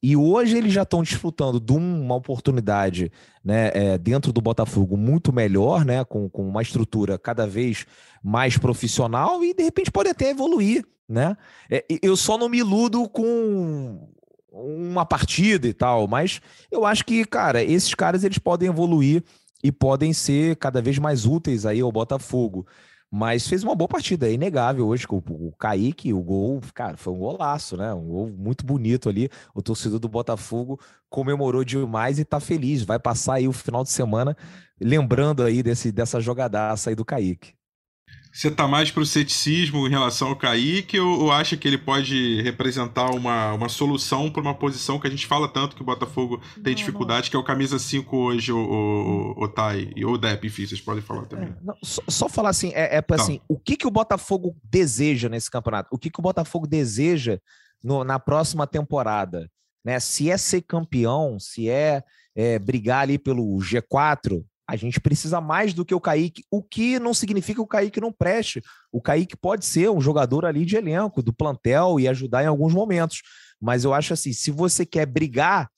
E 0.04 0.16
hoje 0.16 0.58
eles 0.58 0.74
já 0.74 0.82
estão 0.82 1.04
desfrutando 1.04 1.60
de 1.60 1.74
uma 1.74 2.16
oportunidade 2.16 3.12
né, 3.44 3.72
é, 3.74 3.98
dentro 3.98 4.34
do 4.34 4.42
Botafogo 4.42 4.98
muito 4.98 5.32
melhor, 5.32 5.86
né, 5.86 6.04
com, 6.04 6.28
com 6.28 6.48
uma 6.48 6.62
estrutura 6.62 7.20
cada 7.20 7.46
vez 7.46 7.86
mais 8.24 8.58
profissional 8.58 9.44
e 9.44 9.54
de 9.54 9.64
repente 9.64 9.92
pode 9.92 10.10
até 10.10 10.32
evoluir. 10.32 10.84
Né? 11.08 11.38
É, 11.70 11.86
eu 12.02 12.16
só 12.16 12.38
não 12.38 12.50
me 12.50 12.60
iludo 12.60 13.08
com 13.10 14.08
uma 14.52 15.06
partida 15.06 15.68
e 15.68 15.74
tal, 15.74 16.08
mas 16.08 16.42
eu 16.72 16.86
acho 16.86 17.06
que, 17.06 17.24
cara, 17.24 17.64
esses 17.64 17.94
caras 17.94 18.24
eles 18.24 18.38
podem 18.38 18.70
evoluir 18.70 19.24
e 19.64 19.72
podem 19.72 20.14
ser 20.14 20.56
cada 20.56 20.82
vez 20.82 20.98
mais 20.98 21.26
úteis 21.26 21.66
aí 21.66 21.80
ao 21.80 21.92
Botafogo. 21.92 22.66
Mas 23.13 23.45
fez 23.45 23.62
uma 23.62 23.76
boa 23.76 23.89
partida, 23.89 24.30
é 24.30 24.32
inegável 24.34 24.88
hoje. 24.88 25.06
O, 25.10 25.17
o 25.17 25.52
Kaique, 25.58 26.13
o 26.13 26.21
gol, 26.24 26.62
cara, 26.74 26.95
foi 26.95 27.12
um 27.12 27.19
golaço, 27.19 27.76
né? 27.76 27.93
Um 27.93 28.08
gol 28.08 28.30
muito 28.30 28.65
bonito 28.65 29.10
ali. 29.10 29.30
O 29.54 29.62
torcedor 29.62 30.00
do 30.00 30.08
Botafogo 30.08 30.80
comemorou 31.10 31.65
demais 31.65 32.19
e 32.19 32.24
tá 32.24 32.39
feliz. 32.39 32.84
Vai 32.84 33.00
passar 33.00 33.36
aí 33.36 33.50
o 33.50 33.52
final 33.52 33.84
de 33.84 33.89
semana 33.89 34.36
lembrando 34.80 35.43
aí 35.43 35.62
desse, 35.62 35.91
dessa 35.91 36.21
jogadaça 36.21 36.89
aí 36.89 36.95
do 36.95 37.04
Kaique. 37.04 37.54
Você 38.32 38.50
tá 38.50 38.67
mais 38.67 38.89
pro 38.89 39.06
ceticismo 39.06 39.86
em 39.86 39.89
relação 39.89 40.30
ao 40.30 40.36
Kaique 40.36 40.98
ou, 41.00 41.24
ou 41.24 41.32
acha 41.32 41.58
que 41.58 41.67
ele 41.67 41.78
pode 41.78 42.41
representar 42.41 43.12
uma, 43.12 43.54
uma 43.54 43.67
solução 43.67 44.32
para 44.32 44.41
uma 44.41 44.56
posição 44.56 45.00
que 45.00 45.08
a 45.08 45.10
gente 45.10 45.28
fala 45.28 45.50
tanto 45.50 45.76
que 45.76 45.82
o 45.82 45.86
Botafogo 45.86 46.41
tem 46.56 46.74
não, 46.74 46.74
dificuldade, 46.74 47.26
não. 47.26 47.32
que 47.32 47.36
é 47.36 47.39
o 47.39 47.44
camisa 47.44 47.78
5 47.78 48.15
hoje, 48.15 48.54
o, 48.54 48.58
o, 48.58 49.44
o 49.44 49.48
Tai, 49.48 49.91
ou 50.06 50.13
o 50.13 50.17
Dep, 50.17 50.46
enfim, 50.46 50.65
vocês 50.65 50.80
podem 50.80 51.02
falar 51.02 51.26
também. 51.26 51.50
É, 51.50 51.56
não, 51.62 51.76
só, 51.84 52.02
só, 52.08 52.30
falar 52.30 52.50
assim, 52.50 52.72
é, 52.74 52.98
é 52.98 53.02
tá. 53.02 53.15
assim, 53.15 53.41
o 53.48 53.60
que, 53.60 53.76
que 53.76 53.88
o 53.88 53.91
Botafogo 53.91 54.56
deseja 54.63 55.28
nesse 55.28 55.52
campeonato? 55.52 55.89
O 55.91 55.98
que, 55.98 56.10
que 56.10 56.20
o 56.20 56.24
Botafogo 56.24 56.65
deseja 56.65 57.38
no, 57.84 58.04
na 58.04 58.17
próxima 58.17 58.65
temporada? 58.65 59.50
Né? 59.84 60.00
Se 60.00 60.30
é 60.30 60.38
ser 60.38 60.62
campeão, 60.62 61.38
se 61.39 61.70
é, 61.70 62.04
é 62.36 62.58
brigar 62.58 63.02
ali 63.02 63.17
pelo 63.17 63.44
G4, 63.58 64.44
a 64.72 64.78
gente 64.78 65.02
precisa 65.02 65.42
mais 65.42 65.74
do 65.74 65.84
que 65.84 65.94
o 65.94 66.00
Kaique, 66.00 66.46
o 66.50 66.64
que 66.64 66.98
não 66.98 67.14
significa 67.14 67.56
que 67.56 67.62
o 67.62 67.68
Kaique 67.68 68.00
não 68.00 68.10
preste. 68.10 68.64
O 68.90 69.02
Kaique 69.02 69.36
pode 69.36 69.66
ser 69.66 69.92
um 69.92 70.00
jogador 70.00 70.46
ali 70.46 70.64
de 70.64 70.78
elenco, 70.78 71.22
do 71.22 71.34
plantel 71.34 72.00
e 72.00 72.08
ajudar 72.08 72.42
em 72.42 72.48
alguns 72.48 72.74
momentos. 72.74 73.22
Mas 73.60 73.84
eu 73.84 73.94
acho 73.94 74.14
assim, 74.14 74.32
se 74.32 74.50
você 74.50 74.86
quer 74.86 75.06
brigar 75.06 75.70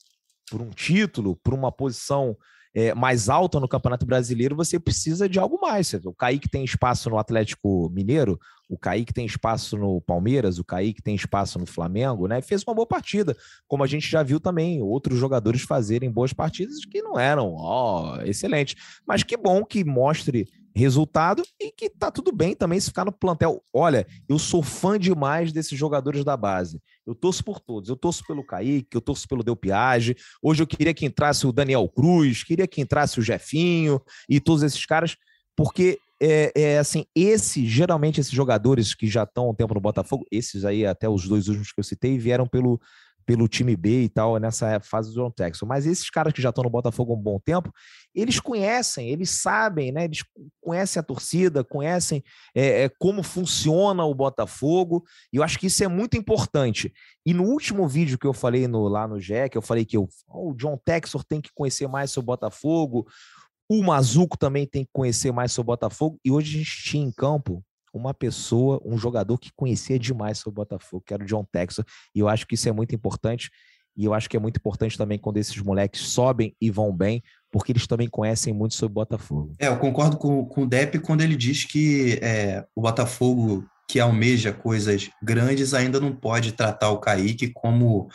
por 0.48 0.62
um 0.62 0.70
título, 0.70 1.34
por 1.42 1.52
uma 1.52 1.72
posição 1.72 2.36
é, 2.74 2.92
mais 2.92 3.28
alta 3.28 3.60
no 3.60 3.68
Campeonato 3.68 4.04
Brasileiro, 4.04 4.56
você 4.56 4.80
precisa 4.80 5.28
de 5.28 5.38
algo 5.38 5.60
mais. 5.60 5.94
O 6.04 6.12
Kaique 6.12 6.48
tem 6.48 6.64
espaço 6.64 7.08
no 7.08 7.18
Atlético 7.18 7.88
Mineiro, 7.90 8.38
o 8.68 8.76
Kaique 8.76 9.14
tem 9.14 9.24
espaço 9.24 9.76
no 9.76 10.00
Palmeiras, 10.00 10.58
o 10.58 10.64
Kaique 10.64 11.00
tem 11.00 11.14
espaço 11.14 11.58
no 11.58 11.66
Flamengo, 11.66 12.26
né? 12.26 12.42
Fez 12.42 12.64
uma 12.66 12.74
boa 12.74 12.86
partida, 12.86 13.36
como 13.68 13.84
a 13.84 13.86
gente 13.86 14.10
já 14.10 14.22
viu 14.22 14.40
também 14.40 14.82
outros 14.82 15.18
jogadores 15.18 15.62
fazerem 15.62 16.10
boas 16.10 16.32
partidas 16.32 16.84
que 16.84 17.00
não 17.00 17.18
eram, 17.18 17.54
ó, 17.54 18.20
excelentes. 18.22 18.74
Mas 19.06 19.22
que 19.22 19.36
bom 19.36 19.64
que 19.64 19.84
mostre 19.84 20.48
resultado 20.74 21.42
e 21.60 21.70
que 21.70 21.88
tá 21.88 22.10
tudo 22.10 22.32
bem 22.32 22.54
também 22.54 22.80
se 22.80 22.88
ficar 22.88 23.04
no 23.04 23.12
plantel. 23.12 23.62
Olha, 23.72 24.06
eu 24.28 24.38
sou 24.38 24.62
fã 24.62 24.98
demais 24.98 25.52
desses 25.52 25.78
jogadores 25.78 26.24
da 26.24 26.36
base. 26.36 26.80
Eu 27.06 27.14
torço 27.14 27.44
por 27.44 27.60
todos. 27.60 27.88
Eu 27.88 27.96
torço 27.96 28.24
pelo 28.26 28.44
Kaique, 28.44 28.96
eu 28.96 29.00
torço 29.00 29.28
pelo 29.28 29.44
Del 29.44 29.56
Piage. 29.56 30.16
Hoje 30.42 30.62
eu 30.62 30.66
queria 30.66 30.92
que 30.92 31.06
entrasse 31.06 31.46
o 31.46 31.52
Daniel 31.52 31.88
Cruz, 31.88 32.42
queria 32.42 32.66
que 32.66 32.80
entrasse 32.80 33.18
o 33.20 33.22
Jefinho 33.22 34.00
e 34.28 34.40
todos 34.40 34.62
esses 34.62 34.84
caras, 34.84 35.16
porque 35.56 35.98
é, 36.20 36.52
é, 36.54 36.78
assim, 36.78 37.04
esse, 37.14 37.66
geralmente 37.66 38.20
esses 38.20 38.32
jogadores 38.32 38.94
que 38.94 39.06
já 39.06 39.24
estão 39.24 39.50
um 39.50 39.54
tempo 39.54 39.74
no 39.74 39.80
Botafogo, 39.80 40.24
esses 40.30 40.64
aí, 40.64 40.86
até 40.86 41.08
os 41.08 41.28
dois 41.28 41.48
últimos 41.48 41.72
que 41.72 41.80
eu 41.80 41.84
citei, 41.84 42.18
vieram 42.18 42.46
pelo, 42.46 42.80
pelo 43.26 43.48
time 43.48 43.76
B 43.76 44.02
e 44.02 44.08
tal, 44.08 44.38
nessa 44.38 44.80
fase 44.80 45.10
do 45.10 45.14
John 45.14 45.30
Texas. 45.30 45.66
Mas 45.66 45.86
esses 45.86 46.08
caras 46.10 46.32
que 46.32 46.42
já 46.42 46.50
estão 46.50 46.64
no 46.64 46.70
Botafogo 46.70 47.12
há 47.12 47.16
um 47.16 47.20
bom 47.20 47.38
tempo, 47.38 47.72
eles 48.14 48.38
conhecem, 48.38 49.08
eles 49.10 49.30
sabem, 49.30 49.90
né? 49.90 50.04
Eles 50.04 50.24
conhecem 50.60 51.00
a 51.00 51.02
torcida, 51.02 51.64
conhecem 51.64 52.22
é, 52.54 52.84
é, 52.84 52.88
como 52.98 53.22
funciona 53.22 54.04
o 54.04 54.14
Botafogo, 54.14 55.04
e 55.32 55.36
eu 55.36 55.42
acho 55.42 55.58
que 55.58 55.66
isso 55.66 55.82
é 55.82 55.88
muito 55.88 56.16
importante. 56.16 56.92
E 57.26 57.34
no 57.34 57.44
último 57.44 57.88
vídeo 57.88 58.18
que 58.18 58.26
eu 58.26 58.32
falei 58.32 58.68
no, 58.68 58.86
lá 58.88 59.08
no 59.08 59.20
GE, 59.20 59.48
que 59.50 59.58
eu 59.58 59.62
falei 59.62 59.84
que 59.84 59.96
eu, 59.96 60.08
oh, 60.28 60.50
o 60.50 60.54
John 60.54 60.78
Texor 60.84 61.24
tem 61.24 61.40
que 61.40 61.50
conhecer 61.54 61.88
mais 61.88 62.10
sobre 62.10 62.26
o 62.26 62.32
Botafogo, 62.32 63.06
o 63.68 63.82
Mazuco 63.82 64.36
também 64.36 64.66
tem 64.66 64.84
que 64.84 64.90
conhecer 64.92 65.32
mais 65.32 65.52
sobre 65.52 65.72
o 65.72 65.72
Botafogo, 65.72 66.18
e 66.24 66.30
hoje 66.30 66.54
a 66.54 66.58
gente 66.58 66.82
tinha 66.82 67.04
em 67.04 67.12
campo 67.12 67.64
uma 67.98 68.14
pessoa, 68.14 68.80
um 68.84 68.98
jogador 68.98 69.38
que 69.38 69.50
conhecia 69.54 69.98
demais 69.98 70.38
sobre 70.38 70.60
o 70.60 70.64
Botafogo, 70.64 71.04
que 71.06 71.14
era 71.14 71.22
o 71.22 71.26
John 71.26 71.44
Texas, 71.44 71.84
e 72.14 72.20
eu 72.20 72.28
acho 72.28 72.46
que 72.46 72.54
isso 72.54 72.68
é 72.68 72.72
muito 72.72 72.94
importante, 72.94 73.50
e 73.96 74.04
eu 74.04 74.12
acho 74.12 74.28
que 74.28 74.36
é 74.36 74.40
muito 74.40 74.56
importante 74.56 74.98
também 74.98 75.18
quando 75.18 75.36
esses 75.36 75.56
moleques 75.58 76.00
sobem 76.00 76.54
e 76.60 76.70
vão 76.70 76.92
bem, 76.92 77.22
porque 77.50 77.72
eles 77.72 77.86
também 77.86 78.08
conhecem 78.08 78.52
muito 78.52 78.74
sobre 78.74 78.92
o 78.92 78.94
Botafogo. 78.94 79.52
É, 79.58 79.68
eu 79.68 79.78
concordo 79.78 80.16
com, 80.16 80.44
com 80.44 80.62
o 80.62 80.66
Depp 80.66 80.98
quando 80.98 81.20
ele 81.20 81.36
diz 81.36 81.64
que 81.64 82.18
é, 82.20 82.66
o 82.74 82.82
Botafogo 82.82 83.64
que 83.88 84.00
almeja 84.00 84.52
coisas 84.52 85.10
grandes 85.22 85.74
ainda 85.74 86.00
não 86.00 86.14
pode 86.14 86.52
tratar 86.52 86.90
o 86.90 86.98
Kaique 86.98 87.52
como 87.52 88.08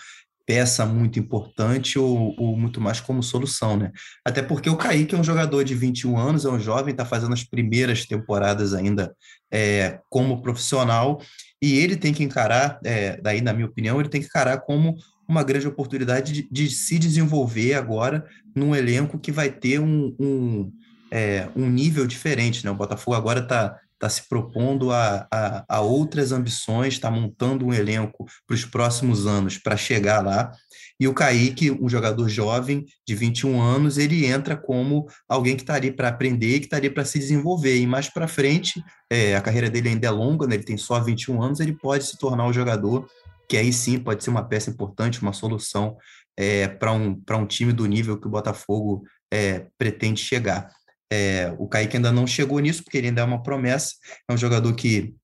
peça 0.49 0.83
muito 0.83 1.19
importante 1.19 1.99
ou, 1.99 2.33
ou, 2.35 2.57
muito 2.57 2.81
mais 2.81 2.99
como 2.99 3.21
solução, 3.21 3.77
né? 3.77 3.91
Até 4.25 4.41
porque 4.41 4.67
o 4.67 4.75
Kaique 4.75 5.13
é 5.13 5.17
um 5.19 5.23
jogador 5.23 5.63
de 5.63 5.75
21 5.75 6.17
anos, 6.17 6.43
é 6.43 6.49
um 6.49 6.59
jovem, 6.59 6.91
está 6.91 7.05
fazendo 7.05 7.33
as 7.33 7.43
primeiras 7.43 8.07
temporadas 8.07 8.73
ainda 8.73 9.15
é, 9.53 9.99
como 10.09 10.41
profissional, 10.41 11.21
e 11.61 11.77
ele 11.77 11.95
tem 11.95 12.11
que 12.11 12.23
encarar, 12.23 12.79
é, 12.83 13.21
daí 13.21 13.41
na 13.41 13.53
minha 13.53 13.67
opinião, 13.67 13.99
ele 13.99 14.09
tem 14.09 14.21
que 14.21 14.25
encarar 14.25 14.57
como 14.61 14.95
uma 15.27 15.43
grande 15.43 15.67
oportunidade 15.67 16.33
de, 16.33 16.49
de 16.51 16.67
se 16.71 16.97
desenvolver 16.97 17.75
agora 17.75 18.25
num 18.55 18.75
elenco 18.75 19.19
que 19.19 19.31
vai 19.31 19.51
ter 19.51 19.79
um, 19.79 20.15
um, 20.19 20.73
é, 21.11 21.47
um 21.55 21.69
nível 21.69 22.07
diferente, 22.07 22.65
né? 22.65 22.71
O 22.71 22.75
Botafogo 22.75 23.15
agora 23.15 23.41
está 23.41 23.79
está 23.99 24.07
se 24.07 24.27
propondo 24.29 24.91
a, 24.91 25.27
a, 25.29 25.65
a, 25.67 25.81
outras 25.81 26.31
ambições, 26.31 26.93
está 26.93 27.11
montando 27.11 27.65
um 27.65 27.73
elenco 27.73 28.25
para 28.47 28.55
os 28.55 28.63
próximos 28.63 29.27
anos 29.27 29.57
para 29.57 29.75
chegar 29.75 30.25
lá. 30.25 30.51
E 30.97 31.07
o 31.07 31.13
Kaique, 31.13 31.69
um 31.71 31.87
jogador 31.89 32.27
jovem 32.29 32.85
de 33.05 33.13
21 33.15 33.61
anos, 33.61 33.97
ele 33.97 34.25
entra 34.25 34.55
como 34.55 35.05
alguém 35.27 35.55
que 35.55 35.63
está 35.63 35.75
ali 35.75 35.91
para 35.91 36.07
aprender, 36.07 36.59
que 36.59 36.65
está 36.65 36.77
ali 36.77 36.89
para 36.89 37.05
se 37.05 37.19
desenvolver. 37.19 37.77
E 37.77 37.85
mais 37.85 38.09
para 38.09 38.27
frente, 38.27 38.81
é, 39.09 39.35
a 39.35 39.41
carreira 39.41 39.69
dele 39.69 39.89
ainda 39.89 40.07
é 40.07 40.11
longa, 40.11 40.47
né? 40.47 40.55
ele 40.55 40.63
tem 40.63 40.77
só 40.77 40.99
21 40.99 41.41
anos, 41.41 41.59
ele 41.59 41.73
pode 41.73 42.05
se 42.05 42.17
tornar 42.17 42.45
um 42.45 42.53
jogador 42.53 43.05
que 43.49 43.57
aí 43.57 43.73
sim 43.73 43.97
pode 43.97 44.23
ser 44.23 44.29
uma 44.29 44.47
peça 44.47 44.69
importante, 44.69 45.21
uma 45.21 45.33
solução 45.33 45.97
é, 46.37 46.67
para 46.67 46.93
um, 46.93 47.19
um 47.31 47.45
time 47.47 47.73
do 47.73 47.85
nível 47.87 48.17
que 48.17 48.27
o 48.27 48.29
Botafogo 48.29 49.03
é, 49.33 49.65
pretende 49.77 50.21
chegar. 50.21 50.69
É, 51.11 51.53
o 51.57 51.67
Kaique 51.67 51.97
ainda 51.97 52.11
não 52.11 52.27
chegou 52.27 52.59
nisso, 52.59 52.83
porque 52.83 52.97
ele 52.97 53.07
ainda 53.07 53.21
é 53.21 53.25
uma 53.25 53.41
promessa, 53.41 53.95
é 54.29 54.33
um 54.33 54.37
jogador 54.37 54.73
que 54.75 55.15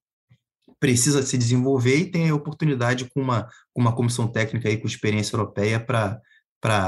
precisa 0.80 1.24
se 1.24 1.38
desenvolver 1.38 1.98
e 1.98 2.12
tem 2.12 2.30
a 2.30 2.36
oportunidade 2.36 3.10
com 3.14 3.22
uma, 3.22 3.44
com 3.74 3.82
uma 3.82 3.96
comissão 3.96 4.28
técnica 4.28 4.68
aí 4.68 4.78
com 4.78 4.88
experiência 4.88 5.36
europeia 5.36 5.80
para 5.80 6.22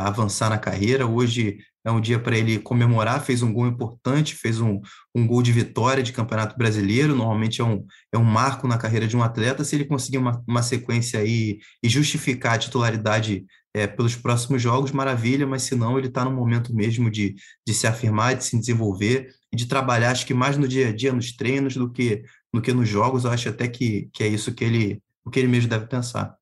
avançar 0.05 0.49
na 0.49 0.57
carreira. 0.57 1.07
Hoje 1.07 1.57
é 1.85 1.91
um 1.91 2.01
dia 2.01 2.19
para 2.19 2.37
ele 2.37 2.59
comemorar, 2.59 3.23
fez 3.23 3.41
um 3.41 3.53
gol 3.53 3.65
importante, 3.65 4.35
fez 4.35 4.59
um, 4.59 4.81
um 5.15 5.25
gol 5.25 5.41
de 5.41 5.53
vitória 5.53 6.03
de 6.03 6.11
Campeonato 6.11 6.57
Brasileiro, 6.57 7.15
normalmente 7.15 7.61
é 7.61 7.63
um, 7.63 7.85
é 8.11 8.17
um 8.17 8.23
marco 8.23 8.67
na 8.67 8.77
carreira 8.77 9.07
de 9.07 9.15
um 9.15 9.23
atleta, 9.23 9.63
se 9.63 9.75
ele 9.75 9.85
conseguir 9.85 10.17
uma, 10.17 10.43
uma 10.45 10.61
sequência 10.61 11.19
aí 11.19 11.59
e 11.81 11.87
justificar 11.87 12.55
a 12.55 12.57
titularidade 12.59 13.45
é, 13.77 13.85
pelos 13.85 14.15
próximos 14.15 14.61
jogos, 14.61 14.91
maravilha, 14.91 15.45
mas 15.45 15.63
se 15.63 15.75
não, 15.75 15.97
ele 15.97 16.07
está 16.07 16.25
no 16.25 16.31
momento 16.31 16.73
mesmo 16.73 17.11
de, 17.11 17.35
de 17.65 17.73
se 17.73 17.85
afirmar, 17.85 18.35
de 18.35 18.43
se 18.43 18.57
desenvolver 18.57 19.29
e 19.51 19.55
de 19.55 19.67
trabalhar, 19.67 20.11
acho 20.11 20.25
que 20.25 20.33
mais 20.33 20.57
no 20.57 20.67
dia 20.67 20.89
a 20.89 20.91
dia, 20.91 21.13
nos 21.13 21.31
treinos, 21.31 21.75
do 21.75 21.91
que, 21.91 22.23
do 22.51 22.61
que 22.61 22.73
nos 22.73 22.89
jogos. 22.89 23.23
Eu 23.23 23.31
acho 23.31 23.49
até 23.49 23.67
que, 23.67 24.09
que 24.11 24.23
é 24.23 24.27
isso 24.27 24.53
que 24.53 24.63
ele, 24.63 25.01
o 25.23 25.29
que 25.29 25.39
ele 25.39 25.47
mesmo 25.47 25.69
deve 25.69 25.85
pensar. 25.85 26.35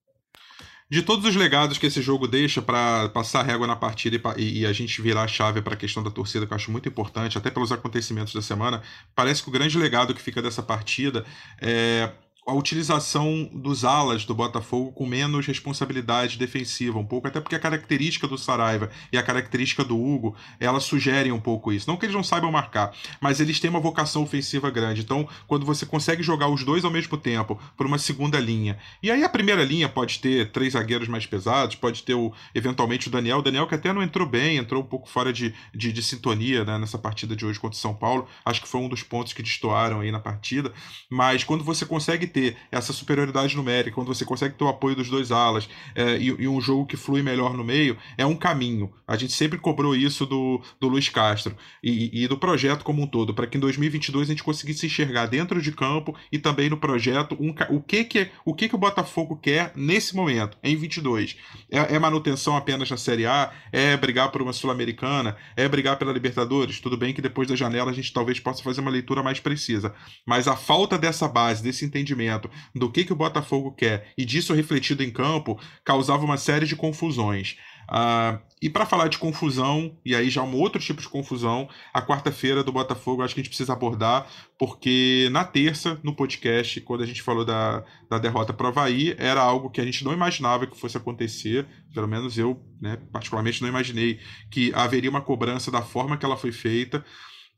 De 0.89 1.01
todos 1.01 1.25
os 1.25 1.35
legados 1.35 1.79
que 1.79 1.87
esse 1.87 2.01
jogo 2.01 2.27
deixa 2.27 2.61
para 2.61 3.09
passar 3.09 3.41
régua 3.43 3.65
na 3.65 3.75
partida 3.75 4.21
e, 4.37 4.61
e, 4.61 4.65
a 4.65 4.71
gente 4.71 5.01
virar 5.01 5.23
a 5.23 5.27
chave 5.27 5.59
para 5.61 5.73
a 5.73 5.77
questão 5.77 6.03
da 6.03 6.11
torcida, 6.11 6.45
que 6.45 6.53
eu 6.53 6.55
acho 6.55 6.71
muito 6.71 6.87
importante, 6.87 7.37
até 7.37 7.49
pelos 7.49 7.71
acontecimentos 7.71 8.33
da 8.33 8.41
semana, 8.41 8.83
parece 9.15 9.41
que 9.41 9.49
o 9.49 9.51
grande 9.51 9.79
legado 9.79 10.13
que 10.13 10.21
fica 10.21 10.43
dessa 10.43 10.61
partida 10.61 11.25
é 11.59 12.11
a 12.47 12.53
utilização 12.53 13.49
dos 13.51 13.83
alas 13.83 14.23
do 14.23 14.35
Botafogo 14.35 14.91
com 14.91 15.05
menos 15.05 15.47
responsabilidade 15.47 16.37
defensiva, 16.37 16.99
um 16.99 17.05
pouco, 17.05 17.27
até 17.27 17.41
porque 17.41 17.55
a 17.55 17.59
característica 17.59 18.27
do 18.27 18.37
Saraiva 18.37 18.91
e 19.11 19.17
a 19.17 19.23
característica 19.23 19.83
do 19.83 19.99
Hugo, 19.99 20.35
elas 20.59 20.83
sugerem 20.83 21.31
um 21.31 21.39
pouco 21.39 21.73
isso. 21.73 21.89
Não 21.89 21.97
que 21.97 22.05
eles 22.05 22.15
não 22.15 22.23
saibam 22.23 22.51
marcar, 22.51 22.93
mas 23.19 23.39
eles 23.39 23.59
têm 23.59 23.69
uma 23.69 23.79
vocação 23.79 24.21
ofensiva 24.21 24.69
grande. 24.69 25.01
Então, 25.01 25.27
quando 25.47 25.65
você 25.65 25.87
consegue 25.87 26.21
jogar 26.21 26.47
os 26.47 26.63
dois 26.63 26.85
ao 26.85 26.91
mesmo 26.91 27.17
tempo 27.17 27.59
por 27.75 27.87
uma 27.87 27.97
segunda 27.97 28.39
linha, 28.39 28.77
e 29.01 29.09
aí 29.09 29.23
a 29.23 29.29
primeira 29.29 29.63
linha 29.63 29.89
pode 29.89 30.19
ter 30.19 30.51
três 30.51 30.73
zagueiros 30.73 31.07
mais 31.07 31.25
pesados, 31.25 31.75
pode 31.75 32.03
ter 32.03 32.13
o, 32.13 32.31
eventualmente 32.53 33.07
o 33.07 33.11
Daniel, 33.11 33.39
o 33.39 33.41
Daniel 33.41 33.65
que 33.65 33.73
até 33.73 33.91
não 33.91 34.03
entrou 34.03 34.27
bem, 34.27 34.57
entrou 34.57 34.83
um 34.83 34.85
pouco 34.85 35.09
fora 35.09 35.33
de, 35.33 35.51
de, 35.73 35.91
de 35.91 36.03
sintonia 36.03 36.63
né, 36.63 36.77
nessa 36.77 36.99
partida 36.99 37.35
de 37.35 37.43
hoje 37.43 37.59
contra 37.59 37.75
o 37.75 37.81
São 37.81 37.95
Paulo, 37.95 38.27
acho 38.45 38.61
que 38.61 38.67
foi 38.67 38.81
um 38.81 38.87
dos 38.87 39.01
pontos 39.01 39.33
que 39.33 39.41
destoaram 39.41 40.01
aí 40.01 40.11
na 40.11 40.19
partida, 40.19 40.71
mas 41.09 41.43
quando 41.43 41.63
você 41.63 41.85
consegue 41.87 42.27
ter 42.35 42.57
essa 42.69 42.91
superioridade 42.91 43.55
numérica, 43.55 43.95
quando 43.95 44.13
você 44.13 44.25
consegue 44.25 44.55
ter 44.55 44.63
o 44.65 44.67
apoio 44.67 44.93
dos 44.93 45.09
dois 45.09 45.31
alas 45.31 45.69
é, 45.95 46.17
e, 46.17 46.25
e, 46.25 46.47
um 46.49 46.59
jogo 46.59 46.85
que 46.85 46.97
flui 46.97 47.21
melhor 47.21 47.53
no 47.53 47.63
meio, 47.63 47.95
é 48.17 48.25
um 48.25 48.35
caminho. 48.35 48.91
A 49.07 49.15
gente 49.15 49.31
sempre 49.31 49.57
cobrou 49.57 49.95
isso 49.95 50.25
do, 50.25 50.61
do 50.77 50.89
Luiz 50.89 51.07
Castro 51.07 51.55
e, 51.81 52.23
e 52.23 52.27
do 52.27 52.37
projeto 52.37 52.83
como 52.83 53.01
um 53.01 53.07
todo, 53.07 53.33
para 53.33 53.47
que 53.47 53.55
em 53.55 53.61
2022 53.61 54.27
a 54.27 54.33
gente 54.33 54.43
conseguisse 54.43 54.85
enxergar 54.85 55.27
dentro 55.27 55.61
de 55.61 55.71
campo 55.71 56.13
e 56.29 56.37
também 56.37 56.69
no 56.69 56.75
projeto 56.75 57.37
um, 57.39 57.55
o, 57.69 57.81
que, 57.81 58.03
que, 58.03 58.29
o 58.43 58.53
que, 58.53 58.67
que 58.67 58.75
o 58.75 58.79
Botafogo 58.79 59.37
quer 59.37 59.71
nesse 59.73 60.13
momento, 60.13 60.57
em 60.61 60.75
22. 60.75 61.37
É, 61.71 61.95
é 61.95 61.99
manutenção 61.99 62.57
apenas 62.57 62.89
na 62.89 62.97
Série 62.97 63.25
A? 63.25 63.53
É 63.71 63.95
brigar 63.95 64.29
por 64.29 64.41
uma 64.41 64.51
Sul-Americana? 64.51 65.37
É 65.55 65.69
brigar 65.69 65.97
pela 65.97 66.11
Libertadores? 66.11 66.81
Tudo 66.81 66.97
bem 66.97 67.13
que 67.13 67.21
depois 67.21 67.47
da 67.47 67.55
janela 67.55 67.91
a 67.91 67.93
gente 67.93 68.11
talvez 68.11 68.41
possa 68.41 68.61
fazer 68.61 68.81
uma 68.81 68.91
leitura 68.91 69.23
mais 69.23 69.39
precisa, 69.39 69.95
mas 70.25 70.49
a 70.49 70.57
falta 70.57 70.97
dessa 70.97 71.29
base, 71.29 71.63
desse 71.63 71.85
entendimento 71.85 72.24
do 72.73 72.91
que, 72.91 73.05
que 73.05 73.13
o 73.13 73.15
Botafogo 73.15 73.71
quer 73.71 74.13
e 74.17 74.25
disso 74.25 74.53
refletido 74.53 75.03
em 75.03 75.11
campo 75.11 75.59
causava 75.83 76.25
uma 76.25 76.37
série 76.37 76.65
de 76.65 76.75
confusões. 76.75 77.57
Uh, 77.89 78.39
e 78.61 78.69
para 78.69 78.85
falar 78.85 79.09
de 79.09 79.17
confusão, 79.19 79.95
e 80.03 80.15
aí 80.15 80.29
já 80.29 80.41
um 80.41 80.55
outro 80.55 80.81
tipo 80.81 81.01
de 81.01 81.07
confusão, 81.07 81.69
a 81.93 82.01
quarta-feira 82.01 82.63
do 82.63 82.71
Botafogo 82.71 83.21
acho 83.21 83.35
que 83.35 83.41
a 83.41 83.43
gente 83.43 83.49
precisa 83.49 83.73
abordar, 83.73 84.27
porque 84.57 85.29
na 85.31 85.43
terça, 85.43 85.99
no 86.03 86.15
podcast, 86.15 86.81
quando 86.81 87.03
a 87.03 87.05
gente 87.05 87.21
falou 87.21 87.45
da, 87.45 87.83
da 88.09 88.17
derrota 88.17 88.53
para 88.53 88.65
o 88.65 88.69
Havaí, 88.69 89.15
era 89.19 89.41
algo 89.41 89.69
que 89.69 89.79
a 89.79 89.85
gente 89.85 90.03
não 90.03 90.13
imaginava 90.13 90.65
que 90.65 90.79
fosse 90.79 90.97
acontecer, 90.97 91.67
pelo 91.93 92.07
menos 92.07 92.37
eu, 92.39 92.59
né, 92.81 92.97
particularmente, 93.11 93.61
não 93.61 93.69
imaginei 93.69 94.19
que 94.49 94.73
haveria 94.73 95.09
uma 95.09 95.21
cobrança 95.21 95.69
da 95.69 95.83
forma 95.83 96.17
que 96.17 96.25
ela 96.25 96.37
foi 96.37 96.51
feita. 96.51 97.05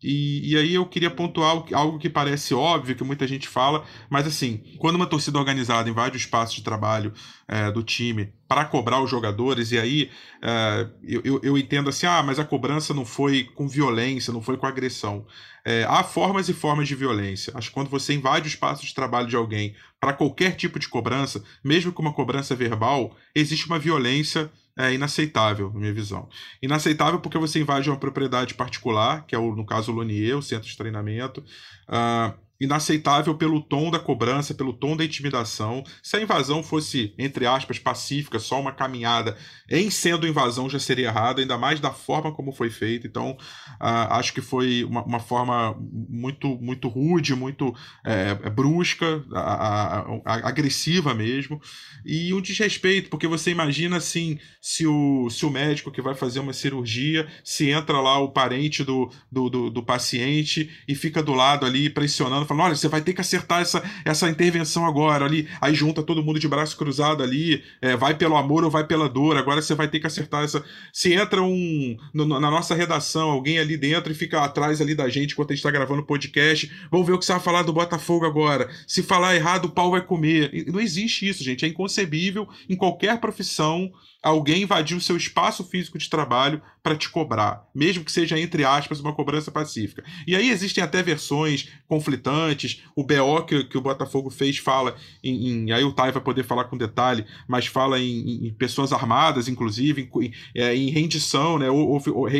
E, 0.01 0.51
e, 0.51 0.57
aí 0.57 0.75
eu 0.75 0.85
queria 0.85 1.09
pontuar 1.09 1.63
algo 1.73 1.97
que 1.97 2.07
parece 2.07 2.53
óbvio, 2.53 2.95
que 2.95 3.03
muita 3.03 3.25
gente 3.25 3.47
fala, 3.47 3.83
mas 4.09 4.27
assim, 4.27 4.63
quando 4.77 4.95
uma 4.95 5.07
torcida 5.07 5.39
organizada 5.39 5.89
invade 5.89 6.15
o 6.15 6.19
espaço 6.19 6.55
de 6.55 6.61
trabalho 6.61 7.11
é, 7.47 7.71
do 7.71 7.81
time 7.81 8.31
para 8.47 8.63
cobrar 8.63 9.01
os 9.01 9.09
jogadores, 9.09 9.71
e 9.71 9.79
aí 9.79 10.11
é, 10.43 10.87
eu, 11.03 11.39
eu, 11.41 11.57
entendo 11.57 11.89
assim, 11.89 12.05
ah, 12.05 12.21
mas 12.21 12.37
a 12.37 12.45
cobrança 12.45 12.93
não 12.93 13.05
foi 13.05 13.45
com 13.55 13.67
violência, 13.67 14.31
não 14.31 14.41
foi 14.41 14.55
com 14.55 14.67
agressão. 14.67 15.25
É, 15.65 15.83
há 15.89 16.03
formas 16.03 16.47
e 16.47 16.53
formas 16.53 16.87
de 16.87 16.93
violência. 16.93 17.51
Acho 17.55 17.69
que 17.69 17.73
quando 17.73 17.89
você 17.89 18.13
invade 18.13 18.47
o 18.47 18.47
espaço 18.47 18.85
de 18.85 18.93
trabalho 18.93 19.27
de 19.27 19.35
alguém 19.35 19.75
para 19.99 20.13
qualquer 20.13 20.55
tipo 20.55 20.77
de 20.77 20.87
cobrança, 20.87 21.43
mesmo 21.63 21.91
com 21.91 22.03
uma 22.03 22.13
cobrança 22.13 22.55
verbal, 22.55 23.17
existe 23.33 23.65
uma 23.65 23.79
violência 23.79 24.51
é 24.77 24.93
inaceitável, 24.93 25.71
na 25.73 25.79
minha 25.79 25.93
visão. 25.93 26.29
Inaceitável 26.61 27.19
porque 27.19 27.37
você 27.37 27.59
invade 27.59 27.89
uma 27.89 27.97
propriedade 27.97 28.53
particular, 28.53 29.25
que 29.25 29.35
é, 29.35 29.39
o, 29.39 29.55
no 29.55 29.65
caso, 29.65 29.91
o 29.91 29.95
Lonier, 29.95 30.37
o 30.37 30.41
centro 30.41 30.67
de 30.67 30.77
treinamento. 30.77 31.43
Uh, 31.89 32.46
inaceitável 32.59 33.35
pelo 33.35 33.61
tom 33.61 33.91
da 33.91 33.99
cobrança, 33.99 34.53
pelo 34.53 34.73
tom 34.73 34.97
da 34.97 35.05
intimidação. 35.05 35.83
Se 36.01 36.17
a 36.17 36.21
invasão 36.21 36.63
fosse, 36.63 37.13
entre 37.17 37.45
aspas, 37.45 37.79
pacífica, 37.79 38.39
só 38.39 38.59
uma 38.59 38.71
caminhada, 38.71 39.37
em 39.69 39.89
sendo 39.89 40.27
invasão 40.27 40.69
já 40.69 40.79
seria 40.79 41.07
errado, 41.07 41.39
ainda 41.39 41.57
mais 41.57 41.79
da 41.79 41.91
forma 41.91 42.31
como 42.31 42.51
foi 42.51 42.69
feita. 42.69 43.05
Então, 43.05 43.31
uh, 43.31 44.13
acho 44.13 44.33
que 44.33 44.41
foi 44.41 44.83
uma, 44.83 45.03
uma, 45.03 45.19
forma 45.19 45.75
muito, 46.09 46.57
muito 46.59 46.87
rude, 46.87 47.35
muito 47.35 47.75
é, 48.05 48.33
brusca, 48.49 49.23
a, 49.33 49.99
a, 49.99 49.99
a, 50.25 50.47
agressiva 50.47 51.13
mesmo, 51.13 51.61
e 52.05 52.33
um 52.33 52.41
desrespeito, 52.41 53.09
porque 53.09 53.27
você 53.27 53.51
imagina 53.51 53.97
assim, 53.97 54.39
se 54.61 54.87
o, 54.87 55.29
se 55.29 55.45
o 55.45 55.49
médico 55.49 55.91
que 55.91 56.01
vai 56.01 56.15
fazer 56.15 56.39
uma 56.39 56.53
cirurgia, 56.53 57.27
se 57.43 57.69
entra 57.69 57.99
lá 57.99 58.17
o 58.19 58.31
parente 58.31 58.83
do, 58.83 59.11
do, 59.31 59.49
do, 59.49 59.69
do 59.69 59.83
paciente 59.83 60.69
e 60.87 60.95
fica 60.95 61.21
do 61.21 61.33
lado 61.33 61.65
ali 61.65 61.89
pressionando 61.89 62.46
falando: 62.47 62.65
olha, 62.65 62.75
você 62.75 62.87
vai 62.87 63.01
ter 63.01 63.13
que 63.13 63.21
acertar 63.21 63.61
essa, 63.61 63.83
essa 64.05 64.29
intervenção 64.29 64.85
agora 64.85 65.25
ali. 65.25 65.47
Aí 65.61 65.73
junta 65.73 66.03
todo 66.03 66.23
mundo 66.23 66.39
de 66.39 66.47
braço 66.47 66.77
cruzado 66.77 67.23
ali, 67.23 67.63
é, 67.81 67.95
vai 67.95 68.13
pelo 68.13 68.35
amor 68.35 68.63
ou 68.63 68.71
vai 68.71 68.85
pela 68.85 69.09
dor, 69.09 69.37
agora 69.37 69.61
você 69.61 69.75
vai 69.75 69.87
ter 69.87 69.99
que 69.99 70.07
acertar 70.07 70.43
essa. 70.43 70.63
Se 70.91 71.13
entra 71.13 71.41
um. 71.41 71.97
No, 72.13 72.25
na 72.25 72.51
nossa 72.51 72.75
redação, 72.75 73.29
alguém 73.29 73.59
ali 73.59 73.77
dentro 73.77 74.11
e 74.11 74.15
fica 74.15 74.43
atrás 74.43 74.81
ali 74.81 74.95
da 74.95 75.09
gente 75.09 75.33
enquanto 75.33 75.51
a 75.51 75.53
gente 75.53 75.59
está 75.59 75.71
gravando 75.71 76.01
o 76.01 76.05
podcast, 76.05 76.71
vamos 76.89 77.05
ver 77.05 77.13
o 77.13 77.19
que 77.19 77.25
você 77.25 77.33
vai 77.33 77.41
falar 77.41 77.63
do 77.63 77.73
Botafogo 77.73 78.25
agora. 78.25 78.69
Se 78.87 79.03
falar 79.03 79.35
errado, 79.35 79.65
o 79.65 79.69
pau 79.69 79.91
vai 79.91 80.01
comer. 80.01 80.65
Não 80.67 80.79
existe 80.79 81.27
isso, 81.27 81.43
gente. 81.43 81.65
É 81.65 81.67
inconcebível 81.67 82.47
em 82.69 82.75
qualquer 82.75 83.19
profissão 83.19 83.91
alguém 84.27 84.63
invadir 84.63 84.95
o 84.95 85.01
seu 85.01 85.15
espaço 85.15 85.63
físico 85.63 85.97
de 85.97 86.09
trabalho 86.09 86.61
para 86.87 86.95
te 86.95 87.09
cobrar, 87.09 87.67
mesmo 87.75 88.03
que 88.05 88.11
seja, 88.11 88.39
entre 88.39 88.63
aspas, 88.63 89.01
uma 89.01 89.13
cobrança 89.13 89.51
pacífica. 89.51 90.05
E 90.25 90.35
aí 90.35 90.49
existem 90.49 90.81
até 90.81 91.03
versões 91.03 91.69
conflitantes. 91.85 92.81
O 92.95 93.03
BO 93.03 93.43
que, 93.45 93.65
que 93.65 93.77
o 93.77 93.81
Botafogo 93.81 94.29
fez 94.29 94.57
fala 94.57 94.95
em, 95.21 95.49
em, 95.49 95.71
Aí 95.73 95.83
o 95.83 95.91
Tai 95.91 96.13
vai 96.13 96.21
poder 96.21 96.43
falar 96.43 96.65
com 96.65 96.77
detalhe, 96.77 97.25
mas 97.47 97.67
fala 97.67 97.99
em, 97.99 98.47
em 98.47 98.53
pessoas 98.53 98.93
armadas, 98.93 99.49
inclusive, 99.49 100.09
em, 100.21 100.31
é, 100.55 100.75
em 100.75 100.89
rendição, 100.89 101.59
né? 101.59 101.69
Ou, 101.69 101.89
ou, 101.89 101.99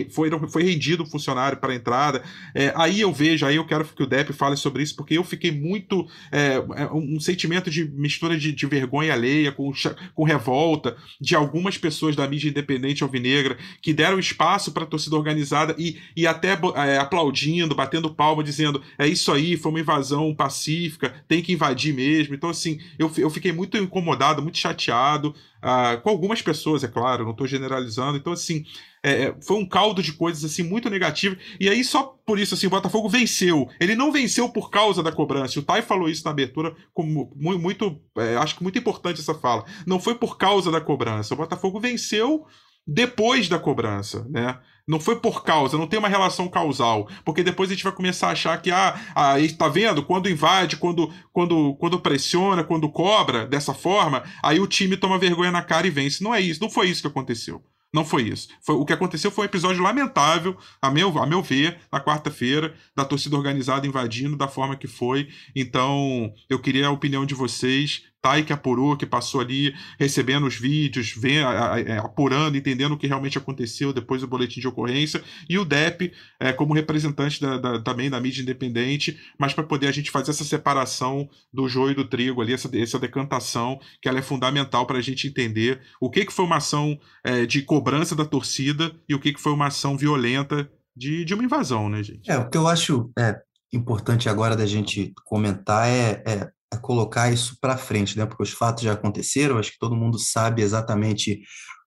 foi, 0.09 0.29
foi 0.49 0.63
rendido 0.63 1.03
o 1.03 1.05
funcionário 1.05 1.57
para 1.57 1.75
entrada. 1.75 2.23
É, 2.55 2.71
aí 2.75 3.01
eu 3.01 3.11
vejo, 3.11 3.45
aí 3.45 3.57
eu 3.57 3.65
quero 3.65 3.83
que 3.83 4.03
o 4.03 4.07
Depp 4.07 4.31
fale 4.31 4.55
sobre 4.55 4.81
isso, 4.81 4.95
porque 4.95 5.17
eu 5.17 5.23
fiquei 5.23 5.51
muito. 5.51 6.07
É, 6.31 6.55
é 6.75 6.85
um 6.93 7.19
sentimento 7.19 7.69
de 7.69 7.83
mistura 7.83 8.38
de, 8.38 8.53
de 8.53 8.65
vergonha 8.65 9.11
alheia, 9.13 9.51
com, 9.51 9.71
com 10.15 10.23
revolta, 10.23 10.95
de 11.19 11.35
algumas 11.35 11.76
pessoas 11.78 12.15
da 12.15 12.28
mídia 12.28 12.49
independente 12.49 13.03
alvinegra 13.03 13.57
que 13.82 13.93
deram 13.93 14.19
espaço 14.19 14.71
para 14.71 14.84
a 14.84 14.88
torcida 14.88 15.15
organizada 15.15 15.75
e, 15.78 15.97
e 16.15 16.25
até 16.25 16.57
é, 16.75 16.97
aplaudindo, 16.97 17.75
batendo 17.75 18.13
palma, 18.13 18.43
dizendo 18.43 18.82
é 18.97 19.07
isso 19.07 19.32
aí, 19.32 19.57
foi 19.57 19.71
uma 19.71 19.80
invasão 19.80 20.34
pacífica, 20.34 21.13
tem 21.28 21.41
que 21.41 21.53
invadir 21.53 21.93
mesmo. 21.93 22.36
Então, 22.36 22.49
assim, 22.49 22.80
eu, 22.97 23.11
eu 23.17 23.30
fiquei 23.30 23.51
muito 23.51 23.78
incomodado, 23.78 24.41
muito 24.41 24.57
chateado, 24.57 25.36
uh, 25.57 26.01
com 26.01 26.09
algumas 26.09 26.41
pessoas, 26.41 26.84
é 26.84 26.88
claro, 26.88 27.23
não 27.23 27.32
estou 27.32 27.47
generalizando. 27.47 28.17
Então, 28.17 28.34
assim, 28.34 28.65
é, 29.07 29.23
é, 29.23 29.35
foi 29.41 29.57
um 29.57 29.65
caldo 29.65 30.03
de 30.03 30.11
coisas 30.11 30.43
assim 30.43 30.63
muito 30.63 30.89
negativo. 30.89 31.37
E 31.59 31.69
aí, 31.69 31.83
só 31.83 32.17
por 32.25 32.37
isso, 32.37 32.53
assim, 32.53 32.67
o 32.67 32.69
Botafogo 32.69 33.07
venceu. 33.07 33.69
Ele 33.79 33.95
não 33.95 34.11
venceu 34.11 34.49
por 34.49 34.69
causa 34.69 35.01
da 35.01 35.11
cobrança. 35.11 35.59
O 35.59 35.63
Tai 35.63 35.81
falou 35.81 36.09
isso 36.09 36.25
na 36.25 36.31
abertura, 36.31 36.75
como 36.93 37.31
muito, 37.35 38.01
é, 38.17 38.35
acho 38.35 38.57
que 38.57 38.63
muito 38.63 38.77
importante 38.77 39.21
essa 39.21 39.33
fala. 39.33 39.63
Não 39.85 39.99
foi 39.99 40.15
por 40.15 40.37
causa 40.37 40.69
da 40.69 40.81
cobrança. 40.81 41.33
O 41.33 41.37
Botafogo 41.37 41.79
venceu 41.79 42.45
depois 42.85 43.47
da 43.47 43.57
cobrança, 43.57 44.25
né? 44.29 44.59
Não 44.87 45.01
foi 45.01 45.19
por 45.19 45.43
causa, 45.43 45.77
não 45.77 45.85
tem 45.85 45.99
uma 45.99 46.07
relação 46.07 46.47
causal. 46.47 47.09
Porque 47.25 47.43
depois 47.43 47.69
a 47.69 47.73
gente 47.73 47.83
vai 47.83 47.91
começar 47.93 48.29
a 48.29 48.31
achar 48.31 48.61
que, 48.61 48.71
ah, 48.71 48.97
aí 49.13 49.51
tá 49.51 49.67
vendo? 49.67 50.03
Quando 50.03 50.29
invade, 50.29 50.77
quando, 50.77 51.13
quando, 51.33 51.75
quando 51.75 51.99
pressiona, 51.99 52.63
quando 52.63 52.89
cobra 52.89 53.45
dessa 53.45 53.73
forma, 53.73 54.23
aí 54.41 54.59
o 54.59 54.67
time 54.67 54.95
toma 54.95 55.19
vergonha 55.19 55.51
na 55.51 55.61
cara 55.61 55.87
e 55.87 55.89
vence. 55.89 56.23
Não 56.23 56.33
é 56.33 56.39
isso, 56.39 56.61
não 56.61 56.69
foi 56.69 56.89
isso 56.89 57.01
que 57.01 57.07
aconteceu. 57.07 57.61
Não 57.97 58.05
foi 58.05 58.29
isso. 58.29 58.49
Foi, 58.61 58.75
o 58.75 58.85
que 58.85 58.93
aconteceu 58.93 59.31
foi 59.31 59.45
um 59.45 59.49
episódio 59.49 59.81
lamentável, 59.81 60.55
a 60.79 60.91
meu, 60.91 61.17
a 61.17 61.25
meu 61.25 61.41
ver, 61.41 61.79
na 61.91 61.99
quarta-feira, 61.99 62.75
da 62.95 63.03
torcida 63.03 63.35
organizada 63.35 63.87
invadindo 63.87 64.37
da 64.37 64.47
forma 64.47 64.75
que 64.75 64.85
foi. 64.85 65.29
Então, 65.55 66.31
eu 66.47 66.59
queria 66.59 66.85
a 66.85 66.91
opinião 66.91 67.25
de 67.25 67.33
vocês. 67.33 68.03
Tai 68.28 68.43
que 68.43 68.51
apurou, 68.51 68.97
que 68.97 69.05
passou 69.05 69.39
ali 69.39 69.73
recebendo 69.97 70.45
os 70.45 70.57
vídeos, 70.57 71.13
vem, 71.15 71.38
é, 71.38 71.97
apurando, 71.97 72.57
entendendo 72.57 72.91
o 72.91 72.97
que 72.97 73.07
realmente 73.07 73.38
aconteceu 73.38 73.93
depois 73.93 74.19
do 74.19 74.28
boletim 74.28 74.59
de 74.59 74.67
ocorrência, 74.67 75.23
e 75.49 75.57
o 75.57 75.63
DEP 75.63 76.11
é, 76.38 76.51
como 76.51 76.73
representante 76.73 77.39
da, 77.39 77.57
da, 77.57 77.82
também 77.82 78.09
da 78.09 78.19
mídia 78.19 78.41
independente, 78.41 79.17
mas 79.39 79.53
para 79.53 79.63
poder 79.63 79.88
a 79.88 79.93
gente 79.93 80.11
fazer 80.11 80.32
essa 80.32 80.43
separação 80.43 81.30
do 81.53 81.69
joio 81.69 81.91
e 81.91 81.95
do 81.95 82.03
trigo 82.03 82.41
ali, 82.41 82.51
essa, 82.51 82.69
essa 82.78 82.99
decantação, 82.99 83.80
que 84.01 84.09
ela 84.09 84.19
é 84.19 84.21
fundamental 84.21 84.86
para 84.86 84.97
a 84.97 85.01
gente 85.01 85.25
entender 85.25 85.80
o 86.01 86.09
que, 86.09 86.25
que 86.25 86.34
foi 86.34 86.43
uma 86.43 86.57
ação 86.57 86.99
é, 87.23 87.45
de 87.45 87.61
cobrança 87.61 88.13
da 88.13 88.25
torcida 88.25 88.93
e 89.07 89.15
o 89.15 89.19
que, 89.19 89.32
que 89.32 89.39
foi 89.39 89.53
uma 89.53 89.67
ação 89.67 89.97
violenta 89.97 90.69
de, 90.93 91.23
de 91.23 91.34
uma 91.34 91.45
invasão, 91.45 91.88
né, 91.88 92.03
gente? 92.03 92.30
É, 92.30 92.38
o 92.38 92.49
que 92.49 92.57
eu 92.57 92.67
acho 92.67 93.09
é, 93.17 93.39
importante 93.71 94.28
agora 94.28 94.53
da 94.55 94.65
gente 94.65 95.13
comentar 95.23 95.88
é, 95.88 96.23
é 96.25 96.56
a 96.72 96.78
colocar 96.78 97.32
isso 97.32 97.57
para 97.59 97.78
frente, 97.78 98.18
né? 98.18 98.26
Porque 98.26 98.43
os 98.43 98.51
fatos 98.51 98.84
já 98.84 98.93
aconteceram, 98.93 99.57
acho 99.57 99.72
que 99.72 99.80
todo 99.80 99.95
mundo 99.95 100.20
sabe 100.20 100.61
exatamente 100.61 101.41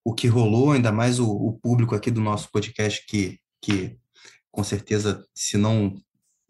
o 0.04 0.14
que 0.14 0.26
rolou, 0.26 0.72
ainda 0.72 0.90
mais 0.90 1.18
o, 1.20 1.30
o 1.30 1.52
público 1.58 1.94
aqui 1.94 2.10
do 2.10 2.20
nosso 2.20 2.50
podcast 2.50 3.04
que, 3.06 3.38
que 3.62 3.96
com 4.50 4.64
certeza, 4.64 5.24
se 5.34 5.56
não 5.56 5.94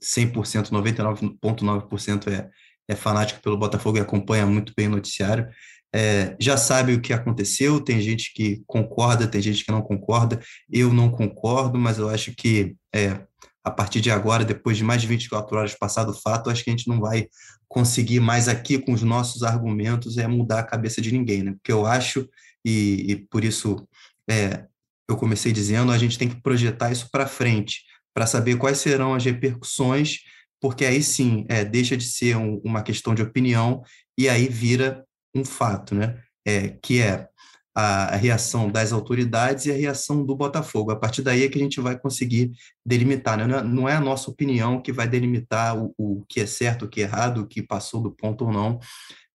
100%, 0.03 0.70
99,9% 0.70 2.28
é, 2.33 2.49
é 2.89 2.97
fanático 2.97 3.43
pelo 3.43 3.59
Botafogo 3.59 3.99
e 3.99 4.01
acompanha 4.01 4.47
muito 4.47 4.72
bem 4.76 4.87
o 4.87 4.93
noticiário, 4.93 5.49
é, 5.95 6.36
já 6.38 6.57
sabe 6.57 6.95
o 6.95 7.01
que 7.01 7.12
aconteceu, 7.12 7.80
tem 7.80 8.01
gente 8.01 8.32
que 8.32 8.62
concorda, 8.66 9.26
tem 9.26 9.43
gente 9.43 9.64
que 9.64 9.72
não 9.72 9.82
concorda, 9.82 10.41
eu 10.70 10.93
não 10.93 11.11
concordo, 11.11 11.78
mas 11.78 11.99
eu 11.99 12.09
acho 12.09 12.32
que 12.34 12.76
é, 12.95 13.20
a 13.62 13.70
partir 13.70 14.01
de 14.01 14.11
agora, 14.11 14.45
depois 14.45 14.76
de 14.76 14.84
mais 14.84 15.03
de 15.03 15.09
24 15.09 15.57
horas 15.57 15.74
passado 15.74 16.11
o 16.11 16.20
fato, 16.20 16.49
acho 16.49 16.64
que 16.64 16.70
a 16.70 16.72
gente 16.72 16.88
não 16.88 17.01
vai 17.01 17.28
conseguir 17.68 18.20
mais 18.20 18.49
aqui 18.49 18.78
com 18.78 18.93
os 18.93 19.03
nossos 19.03 19.43
argumentos 19.43 20.16
é 20.16 20.26
mudar 20.26 20.61
a 20.61 20.64
cabeça 20.64 21.01
de 21.01 21.12
ninguém, 21.12 21.43
né? 21.43 21.53
Porque 21.53 21.72
eu 21.72 21.86
acho, 21.86 22.28
e, 22.64 23.12
e 23.12 23.16
por 23.16 23.45
isso 23.45 23.86
é, 24.28 24.64
eu 25.09 25.16
comecei 25.16 25.53
dizendo, 25.53 25.93
a 25.93 25.99
gente 25.99 26.18
tem 26.18 26.28
que 26.28 26.41
projetar 26.41 26.91
isso 26.91 27.09
para 27.11 27.26
frente, 27.26 27.82
para 28.14 28.26
saber 28.26 28.57
quais 28.57 28.78
serão 28.78 29.14
as 29.14 29.24
repercussões, 29.24 30.18
porque 30.61 30.84
aí 30.84 31.03
sim 31.03 31.45
é, 31.49 31.64
deixa 31.64 31.97
de 31.97 32.05
ser 32.05 32.36
um, 32.36 32.61
uma 32.64 32.82
questão 32.82 33.14
de 33.14 33.22
opinião 33.22 33.82
e 34.16 34.28
aí 34.28 34.49
vira 34.49 35.05
um 35.35 35.45
fato, 35.45 35.95
né? 35.95 36.20
É, 36.47 36.70
que 36.83 37.01
é 37.01 37.28
a, 37.74 38.16
reação 38.16 38.70
das 38.70 38.93
autoridades 38.93 39.66
e 39.66 39.72
a 39.72 39.76
reação 39.76 40.24
do 40.24 40.35
Botafogo. 40.35 40.91
A 40.91 40.97
partir 40.97 41.22
daí 41.22 41.45
é 41.45 41.49
que 41.49 41.59
a 41.59 41.62
gente 41.62 41.81
vai 41.81 41.99
conseguir 41.99 42.53
delimitar. 42.85 43.37
Né? 43.37 43.62
Não 43.62 43.89
é, 43.89 43.93
é 43.93 43.97
a 43.97 44.01
nossa 44.01 44.31
opinião 44.31 44.81
que 44.81 44.93
vai 44.93 45.09
delimitar 45.09 45.76
o, 45.78 45.95
o 45.97 46.24
que 46.28 46.41
é 46.41 46.47
certo, 46.47 46.85
o 46.85 46.89
que 46.89 47.01
é 47.01 47.05
errado, 47.05 47.43
o 47.43 47.47
que 47.47 47.62
passou 47.62 48.03
do 48.03 48.11
ponto 48.11 48.47
ou 48.47 48.53
não. 48.53 48.78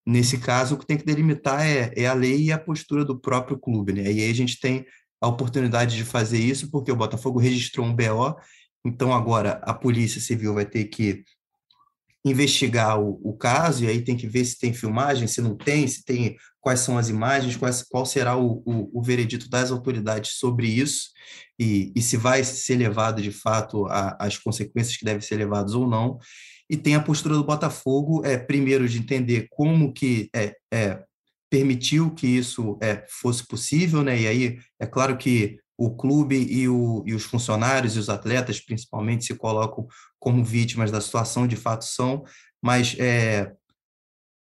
Nesse 0.06 0.38
caso, 0.38 0.76
o 0.76 0.78
que 0.78 0.86
tem 0.86 0.98
que 0.98 1.06
delimitar 1.06 1.66
é, 1.66 1.91
é 1.96 2.08
a 2.08 2.14
lei 2.14 2.43
e 2.46 2.52
a 2.52 2.60
postura 2.60 3.04
do 3.04 3.20
próprio 3.20 3.58
clube. 3.58 3.93
Né? 3.93 4.04
E 4.04 4.22
aí 4.22 4.30
a 4.30 4.36
gente 4.36 4.60
tem 4.60 4.86
a 5.22 5.28
oportunidade 5.28 5.96
de 5.96 6.04
fazer 6.04 6.39
isso, 6.39 6.70
porque 6.70 6.91
o 6.91 6.96
Botafogo 6.96 7.39
registrou 7.39 7.86
um 7.86 7.96
BO, 7.96 8.36
então 8.86 9.12
agora 9.12 9.60
a 9.64 9.74
Polícia 9.74 10.22
Civil 10.22 10.54
vai 10.54 10.66
ter 10.66 10.86
que 10.86 11.24
investigar 12.26 12.99
o, 12.99 13.19
o, 13.23 13.38
caso, 13.38 13.84
e 13.84 13.88
aí 13.88 14.01
tem 14.01 14.17
que 14.17 14.28
ver 14.28 14.43
se 14.43 14.57
tem 14.57 14.73
filmagem, 14.73 15.28
se 15.28 15.41
não 15.41 15.55
tem, 15.55 15.88
se 15.88 16.03
tem 16.03 16.36
quais 16.59 16.80
são 16.80 16.97
as 16.97 17.07
imagens, 17.07 17.55
quais, 17.55 17.84
qual 17.84 18.03
será 18.03 18.36
o, 18.36 18.63
o, 18.65 18.99
o, 18.99 19.03
veredito 19.03 19.47
das 19.47 19.69
autoridades 19.69 20.32
sobre 20.32 20.67
isso, 20.67 21.11
e, 21.59 21.93
e 21.95 22.01
se 22.01 22.17
vai 22.17 22.43
ser 22.43 22.78
levado 22.78 23.21
de 23.21 23.32
fato 23.32 23.86
às 24.19 24.39
consequências 24.39 24.97
que 24.97 25.05
devem 25.05 25.21
ser 25.21 25.36
levadas 25.36 25.76
ou 25.76 25.88
não. 25.88 26.17
E 26.67 26.76
tem 26.76 26.95
a 26.95 26.99
postura 26.99 27.36
do 27.36 27.43
Botafogo, 27.43 28.26
é, 28.26 28.36
primeiro, 28.38 28.89
de 28.89 28.97
entender 28.97 29.47
como 29.51 29.93
que 29.93 30.28
é, 30.36 30.55
é 30.73 31.03
permitiu 31.47 32.09
que 32.11 32.26
isso 32.26 32.78
é, 32.82 33.05
fosse 33.07 33.45
possível, 33.47 34.03
né? 34.03 34.19
E 34.19 34.28
aí 34.28 34.57
é 34.80 34.88
claro 34.88 35.15
que 35.15 35.59
o 35.78 35.95
clube 35.95 36.36
e, 36.36 36.67
o, 36.69 37.03
e 37.05 37.13
os 37.13 37.23
funcionários 37.23 37.95
e 37.95 37.99
os 37.99 38.09
atletas, 38.09 38.59
principalmente, 38.59 39.26
se 39.26 39.36
colocam 39.36 39.88
como 40.19 40.43
vítimas 40.43 40.91
da 40.91 41.01
situação, 41.01 41.47
de 41.47 41.55
fato 41.55 41.86
são, 41.86 42.23
mas 42.61 42.95
é, 42.97 43.53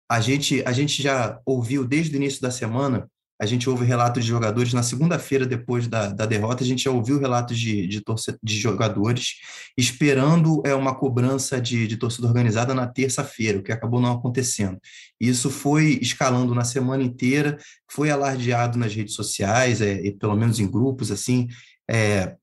a, 0.10 0.20
gente, 0.20 0.64
a 0.66 0.72
gente 0.72 1.02
já 1.02 1.40
ouviu 1.46 1.86
desde 1.86 2.16
o 2.16 2.18
início 2.18 2.42
da 2.42 2.52
semana, 2.52 3.10
a 3.44 3.46
gente 3.46 3.70
ouve 3.70 3.86
relatos 3.86 4.24
de 4.24 4.30
jogadores, 4.30 4.74
na 4.74 4.82
segunda-feira, 4.82 5.46
depois 5.46 5.88
da, 5.88 6.08
da 6.08 6.26
derrota, 6.26 6.64
a 6.64 6.68
gente 6.68 6.84
já 6.84 6.92
ouviu 6.92 7.20
relatos 7.20 7.60
de, 7.60 7.86
de, 7.86 8.00
torce, 8.00 8.38
de 8.42 8.58
jogadores 8.58 9.36
esperando 9.78 10.62
é, 10.66 10.74
uma 10.74 10.96
cobrança 10.96 11.60
de, 11.60 11.86
de 11.86 11.98
torcida 11.98 12.26
organizada 12.26 12.74
na 12.74 12.88
terça-feira, 12.88 13.60
o 13.60 13.64
que 13.64 13.72
acabou 13.72 14.00
não 14.00 14.14
acontecendo. 14.14 14.80
Isso 15.20 15.50
foi 15.50 16.00
escalando 16.02 16.56
na 16.56 16.64
semana 16.64 17.04
inteira, 17.04 17.58
foi 17.92 18.10
alardeado 18.10 18.80
nas 18.80 18.96
redes 18.96 19.14
sociais, 19.14 19.82
é, 19.82 20.12
pelo 20.20 20.36
menos 20.36 20.60
em 20.60 20.70
grupos, 20.70 21.12
assim, 21.12 21.50
é, 21.90 22.36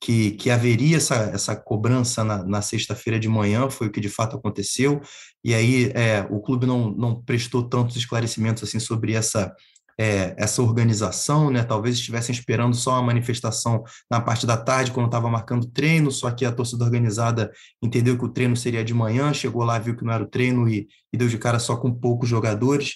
que, 0.00 0.32
que 0.32 0.50
haveria 0.50 0.96
essa, 0.96 1.14
essa 1.34 1.56
cobrança 1.56 2.22
na, 2.22 2.44
na 2.44 2.62
sexta-feira 2.62 3.18
de 3.18 3.28
manhã, 3.28 3.68
foi 3.70 3.88
o 3.88 3.90
que 3.90 4.00
de 4.00 4.08
fato 4.08 4.36
aconteceu, 4.36 5.00
e 5.44 5.54
aí 5.54 5.90
é, 5.94 6.26
o 6.30 6.40
clube 6.40 6.66
não, 6.66 6.90
não 6.90 7.22
prestou 7.22 7.68
tantos 7.68 7.96
esclarecimentos 7.96 8.62
assim 8.62 8.78
sobre 8.78 9.14
essa, 9.14 9.54
é, 10.00 10.34
essa 10.36 10.62
organização, 10.62 11.50
né? 11.50 11.64
Talvez 11.64 11.96
estivessem 11.96 12.32
esperando 12.32 12.76
só 12.76 12.92
uma 12.92 13.02
manifestação 13.02 13.82
na 14.08 14.20
parte 14.20 14.46
da 14.46 14.56
tarde, 14.56 14.92
quando 14.92 15.06
estava 15.06 15.28
marcando 15.28 15.66
treino, 15.66 16.10
só 16.12 16.30
que 16.30 16.44
a 16.44 16.52
torcida 16.52 16.84
organizada 16.84 17.50
entendeu 17.82 18.16
que 18.16 18.24
o 18.24 18.28
treino 18.28 18.56
seria 18.56 18.84
de 18.84 18.94
manhã, 18.94 19.34
chegou 19.34 19.64
lá, 19.64 19.78
viu 19.78 19.96
que 19.96 20.04
não 20.04 20.12
era 20.12 20.22
o 20.22 20.28
treino 20.28 20.68
e, 20.68 20.86
e 21.12 21.16
deu 21.16 21.26
de 21.26 21.36
cara 21.36 21.58
só 21.58 21.76
com 21.76 21.92
poucos 21.92 22.28
jogadores. 22.28 22.94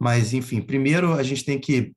Mas, 0.00 0.32
enfim, 0.32 0.62
primeiro 0.62 1.12
a 1.12 1.22
gente 1.22 1.44
tem 1.44 1.58
que 1.58 1.92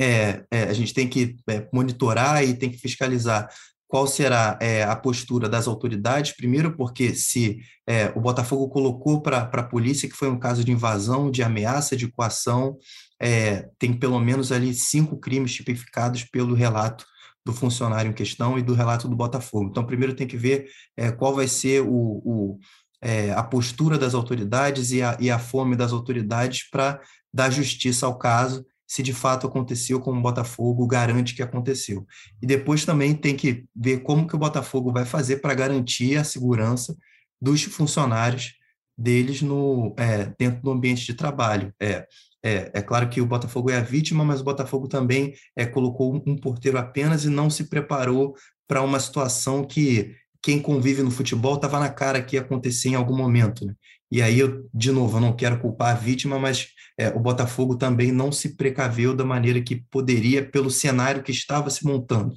é, 0.00 0.44
é, 0.50 0.62
a 0.62 0.72
gente 0.72 0.94
tem 0.94 1.06
que 1.06 1.36
é, 1.48 1.68
monitorar 1.72 2.42
e 2.42 2.54
tem 2.56 2.70
que 2.70 2.78
fiscalizar 2.78 3.50
qual 3.90 4.06
será 4.06 4.56
é, 4.60 4.84
a 4.84 4.94
postura 4.94 5.48
das 5.48 5.66
autoridades, 5.66 6.30
primeiro 6.36 6.76
porque 6.76 7.12
se 7.12 7.58
é, 7.84 8.12
o 8.14 8.20
Botafogo 8.20 8.68
colocou 8.68 9.20
para 9.20 9.38
a 9.38 9.62
polícia 9.64 10.08
que 10.08 10.14
foi 10.14 10.30
um 10.30 10.38
caso 10.38 10.62
de 10.62 10.70
invasão, 10.70 11.28
de 11.28 11.42
ameaça, 11.42 11.96
de 11.96 12.06
coação, 12.06 12.78
é, 13.20 13.68
tem 13.80 13.92
pelo 13.92 14.20
menos 14.20 14.52
ali 14.52 14.72
cinco 14.72 15.18
crimes 15.18 15.52
tipificados 15.52 16.22
pelo 16.22 16.54
relato 16.54 17.04
do 17.44 17.52
funcionário 17.52 18.12
em 18.12 18.14
questão 18.14 18.56
e 18.56 18.62
do 18.62 18.74
relato 18.74 19.08
do 19.08 19.16
Botafogo. 19.16 19.70
Então, 19.70 19.84
primeiro 19.84 20.14
tem 20.14 20.26
que 20.26 20.36
ver 20.36 20.68
é, 20.96 21.10
qual 21.10 21.34
vai 21.34 21.48
ser 21.48 21.82
o, 21.82 22.22
o 22.24 22.58
é, 23.02 23.32
a 23.32 23.42
postura 23.42 23.98
das 23.98 24.14
autoridades 24.14 24.92
e 24.92 25.02
a, 25.02 25.16
e 25.18 25.30
a 25.30 25.38
fome 25.38 25.74
das 25.74 25.90
autoridades 25.92 26.70
para 26.70 27.00
dar 27.34 27.50
justiça 27.50 28.06
ao 28.06 28.16
caso 28.16 28.64
se 28.90 29.04
de 29.04 29.12
fato 29.12 29.46
aconteceu 29.46 30.00
como 30.00 30.18
o 30.18 30.22
Botafogo 30.22 30.84
garante 30.84 31.32
que 31.32 31.44
aconteceu. 31.44 32.04
E 32.42 32.46
depois 32.46 32.84
também 32.84 33.14
tem 33.14 33.36
que 33.36 33.64
ver 33.74 34.00
como 34.00 34.26
que 34.26 34.34
o 34.34 34.38
Botafogo 34.38 34.92
vai 34.92 35.04
fazer 35.04 35.36
para 35.36 35.54
garantir 35.54 36.16
a 36.16 36.24
segurança 36.24 36.96
dos 37.40 37.62
funcionários 37.62 38.54
deles 38.98 39.42
no, 39.42 39.94
é, 39.96 40.34
dentro 40.36 40.60
do 40.60 40.72
ambiente 40.72 41.06
de 41.06 41.14
trabalho. 41.14 41.72
É, 41.80 42.04
é, 42.44 42.72
é, 42.74 42.82
claro 42.82 43.08
que 43.08 43.20
o 43.20 43.26
Botafogo 43.26 43.70
é 43.70 43.76
a 43.76 43.80
vítima, 43.80 44.24
mas 44.24 44.40
o 44.40 44.44
Botafogo 44.44 44.88
também 44.88 45.34
é, 45.54 45.64
colocou 45.64 46.20
um, 46.26 46.36
porteiro 46.36 46.76
apenas 46.76 47.24
e 47.24 47.28
não 47.30 47.48
se 47.48 47.68
preparou 47.68 48.34
para 48.66 48.82
uma 48.82 48.98
situação 48.98 49.64
que 49.64 50.16
quem 50.42 50.60
convive 50.60 51.04
no 51.04 51.12
futebol 51.12 51.54
estava 51.54 51.78
na 51.78 51.90
cara 51.90 52.20
que 52.20 52.34
ia 52.34 52.42
acontecer 52.42 52.88
em 52.88 52.96
algum 52.96 53.16
momento. 53.16 53.64
Né? 53.64 53.72
E 54.10 54.20
aí, 54.20 54.38
eu, 54.38 54.68
de 54.74 54.90
novo, 54.90 55.16
eu 55.16 55.20
não 55.20 55.36
quero 55.36 55.60
culpar 55.60 55.94
a 55.94 55.98
vítima, 55.98 56.38
mas 56.38 56.68
é, 56.98 57.08
o 57.08 57.20
Botafogo 57.20 57.76
também 57.76 58.10
não 58.10 58.32
se 58.32 58.56
precaveu 58.56 59.14
da 59.14 59.24
maneira 59.24 59.60
que 59.60 59.76
poderia 59.90 60.44
pelo 60.44 60.70
cenário 60.70 61.22
que 61.22 61.30
estava 61.30 61.70
se 61.70 61.84
montando. 61.84 62.36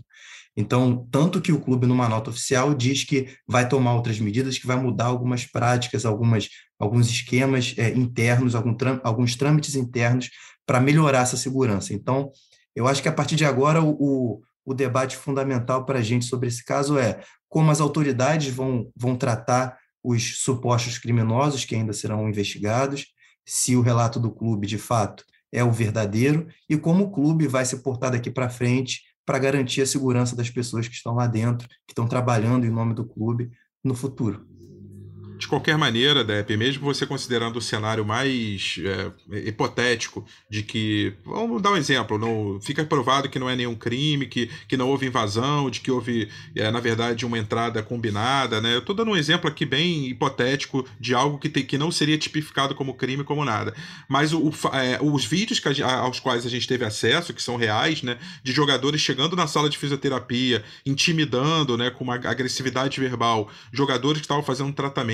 Então, 0.55 1.07
tanto 1.09 1.41
que 1.41 1.51
o 1.51 1.59
clube, 1.59 1.87
numa 1.87 2.07
nota 2.07 2.29
oficial, 2.29 2.75
diz 2.75 3.03
que 3.03 3.27
vai 3.47 3.67
tomar 3.67 3.95
outras 3.95 4.19
medidas, 4.19 4.57
que 4.57 4.67
vai 4.67 4.77
mudar 4.77 5.05
algumas 5.05 5.45
práticas, 5.45 6.05
algumas, 6.05 6.47
alguns 6.79 7.09
esquemas 7.09 7.73
é, 7.77 7.89
internos, 7.89 8.53
algum 8.53 8.75
alguns 9.03 9.35
trâmites 9.35 9.75
internos 9.75 10.29
para 10.65 10.79
melhorar 10.79 11.23
essa 11.23 11.37
segurança. 11.37 11.93
Então, 11.93 12.31
eu 12.75 12.87
acho 12.87 13.01
que 13.01 13.09
a 13.09 13.13
partir 13.13 13.35
de 13.35 13.45
agora 13.45 13.81
o, 13.81 13.95
o, 13.99 14.41
o 14.63 14.73
debate 14.75 15.17
fundamental 15.17 15.85
para 15.85 15.99
a 15.99 16.03
gente 16.03 16.25
sobre 16.25 16.47
esse 16.47 16.63
caso 16.63 16.99
é 16.99 17.19
como 17.49 17.71
as 17.71 17.81
autoridades 17.81 18.53
vão, 18.53 18.91
vão 18.95 19.15
tratar 19.15 19.77
os 20.03 20.39
supostos 20.39 20.97
criminosos 20.97 21.65
que 21.65 21.75
ainda 21.75 21.93
serão 21.93 22.27
investigados, 22.27 23.07
se 23.45 23.75
o 23.75 23.81
relato 23.81 24.19
do 24.19 24.31
clube 24.31 24.67
de 24.67 24.77
fato 24.77 25.23
é 25.51 25.63
o 25.63 25.71
verdadeiro 25.71 26.47
e 26.69 26.77
como 26.77 27.05
o 27.05 27.11
clube 27.11 27.47
vai 27.47 27.65
se 27.65 27.81
portar 27.81 28.11
daqui 28.11 28.29
para 28.31 28.49
frente 28.49 29.01
para 29.25 29.39
garantir 29.39 29.81
a 29.81 29.85
segurança 29.85 30.35
das 30.35 30.49
pessoas 30.49 30.87
que 30.87 30.95
estão 30.95 31.15
lá 31.15 31.27
dentro, 31.27 31.67
que 31.67 31.91
estão 31.91 32.07
trabalhando 32.07 32.65
em 32.65 32.69
nome 32.69 32.93
do 32.93 33.05
clube 33.05 33.51
no 33.83 33.95
futuro. 33.95 34.45
De 35.37 35.47
qualquer 35.47 35.77
maneira, 35.77 36.23
Depp, 36.23 36.55
mesmo 36.55 36.83
você 36.83 37.05
considerando 37.05 37.57
o 37.57 37.61
cenário 37.61 38.05
mais 38.05 38.79
é, 38.79 39.47
hipotético 39.47 40.25
de 40.49 40.63
que, 40.63 41.13
vamos 41.25 41.61
dar 41.61 41.71
um 41.71 41.77
exemplo, 41.77 42.17
não 42.17 42.59
fica 42.61 42.83
provado 42.85 43.29
que 43.29 43.39
não 43.39 43.49
é 43.49 43.55
nenhum 43.55 43.75
crime, 43.75 44.27
que, 44.27 44.49
que 44.67 44.77
não 44.77 44.89
houve 44.89 45.07
invasão, 45.07 45.69
de 45.69 45.81
que 45.81 45.91
houve, 45.91 46.29
é, 46.55 46.69
na 46.69 46.79
verdade, 46.79 47.25
uma 47.25 47.37
entrada 47.37 47.81
combinada, 47.81 48.61
né? 48.61 48.75
Eu 48.75 48.93
dando 48.93 49.11
um 49.11 49.17
exemplo 49.17 49.49
aqui 49.49 49.65
bem 49.65 50.07
hipotético 50.07 50.87
de 50.99 51.13
algo 51.15 51.39
que, 51.39 51.49
tem, 51.49 51.65
que 51.65 51.77
não 51.77 51.91
seria 51.91 52.17
tipificado 52.17 52.75
como 52.75 52.93
crime, 52.93 53.23
como 53.23 53.43
nada. 53.43 53.73
Mas 54.07 54.33
o, 54.33 54.49
o 54.49 54.53
é, 54.73 54.99
os 55.01 55.25
vídeos 55.25 55.59
que 55.59 55.81
a, 55.81 55.95
aos 55.97 56.19
quais 56.19 56.45
a 56.45 56.49
gente 56.49 56.67
teve 56.67 56.85
acesso, 56.85 57.33
que 57.33 57.41
são 57.41 57.55
reais, 57.55 58.03
né? 58.03 58.17
De 58.43 58.51
jogadores 58.51 59.01
chegando 59.01 59.35
na 59.35 59.47
sala 59.47 59.69
de 59.69 59.77
fisioterapia, 59.77 60.63
intimidando, 60.85 61.77
né? 61.77 61.89
Com 61.89 62.03
uma 62.03 62.15
agressividade 62.15 62.99
verbal, 62.99 63.49
jogadores 63.71 64.19
que 64.19 64.25
estavam 64.25 64.43
fazendo 64.43 64.67
um 64.67 64.73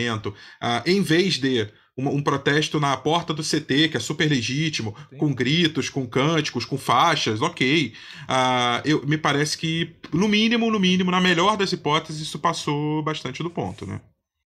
tratamento 0.09 0.29
uh, 0.29 0.81
em 0.85 1.01
vez 1.01 1.35
de 1.35 1.67
um, 1.97 2.07
um, 2.07 2.23
protesto 2.23 2.79
na 2.79 2.95
porta 2.95 3.33
do 3.33 3.43
CT, 3.43 3.89
que 3.89 3.97
é 3.97 3.99
super 3.99 4.29
legítimo, 4.29 4.95
Sim. 5.09 5.17
com 5.17 5.33
gritos, 5.33 5.89
com 5.89 6.07
cânticos, 6.07 6.65
com 6.65 6.77
faixas, 6.77 7.41
ok. 7.41 7.93
Uh, 8.23 8.81
eu, 8.85 9.05
me 9.05 9.17
parece 9.17 9.57
que, 9.57 9.95
no 10.13 10.27
mínimo, 10.27 10.71
no 10.71 10.79
mínimo, 10.79 11.11
na 11.11 11.19
melhor 11.19 11.57
das 11.57 11.73
hipóteses, 11.73 12.21
isso 12.21 12.39
passou 12.39 13.03
bastante 13.03 13.43
do 13.43 13.49
ponto, 13.49 13.85
né? 13.85 13.99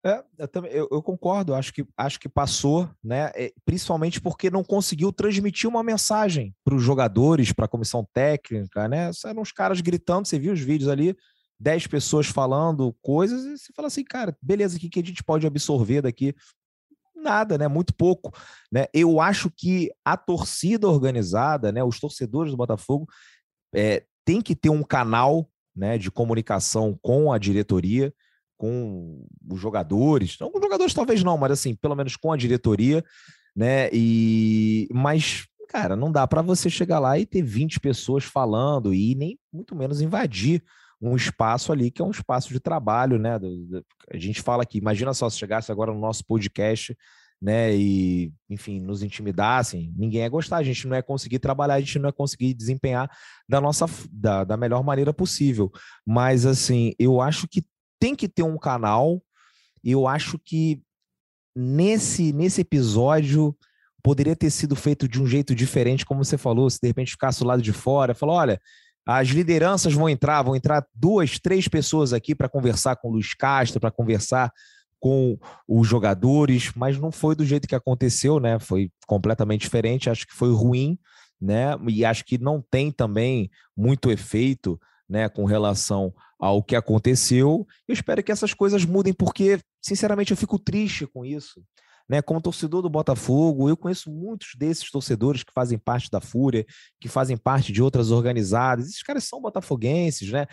É, 0.06 0.22
eu, 0.38 0.48
também, 0.50 0.72
eu, 0.72 0.88
eu, 0.92 1.02
concordo, 1.02 1.56
acho 1.56 1.74
que, 1.74 1.86
acho 1.96 2.20
que 2.20 2.28
passou, 2.28 2.90
né? 3.02 3.32
É, 3.36 3.54
principalmente 3.66 4.20
porque 4.20 4.50
não 4.50 4.62
conseguiu 4.62 5.14
transmitir 5.14 5.70
uma 5.70 5.82
mensagem 5.82 6.54
para 6.64 6.76
os 6.76 6.84
jogadores, 6.84 7.54
para 7.54 7.66
a 7.66 7.70
comissão 7.70 8.06
técnica, 8.14 8.90
né? 8.90 9.12
Eram 9.26 9.42
os 9.42 9.54
caras 9.54 9.80
gritando, 9.80 10.28
você 10.28 10.38
viu 10.38 10.52
os 10.52 10.60
vídeos 10.60 10.90
ali, 10.90 11.16
10 11.60 11.88
pessoas 11.88 12.28
falando 12.28 12.96
coisas, 13.02 13.46
e 13.46 13.58
você 13.58 13.72
fala 13.74 13.88
assim, 13.88 14.04
cara, 14.04 14.38
beleza, 14.42 14.78
o 14.78 14.80
que, 14.80 14.90
que 14.90 15.00
a 15.00 15.04
gente 15.04 15.24
pode 15.24 15.48
absorver 15.48 16.02
daqui? 16.02 16.36
Nada, 17.16 17.58
né? 17.58 17.68
Muito 17.68 17.94
pouco. 17.94 18.34
Né? 18.72 18.88
Eu 18.94 19.22
acho 19.22 19.50
que 19.50 19.92
a 20.04 20.18
torcida 20.18 20.88
organizada, 20.88 21.72
né? 21.72 21.84
Os 21.84 22.00
torcedores 22.00 22.52
do 22.52 22.58
Botafogo 22.58 23.08
é, 23.74 24.04
tem 24.26 24.42
que 24.42 24.56
ter 24.56 24.70
um 24.70 24.84
canal 24.84 25.50
né, 25.76 25.98
de 25.98 26.12
comunicação 26.12 26.98
com 27.02 27.32
a 27.32 27.38
diretoria, 27.38 28.14
com 28.58 29.26
os 29.50 29.60
jogadores. 29.60 30.38
Não, 30.40 30.52
os 30.54 30.62
jogadores 30.62 30.94
talvez 30.94 31.24
não, 31.24 31.38
mas 31.38 31.52
assim, 31.52 31.76
pelo 31.76 31.96
menos 31.96 32.16
com 32.16 32.32
a 32.32 32.38
diretoria, 32.38 33.04
né? 33.56 33.90
E 33.92 34.88
mas 34.92 35.48
cara, 35.74 35.96
não 35.96 36.12
dá 36.12 36.28
para 36.28 36.42
você 36.44 36.70
chegar 36.70 37.00
lá 37.00 37.18
e 37.18 37.26
ter 37.26 37.42
20 37.42 37.80
pessoas 37.80 38.24
falando 38.24 38.94
e 38.94 39.16
nem 39.16 39.40
muito 39.52 39.76
menos 39.76 40.02
invadir 40.02 40.64
um 41.04 41.16
espaço 41.16 41.72
ali 41.72 41.92
que 41.92 42.02
é 42.02 42.06
um 42.06 42.12
espaço 42.12 42.50
de 42.50 42.60
trabalho, 42.60 43.20
né? 43.20 43.38
A 44.10 44.18
gente 44.18 44.42
fala 44.42 44.64
aqui, 44.64 44.78
imagina 44.78 45.14
só 45.14 45.30
se 45.30 45.38
chegasse 45.38 45.72
agora 45.72 45.92
no 45.94 46.00
nosso 46.00 46.26
podcast, 46.26 46.98
né? 47.42 47.76
E, 47.76 48.32
enfim, 48.50 48.80
nos 48.80 49.04
intimidassem, 49.04 49.94
ninguém 49.98 50.22
ia 50.22 50.30
gostar, 50.30 50.58
a 50.58 50.64
gente 50.64 50.88
não 50.88 50.96
ia 50.96 51.04
conseguir 51.04 51.40
trabalhar, 51.40 51.74
a 51.74 51.80
gente 51.82 52.00
não 52.00 52.08
ia 52.08 52.14
conseguir 52.14 52.54
desempenhar 52.54 53.12
da 53.50 53.60
nossa 53.60 53.86
da, 54.10 54.46
da 54.46 54.56
melhor 54.56 54.82
maneira 54.82 55.14
possível. 55.14 55.70
Mas 56.06 56.46
assim, 56.46 56.94
eu 56.98 57.20
acho 57.20 57.48
que 57.50 57.66
tem 58.00 58.16
que 58.16 58.30
ter 58.30 58.44
um 58.44 58.58
canal, 58.58 59.22
eu 59.84 60.08
acho 60.08 60.40
que 60.40 60.82
nesse, 61.54 62.32
nesse 62.32 62.62
episódio 62.62 63.56
poderia 64.02 64.36
ter 64.36 64.50
sido 64.50 64.76
feito 64.76 65.08
de 65.08 65.22
um 65.22 65.28
jeito 65.28 65.54
diferente, 65.54 66.06
como 66.06 66.24
você 66.24 66.38
falou, 66.38 66.70
se 66.70 66.80
de 66.82 66.88
repente 66.88 67.12
ficasse 67.12 67.40
do 67.40 67.46
lado 67.46 67.62
de 67.62 67.74
fora, 67.74 68.16
falou, 68.16 68.36
olha, 68.36 68.60
as 69.06 69.28
lideranças 69.30 69.94
vão 69.94 70.10
entrar, 70.10 70.42
vão 70.42 70.56
entrar 70.56 70.86
duas, 70.94 71.40
três 71.40 71.68
pessoas 71.68 72.14
aqui 72.14 72.34
para 72.34 72.50
conversar 72.50 72.96
com 72.96 73.10
o 73.10 73.12
Luiz 73.12 73.34
Castro, 73.34 73.80
para 73.80 73.92
conversar 73.92 74.52
com 75.00 75.38
os 75.68 75.88
jogadores, 75.88 76.72
mas 76.76 76.98
não 76.98 77.12
foi 77.12 77.36
do 77.36 77.46
jeito 77.46 77.68
que 77.68 77.76
aconteceu, 77.76 78.40
né? 78.40 78.58
Foi 78.60 78.90
completamente 79.06 79.62
diferente, 79.62 80.10
acho 80.10 80.26
que 80.26 80.34
foi 80.34 80.54
ruim, 80.54 80.98
né? 81.42 81.78
E 81.90 82.06
acho 82.06 82.24
que 82.24 82.38
não 82.38 82.62
tem 82.62 82.90
também 82.90 83.52
muito 83.76 84.10
efeito, 84.10 84.80
né, 85.10 85.28
com 85.28 85.44
relação 85.44 86.14
ao 86.40 86.64
que 86.64 86.76
aconteceu. 86.76 87.68
Eu 87.86 87.94
espero 87.94 88.24
que 88.24 88.32
essas 88.32 88.54
coisas 88.54 88.86
mudem 88.86 89.14
porque, 89.14 89.60
sinceramente, 89.82 90.32
eu 90.32 90.38
fico 90.38 90.58
triste 90.58 91.06
com 91.06 91.26
isso 91.26 91.62
né? 92.10 92.22
Como 92.22 92.42
torcedor 92.42 92.82
do 92.82 92.90
Botafogo, 92.90 93.70
eu 93.70 93.78
conheço 93.78 94.12
muitos 94.12 94.50
desses 94.58 94.90
torcedores 94.92 95.44
que 95.44 95.54
fazem 95.54 95.78
parte 95.78 96.10
da 96.10 96.20
Fúria, 96.20 96.66
que 97.00 97.08
fazem 97.08 97.38
parte 97.38 97.72
de 97.72 97.82
outras 97.82 98.12
organizadas. 98.12 98.88
Esses 98.88 99.04
caras 99.04 99.24
são 99.24 99.42
botafoguenses, 99.42 100.32
né? 100.32 100.46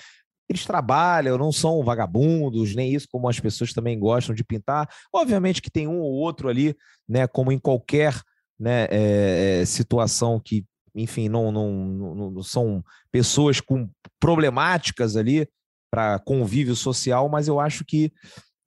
Eles 0.48 0.64
trabalham, 0.64 1.38
não 1.38 1.52
são 1.52 1.82
vagabundos, 1.84 2.74
nem 2.74 2.92
isso 2.92 3.06
como 3.10 3.28
as 3.28 3.38
pessoas 3.38 3.72
também 3.72 3.98
gostam 3.98 4.34
de 4.34 4.42
pintar. 4.42 4.88
Obviamente 5.12 5.62
que 5.62 5.70
tem 5.70 5.86
um 5.86 6.00
ou 6.00 6.12
outro 6.12 6.48
ali, 6.48 6.74
né? 7.08 7.26
Como 7.26 7.52
em 7.52 7.58
qualquer 7.58 8.20
né, 8.58 8.86
é, 8.90 9.64
situação 9.64 10.38
que, 10.38 10.66
enfim, 10.94 11.28
não, 11.28 11.50
não, 11.50 11.72
não, 11.72 12.30
não 12.30 12.42
são 12.42 12.84
pessoas 13.10 13.60
com 13.60 13.88
problemáticas 14.20 15.16
ali 15.16 15.48
para 15.90 16.18
convívio 16.18 16.76
social, 16.76 17.28
mas 17.28 17.48
eu 17.48 17.58
acho 17.58 17.84
que 17.84 18.12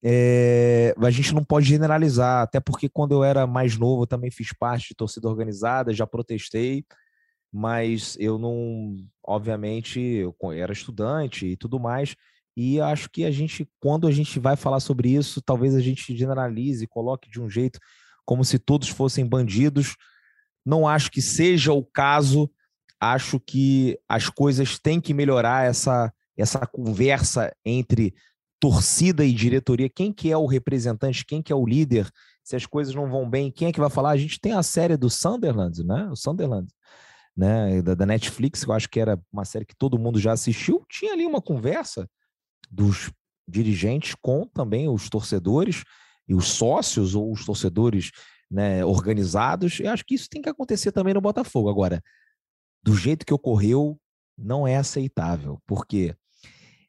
é, 0.04 0.93
a 0.97 1.10
gente 1.10 1.34
não 1.34 1.43
pode 1.43 1.66
generalizar, 1.68 2.43
até 2.43 2.60
porque 2.60 2.89
quando 2.89 3.14
eu 3.14 3.24
era 3.24 3.47
mais 3.47 3.78
novo 3.78 4.04
eu 4.04 4.08
também 4.08 4.30
fiz 4.30 4.51
parte 4.51 4.89
de 4.89 4.95
torcida 4.95 5.30
organizada, 5.30 5.93
já 5.93 6.06
protestei. 6.06 6.86
mas 7.51 8.18
eu 8.20 8.38
não, 8.38 8.97
obviamente, 9.24 9.99
eu 9.99 10.36
era 10.54 10.74
estudante 10.74 11.45
e 11.45 11.56
tudo 11.56 11.80
mais, 11.80 12.16
e 12.56 12.80
acho 12.80 13.10
que 13.10 13.26
a 13.26 13.32
gente, 13.32 13.68
quando 13.80 14.08
a 14.08 14.12
gente 14.12 14.39
vai 14.39 14.56
falar 14.56 14.80
sobre 14.80 15.10
isso, 15.10 15.41
talvez 15.41 15.76
a 15.76 15.80
gente 15.80 16.16
generalize, 16.16 16.86
coloque 16.88 17.30
de 17.30 17.41
um 17.41 17.49
jeito 17.49 17.80
como 18.26 18.45
se 18.45 18.60
todos 18.60 18.89
fossem 18.89 19.26
bandidos. 19.26 19.95
Não 20.66 20.88
acho 20.88 21.12
que 21.12 21.22
seja 21.22 21.74
o 21.74 21.84
caso. 21.84 22.49
Acho 22.99 23.39
que 23.39 23.99
as 24.08 24.30
coisas 24.30 24.80
têm 24.80 25.01
que 25.01 25.14
melhorar 25.14 25.66
essa 25.66 26.14
essa 26.36 26.66
conversa 26.66 27.56
entre 27.64 28.16
torcida 28.64 29.26
e 29.26 29.34
diretoria. 29.34 29.89
Quem 29.89 30.14
que 30.14 30.32
é 30.32 30.38
o 30.38 30.45
representante? 30.45 31.26
Quem 31.26 31.41
que 31.41 31.51
é 31.51 31.55
o 31.55 31.66
líder? 31.66 32.09
Se 32.41 32.55
as 32.55 32.66
coisas 32.66 32.95
não 32.95 33.09
vão 33.09 33.30
bem, 33.30 33.51
quem 33.51 33.68
é 33.68 33.74
que 33.74 33.80
vai 33.80 33.89
falar? 33.89 34.11
A 34.11 34.18
gente 34.18 34.39
tem 34.39 34.53
a 34.53 34.64
série 34.64 34.95
do 34.95 35.09
Sunderland, 35.09 35.84
né? 35.84 36.07
O 36.09 36.16
Sunderland, 36.16 36.70
né? 37.36 37.82
Da, 37.82 37.93
da 37.93 38.05
Netflix, 38.05 38.64
eu 38.64 38.72
acho 38.72 38.88
que 38.88 39.01
era 39.01 39.22
uma 39.34 39.43
série 39.43 39.66
que 39.66 39.76
todo 39.76 39.99
mundo 39.99 40.18
já 40.18 40.32
assistiu. 40.32 40.86
Tinha 40.89 41.11
ali 41.11 41.26
uma 41.26 41.41
conversa 41.41 42.09
dos 42.72 43.11
dirigentes 43.45 44.16
com 44.22 44.47
também 44.47 44.88
os 44.88 45.09
torcedores 45.09 45.84
e 46.26 46.34
os 46.34 46.47
sócios 46.47 47.16
ou 47.16 47.34
os 47.34 47.45
torcedores 47.45 48.11
né, 48.49 48.86
organizados. 48.86 49.78
Eu 49.82 49.91
acho 49.91 50.05
que 50.05 50.16
isso 50.16 50.30
tem 50.30 50.41
que 50.41 50.47
acontecer 50.47 50.93
também 50.93 51.14
no 51.14 51.20
Botafogo. 51.20 51.70
Agora, 51.70 52.01
do 52.82 52.95
jeito 52.95 53.26
que 53.26 53.34
ocorreu, 53.34 53.99
não 54.38 54.66
é 54.66 54.78
aceitável, 54.78 55.61
porque 55.68 56.16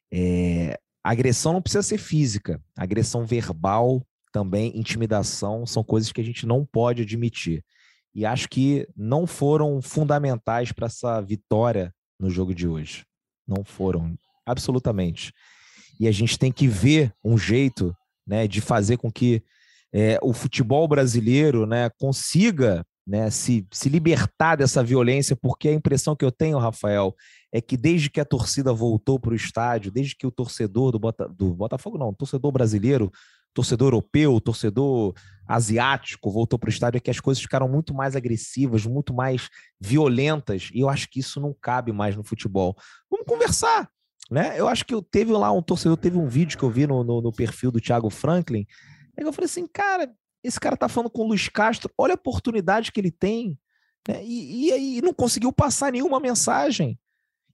é, 0.09 0.79
agressão 1.11 1.53
não 1.53 1.61
precisa 1.61 1.83
ser 1.83 1.99
física, 1.99 2.59
agressão 2.75 3.25
verbal 3.25 4.01
também, 4.31 4.77
intimidação, 4.77 5.65
são 5.65 5.83
coisas 5.83 6.11
que 6.11 6.19
a 6.19 6.23
gente 6.23 6.47
não 6.47 6.65
pode 6.65 7.03
admitir. 7.03 7.63
E 8.13 8.25
acho 8.25 8.49
que 8.49 8.87
não 8.95 9.27
foram 9.27 9.81
fundamentais 9.81 10.71
para 10.71 10.87
essa 10.87 11.21
vitória 11.21 11.93
no 12.19 12.29
jogo 12.29 12.55
de 12.55 12.67
hoje. 12.67 13.05
Não 13.47 13.63
foram, 13.63 14.17
absolutamente. 14.45 15.31
E 15.99 16.07
a 16.07 16.11
gente 16.11 16.39
tem 16.39 16.51
que 16.51 16.67
ver 16.67 17.13
um 17.23 17.37
jeito 17.37 17.95
né, 18.25 18.47
de 18.47 18.59
fazer 18.59 18.97
com 18.97 19.11
que 19.11 19.43
é, 19.93 20.17
o 20.23 20.33
futebol 20.33 20.87
brasileiro 20.87 21.67
né, 21.67 21.89
consiga 21.99 22.83
né, 23.05 23.29
se, 23.29 23.67
se 23.71 23.87
libertar 23.87 24.55
dessa 24.55 24.83
violência, 24.83 25.35
porque 25.35 25.69
a 25.69 25.73
impressão 25.73 26.15
que 26.15 26.25
eu 26.25 26.31
tenho, 26.31 26.57
Rafael, 26.57 27.15
é 27.51 27.61
que 27.61 27.77
desde 27.77 28.09
que 28.09 28.19
a 28.19 28.25
torcida 28.25 28.73
voltou 28.73 29.19
para 29.19 29.31
o 29.31 29.35
estádio, 29.35 29.91
desde 29.91 30.15
que 30.15 30.25
o 30.25 30.31
torcedor 30.31 30.91
do, 30.91 30.99
Bota, 30.99 31.27
do 31.27 31.53
Botafogo, 31.53 31.97
não, 31.97 32.13
torcedor 32.13 32.51
brasileiro, 32.51 33.11
torcedor 33.53 33.87
europeu, 33.87 34.41
torcedor 34.41 35.13
asiático 35.47 36.31
voltou 36.31 36.57
para 36.57 36.67
o 36.67 36.71
estádio, 36.71 36.97
é 36.97 36.99
que 36.99 37.11
as 37.11 37.19
coisas 37.19 37.41
ficaram 37.41 37.69
muito 37.69 37.93
mais 37.93 38.15
agressivas, 38.15 38.85
muito 38.85 39.13
mais 39.13 39.49
violentas, 39.79 40.69
e 40.73 40.79
eu 40.81 40.89
acho 40.89 41.07
que 41.09 41.19
isso 41.19 41.39
não 41.39 41.55
cabe 41.61 41.91
mais 41.91 42.15
no 42.15 42.23
futebol. 42.23 42.75
Vamos 43.09 43.25
conversar, 43.27 43.89
né? 44.29 44.59
Eu 44.59 44.67
acho 44.67 44.83
que 44.83 44.93
eu 44.93 45.01
teve 45.01 45.31
lá 45.31 45.51
um 45.51 45.61
torcedor, 45.61 45.95
teve 45.95 46.17
um 46.17 46.27
vídeo 46.27 46.57
que 46.57 46.63
eu 46.63 46.69
vi 46.71 46.87
no, 46.87 47.03
no, 47.03 47.21
no 47.21 47.31
perfil 47.31 47.71
do 47.71 47.79
Thiago 47.79 48.09
Franklin. 48.09 48.65
Aí 49.17 49.23
eu 49.23 49.31
falei 49.31 49.45
assim, 49.45 49.67
cara, 49.67 50.11
esse 50.45 50.59
cara 50.59 50.77
tá 50.77 50.87
falando 50.87 51.09
com 51.09 51.23
o 51.23 51.27
Luiz 51.27 51.49
Castro, 51.49 51.91
olha 51.97 52.13
a 52.13 52.15
oportunidade 52.15 52.91
que 52.91 52.99
ele 52.99 53.11
tem. 53.11 53.57
Né? 54.07 54.23
E, 54.23 54.71
e, 54.71 54.97
e 54.97 55.01
não 55.01 55.13
conseguiu 55.13 55.51
passar 55.51 55.91
nenhuma 55.91 56.19
mensagem. 56.19 56.99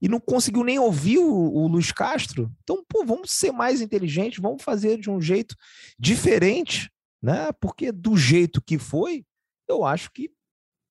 E 0.01 0.09
não 0.09 0.19
conseguiu 0.19 0.63
nem 0.63 0.79
ouvir 0.79 1.19
o, 1.19 1.25
o 1.25 1.67
Luiz 1.67 1.91
Castro. 1.91 2.51
Então, 2.63 2.83
pô, 2.87 3.05
vamos 3.05 3.31
ser 3.31 3.51
mais 3.51 3.81
inteligentes, 3.81 4.41
vamos 4.41 4.63
fazer 4.63 4.97
de 4.97 5.09
um 5.09 5.21
jeito 5.21 5.55
diferente, 5.97 6.91
né? 7.21 7.51
Porque 7.59 7.91
do 7.91 8.17
jeito 8.17 8.61
que 8.61 8.79
foi, 8.79 9.23
eu 9.67 9.85
acho 9.85 10.11
que 10.11 10.31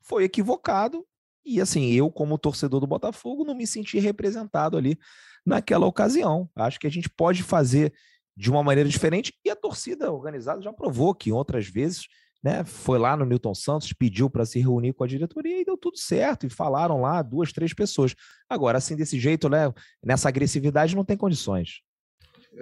foi 0.01 0.25
equivocado. 0.25 1.05
E 1.45 1.61
assim, 1.61 1.91
eu, 1.91 2.11
como 2.11 2.39
torcedor 2.39 2.81
do 2.81 2.87
Botafogo, 2.87 3.45
não 3.45 3.55
me 3.55 3.67
senti 3.67 3.99
representado 3.99 4.77
ali 4.77 4.97
naquela 5.45 5.87
ocasião. 5.87 6.49
Acho 6.55 6.79
que 6.79 6.87
a 6.87 6.91
gente 6.91 7.11
pode 7.11 7.43
fazer 7.43 7.93
de 8.41 8.51
uma 8.51 8.63
maneira 8.63 8.89
diferente 8.89 9.35
e 9.45 9.51
a 9.51 9.55
torcida 9.55 10.11
organizada 10.11 10.63
já 10.63 10.73
provou 10.73 11.15
que 11.15 11.31
outras 11.31 11.67
vezes 11.67 12.07
né, 12.43 12.65
foi 12.65 12.99
lá 12.99 13.15
no 13.15 13.27
Newton 13.27 13.55
Santos, 13.55 13.93
pediu 13.93 14.31
para 14.31 14.47
se 14.47 14.59
reunir 14.59 14.95
com 14.95 15.05
a 15.05 15.07
diretoria 15.07 15.61
e 15.61 15.65
deu 15.65 15.77
tudo 15.77 15.99
certo. 15.99 16.47
E 16.47 16.49
falaram 16.49 17.03
lá 17.03 17.21
duas, 17.21 17.53
três 17.53 17.75
pessoas. 17.75 18.15
Agora, 18.49 18.79
assim, 18.79 18.97
desse 18.97 19.21
jeito, 19.21 19.47
né, 19.51 19.71
nessa 20.03 20.31
agressividade, 20.31 20.97
não 20.97 21.05
tem 21.05 21.19
condições. 21.19 21.83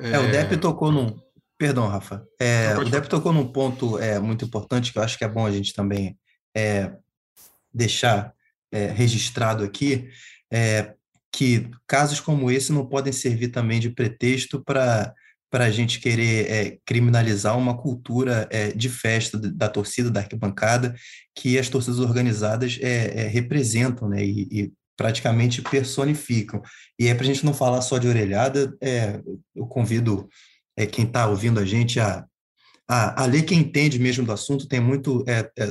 É, 0.00 0.10
é 0.14 0.18
o 0.18 0.28
Depp 0.32 0.56
tocou 0.56 0.90
num. 0.90 1.16
Perdão, 1.56 1.86
Rafa. 1.86 2.26
É, 2.40 2.76
o 2.76 2.84
Depp 2.84 3.08
tocou 3.08 3.32
num 3.32 3.46
ponto 3.46 4.00
é, 4.00 4.18
muito 4.18 4.44
importante 4.44 4.92
que 4.92 4.98
eu 4.98 5.02
acho 5.02 5.16
que 5.16 5.24
é 5.24 5.28
bom 5.28 5.46
a 5.46 5.52
gente 5.52 5.72
também 5.72 6.18
é, 6.56 6.92
deixar 7.72 8.34
é, 8.72 8.86
registrado 8.86 9.62
aqui, 9.62 10.08
é, 10.52 10.94
que 11.32 11.70
casos 11.86 12.18
como 12.18 12.50
esse 12.50 12.72
não 12.72 12.84
podem 12.84 13.12
servir 13.12 13.48
também 13.48 13.78
de 13.78 13.90
pretexto 13.90 14.60
para 14.64 15.14
para 15.50 15.64
a 15.64 15.70
gente 15.70 16.00
querer 16.00 16.50
é, 16.50 16.78
criminalizar 16.84 17.56
uma 17.56 17.76
cultura 17.76 18.46
é, 18.50 18.72
de 18.72 18.88
festa 18.88 19.38
da 19.38 19.68
torcida, 19.68 20.10
da 20.10 20.20
arquibancada, 20.20 20.94
que 21.34 21.58
as 21.58 21.68
torcidas 21.68 22.00
organizadas 22.00 22.78
é, 22.80 23.26
representam 23.28 24.08
né, 24.08 24.24
e, 24.24 24.48
e, 24.50 24.72
praticamente 24.96 25.62
personificam. 25.62 26.60
E 26.98 27.06
é 27.06 27.14
para 27.14 27.22
a 27.22 27.26
gente 27.26 27.44
não 27.44 27.54
falar 27.54 27.80
só 27.82 27.98
de 27.98 28.08
orelhada, 28.08 28.76
eu 29.54 29.64
convido 29.64 30.28
quem 30.90 31.04
está 31.04 31.28
ouvindo 31.28 31.60
a 31.60 31.64
gente 31.64 32.00
a, 32.00 32.24
a, 32.88 33.22
a, 33.22 33.26
ler 33.26 33.44
quem 33.44 33.60
entende 33.60 33.96
mesmo 33.96 34.26
do 34.26 34.32
assunto. 34.32 34.66
Tem 34.66 34.80
muito 34.80 35.24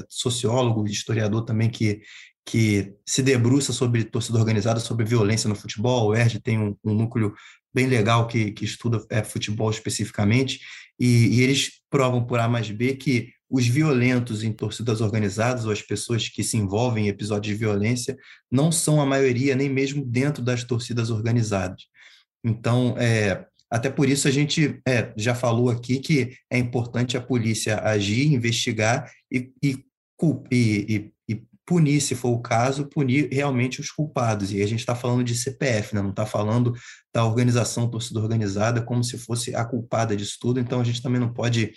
sociólogo, 0.08 0.88
historiador 0.88 1.44
também 1.44 1.70
que 1.70 2.00
que 2.48 2.94
se 3.06 3.22
debruça 3.22 3.74
sobre 3.74 4.06
torcida 4.06 4.40
organizada, 4.40 4.80
sobre 4.80 5.04
violência 5.04 5.50
no 5.50 5.56
futebol. 5.56 6.08
O 6.08 6.16
ERD 6.16 6.40
tem 6.40 6.58
um, 6.58 6.74
um 6.86 6.94
núcleo 6.94 7.36
bem 7.78 7.86
legal 7.86 8.26
que, 8.26 8.52
que 8.52 8.66
estuda 8.66 9.06
é, 9.08 9.24
futebol 9.24 9.70
especificamente, 9.70 10.60
e, 11.00 11.28
e, 11.38 11.42
eles 11.44 11.74
provam 11.92 12.26
por 12.26 12.40
A 12.40 12.48
mais 12.48 12.72
B 12.72 12.96
que 12.96 13.30
os 13.48 13.68
violentos 13.68 14.44
em 14.44 14.52
torcidas 14.52 15.00
organizadas, 15.00 15.64
ou 15.64 15.72
as 15.72 15.84
pessoas 15.84 16.28
que 16.28 16.44
se 16.44 16.58
envolvem 16.58 17.06
em 17.06 17.10
episódios 17.10 17.56
de 17.56 17.60
violência, 17.60 18.18
não 18.52 18.72
são 18.72 19.00
a 19.00 19.06
maioria, 19.06 19.56
nem 19.56 19.70
mesmo 19.70 20.04
dentro 20.04 20.42
das 20.44 20.64
torcidas 20.64 21.12
organizadas. 21.12 21.84
Então, 22.44 22.96
é, 22.98 23.46
até 23.70 23.92
por 23.92 24.10
isso 24.10 24.28
a 24.28 24.32
gente 24.32 24.82
é, 24.88 25.14
já 25.16 25.36
falou 25.36 25.70
aqui 25.70 26.00
que 26.00 26.36
é 26.50 26.58
importante 26.58 27.16
a 27.16 27.22
polícia 27.22 27.80
agir, 27.82 28.34
investigar 28.34 29.12
e, 29.32 29.52
e, 29.64 29.78
e, 30.52 31.12
e 31.30 31.44
punir, 31.64 32.02
se 32.02 32.16
for 32.16 32.30
o 32.30 32.42
caso, 32.42 32.88
punir 32.88 33.30
realmente 33.32 33.82
os 33.82 33.92
culpados. 33.92 34.52
E 34.52 34.64
a 34.64 34.66
gente 34.66 34.80
está 34.80 34.96
falando 34.96 35.24
de 35.24 35.36
CPF, 35.36 35.94
né? 35.94 36.02
não 36.02 36.10
está 36.10 36.26
falando 36.26 36.74
da 37.18 37.26
organização 37.26 37.90
torcida 37.90 38.20
organizada 38.20 38.80
como 38.80 39.04
se 39.04 39.18
fosse 39.18 39.56
a 39.56 39.66
culpada 39.66 40.16
disso 40.16 40.38
tudo. 40.40 40.60
Então 40.60 40.80
a 40.80 40.84
gente 40.84 41.02
também 41.02 41.20
não 41.20 41.34
pode 41.34 41.74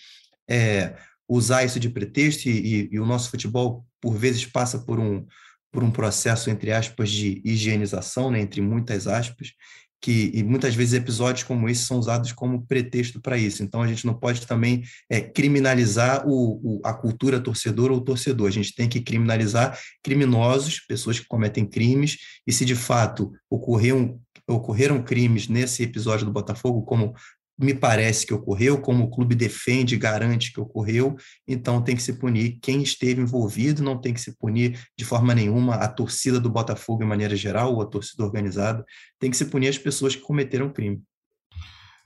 é, 0.46 0.94
usar 1.26 1.64
isso 1.64 1.80
de 1.80 1.88
pretexto 1.88 2.46
e, 2.46 2.50
e, 2.50 2.88
e, 2.92 3.00
o 3.00 3.06
nosso 3.06 3.30
futebol, 3.30 3.86
por 4.02 4.18
vezes, 4.18 4.44
passa 4.44 4.80
por 4.80 5.00
um, 5.00 5.24
por 5.72 5.82
um 5.82 5.90
processo, 5.90 6.50
entre 6.50 6.72
aspas, 6.72 7.08
de 7.08 7.40
higienização, 7.42 8.30
né? 8.30 8.38
entre 8.38 8.60
muitas 8.60 9.06
aspas, 9.06 9.52
que 9.98 10.30
e 10.34 10.42
muitas 10.42 10.74
vezes 10.74 10.92
episódios 10.92 11.42
como 11.42 11.70
esse 11.70 11.84
são 11.84 11.98
usados 11.98 12.32
como 12.32 12.66
pretexto 12.66 13.18
para 13.18 13.38
isso. 13.38 13.62
Então 13.62 13.80
a 13.80 13.86
gente 13.86 14.04
não 14.06 14.12
pode 14.12 14.46
também 14.46 14.82
é, 15.08 15.22
criminalizar 15.22 16.26
o, 16.26 16.60
o, 16.62 16.80
a 16.84 16.92
cultura 16.92 17.40
torcedora 17.40 17.94
ou 17.94 18.00
torcedor. 18.02 18.48
A 18.48 18.52
gente 18.52 18.74
tem 18.74 18.90
que 18.90 19.00
criminalizar 19.00 19.78
criminosos, 20.02 20.80
pessoas 20.80 21.18
que 21.18 21.26
cometem 21.26 21.64
crimes, 21.64 22.18
e 22.46 22.52
se 22.52 22.66
de 22.66 22.74
fato 22.74 23.32
ocorreram, 23.48 24.20
ocorreram 24.52 25.02
crimes 25.02 25.48
nesse 25.48 25.82
episódio 25.82 26.26
do 26.26 26.32
Botafogo, 26.32 26.82
como 26.82 27.14
me 27.58 27.74
parece 27.74 28.26
que 28.26 28.32
ocorreu, 28.32 28.80
como 28.80 29.04
o 29.04 29.10
clube 29.10 29.34
defende 29.34 29.94
e 29.94 29.98
garante 29.98 30.50
que 30.50 30.60
ocorreu, 30.60 31.16
então 31.46 31.82
tem 31.82 31.94
que 31.94 32.02
se 32.02 32.14
punir 32.14 32.58
quem 32.62 32.82
esteve 32.82 33.20
envolvido, 33.20 33.82
não 33.82 34.00
tem 34.00 34.14
que 34.14 34.20
se 34.20 34.34
punir 34.38 34.80
de 34.96 35.04
forma 35.04 35.34
nenhuma 35.34 35.74
a 35.74 35.86
torcida 35.86 36.40
do 36.40 36.48
Botafogo 36.48 37.02
em 37.02 37.06
maneira 37.06 37.36
geral, 37.36 37.74
ou 37.74 37.82
a 37.82 37.86
torcida 37.86 38.24
organizada, 38.24 38.82
tem 39.18 39.30
que 39.30 39.36
se 39.36 39.44
punir 39.44 39.68
as 39.68 39.76
pessoas 39.76 40.16
que 40.16 40.22
cometeram 40.22 40.72
crime. 40.72 41.02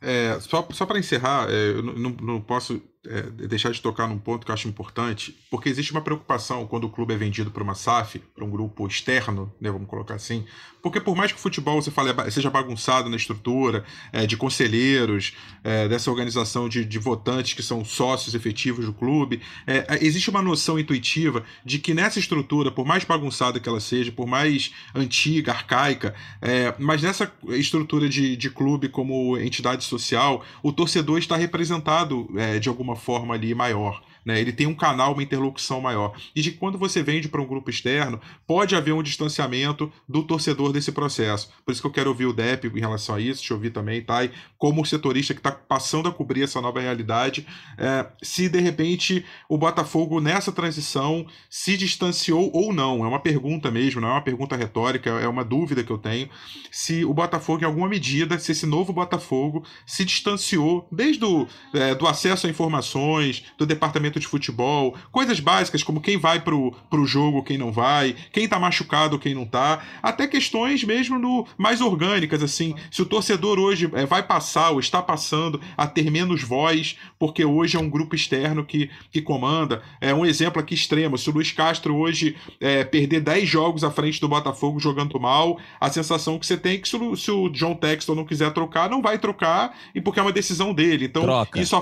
É, 0.01 0.39
só 0.41 0.67
só 0.73 0.85
para 0.85 0.99
encerrar, 0.99 1.49
é, 1.49 1.71
eu 1.71 1.83
não, 1.83 2.11
não 2.11 2.41
posso 2.41 2.83
é, 3.07 3.23
deixar 3.47 3.71
de 3.71 3.81
tocar 3.81 4.09
num 4.09 4.19
ponto 4.19 4.45
que 4.45 4.51
eu 4.51 4.55
acho 4.55 4.69
importante, 4.69 5.37
porque 5.51 5.69
existe 5.69 5.93
uma 5.93 6.01
preocupação 6.01 6.67
quando 6.67 6.85
o 6.85 6.91
clube 6.91 7.15
é 7.15 7.17
vendido 7.17 7.51
para 7.51 7.63
uma 7.63 7.75
SAF, 7.75 8.19
para 8.35 8.45
um 8.45 8.51
grupo 8.51 8.87
externo, 8.87 9.53
né, 9.61 9.71
vamos 9.71 9.89
colocar 9.89 10.15
assim, 10.15 10.45
porque 10.85 11.01
por 11.01 11.17
mais 11.17 11.33
que 11.33 11.39
o 11.39 11.41
futebol 11.41 11.81
você 11.81 11.91
fale, 11.91 12.13
seja 12.31 12.51
bagunçado 12.51 13.09
na 13.09 13.17
estrutura, 13.17 13.87
é, 14.13 14.27
de 14.27 14.37
conselheiros, 14.37 15.33
é, 15.65 15.89
dessa 15.89 16.11
organização 16.11 16.69
de, 16.69 16.85
de, 16.85 16.99
votantes 16.99 17.55
que 17.55 17.63
são 17.63 17.83
sócios 17.83 18.35
efetivos 18.35 18.85
do 18.85 18.93
clube, 18.93 19.41
é, 19.67 19.87
é, 19.89 20.05
existe 20.05 20.29
uma 20.29 20.43
noção 20.43 20.79
intuitiva 20.79 21.43
de 21.65 21.79
que 21.79 21.95
nessa 21.95 22.19
estrutura, 22.19 22.71
por 22.71 22.85
mais 22.85 23.03
bagunçada 23.03 23.59
que 23.59 23.67
ela 23.67 23.81
seja, 23.81 24.13
por 24.13 24.27
mais 24.27 24.75
antiga, 24.95 25.53
arcaica, 25.53 26.15
é, 26.43 26.75
mas 26.79 27.01
nessa 27.01 27.33
estrutura 27.49 28.07
de, 28.07 28.37
de 28.37 28.51
clube 28.51 28.91
como 28.91 29.39
entidade 29.39 29.85
social, 29.85 30.45
o 30.63 30.71
torcedor 30.71 31.19
está 31.19 31.35
representado 31.35 32.29
de 32.61 32.69
alguma 32.69 32.94
forma 32.97 33.35
ali 33.35 33.55
maior. 33.55 34.03
Né? 34.25 34.41
Ele 34.41 34.53
tem 34.53 34.67
um 34.67 34.75
canal, 34.75 35.13
uma 35.13 35.23
interlocução 35.23 35.81
maior. 35.81 36.17
E 36.35 36.41
de 36.41 36.53
quando 36.53 36.79
você 36.79 37.03
vende 37.03 37.29
para 37.29 37.41
um 37.41 37.47
grupo 37.47 37.71
externo, 37.71 38.21
pode 38.47 38.75
haver 38.75 38.93
um 38.93 39.03
distanciamento 39.03 39.93
do 40.09 40.23
torcedor 40.23 40.73
desse 40.73 40.93
processo. 40.93 41.51
Por 41.65 41.73
isso 41.73 41.81
que 41.81 41.87
eu 41.87 41.93
quero 41.93 42.11
ouvir 42.11 42.27
o 42.27 42.33
Dep 42.33 42.65
em 42.65 42.81
relação 42.81 43.15
a 43.15 43.21
isso, 43.21 43.43
te 43.43 43.53
ouvir 43.53 43.71
também? 43.71 43.99
E 43.99 44.31
como 44.59 44.85
setorista 44.85 45.35
que 45.35 45.41
está 45.41 45.53
passando 45.53 46.09
a 46.09 46.13
cobrir 46.13 46.43
essa 46.43 46.61
nova 46.61 46.81
realidade, 46.81 47.47
é, 47.77 48.07
se 48.23 48.49
de 48.49 48.61
repente 48.61 49.25
o 49.49 49.59
Botafogo 49.59 50.21
nessa 50.21 50.53
transição 50.53 51.27
se 51.51 51.77
distanciou 51.77 52.51
ou 52.53 52.73
não. 52.73 53.05
É 53.05 53.09
uma 53.09 53.21
pergunta 53.21 53.71
mesmo, 53.71 54.01
não 54.01 54.09
é 54.09 54.13
uma 54.13 54.23
pergunta 54.23 54.57
retórica, 54.57 55.11
é 55.11 55.29
uma 55.29 55.45
dúvida 55.45 55.83
que 55.83 55.91
eu 55.91 55.99
tenho. 55.99 56.29
Se 56.71 57.05
o 57.05 57.13
Botafogo, 57.13 57.63
em 57.63 57.67
alguma 57.67 57.89
medida, 57.89 58.39
se 58.39 58.53
esse 58.53 58.67
novo 58.67 58.93
Botafogo 58.93 59.65
se 59.87 60.05
distanciou 60.05 60.87
desde 60.91 61.25
o 61.25 61.47
é, 61.73 61.95
do 61.95 62.07
acesso 62.07 62.47
a 62.47 62.51
informações, 62.51 63.45
do 63.59 63.67
departamento 63.67 64.14
de 64.19 64.27
futebol, 64.27 64.95
coisas 65.11 65.41
básicas 65.41 65.83
como 65.83 66.01
quem 66.01 66.17
vai 66.17 66.41
pro, 66.41 66.73
pro 66.91 67.07
jogo, 67.07 67.43
quem 67.43 67.59
não 67.59 67.73
vai, 67.73 68.15
quem 68.33 68.49
tá 68.49 68.59
machucado, 68.59 69.19
quem 69.19 69.35
não 69.35 69.45
tá, 69.45 69.83
até 70.03 70.27
questões 70.27 70.85
mesmo 70.85 71.19
no, 71.19 71.47
mais 71.57 71.81
orgânicas, 71.81 72.43
assim, 72.43 72.75
se 72.91 73.03
o 73.03 73.07
torcedor 73.07 73.59
hoje 73.59 73.91
é, 73.95 74.07
vai 74.07 74.23
passar 74.23 74.71
ou 74.71 74.81
está 74.81 75.03
passando 75.03 75.61
a 75.77 75.87
ter 75.87 76.11
menos 76.11 76.43
voz, 76.43 76.97
porque 77.19 77.45
hoje 77.45 77.77
é 77.77 77.81
um 77.81 77.89
grupo 77.89 78.15
externo 78.15 78.65
que, 78.65 78.91
que 79.11 79.21
comanda. 79.21 79.83
É 80.01 80.15
um 80.15 80.25
exemplo 80.25 80.61
aqui 80.61 80.75
extremo, 80.75 81.19
se 81.19 81.29
o 81.29 81.33
Luiz 81.33 81.53
Castro 81.53 81.97
hoje 81.97 82.37
é, 82.61 82.85
perder 82.85 83.21
10 83.21 83.49
jogos 83.49 83.85
à 83.85 83.91
frente 83.91 84.21
do 84.21 84.29
Botafogo 84.29 84.79
jogando 84.79 85.19
mal, 85.19 85.59
a 85.81 85.91
sensação 85.91 86.39
que 86.39 86.47
você 86.47 86.57
tem 86.57 86.75
é 86.75 86.79
que 86.79 86.89
se 86.89 86.97
o, 86.97 87.17
se 87.17 87.31
o 87.31 87.49
John 87.49 87.75
Texton 87.75 88.15
não 88.15 88.25
quiser 88.25 88.53
trocar, 88.53 88.91
não 88.91 89.03
vai 89.03 89.19
trocar, 89.19 89.77
e 89.95 90.01
porque 90.01 90.21
é 90.21 90.23
uma 90.23 90.33
decisão 90.33 90.73
dele. 90.75 91.07
Então, 91.07 91.23
Troca. 91.23 91.61
isso 91.61 91.77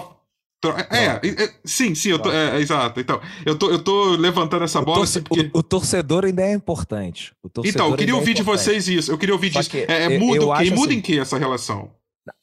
é, 0.70 1.18
é, 1.26 1.44
é, 1.44 1.54
sim, 1.64 1.94
sim, 1.94 2.10
eu 2.10 2.18
tô, 2.18 2.30
é, 2.30 2.60
exato. 2.60 3.00
Então, 3.00 3.20
eu 3.44 3.56
tô, 3.56 3.70
eu 3.70 3.78
tô 3.78 4.16
levantando 4.16 4.64
essa 4.64 4.80
bola. 4.80 4.98
O, 4.98 5.00
torce, 5.00 5.20
porque... 5.20 5.50
o, 5.52 5.58
o, 5.58 5.62
torcedor 5.62 6.24
ainda 6.24 6.42
é 6.42 6.52
importante. 6.52 7.32
então, 7.64 7.90
eu 7.90 7.96
queria 7.96 8.14
ouvir 8.14 8.32
é 8.32 8.34
de 8.34 8.42
vocês 8.42 8.86
isso. 8.88 9.10
Eu 9.10 9.18
queria 9.18 9.34
ouvir 9.34 9.50
disso. 9.50 9.70
É, 9.76 10.04
é, 10.04 10.18
muda 10.18 10.46
o 10.46 10.56
quê? 10.56 10.70
Muda 10.70 10.88
assim, 10.88 10.98
em 10.98 11.00
que 11.00 11.18
essa 11.18 11.36
relação? 11.38 11.90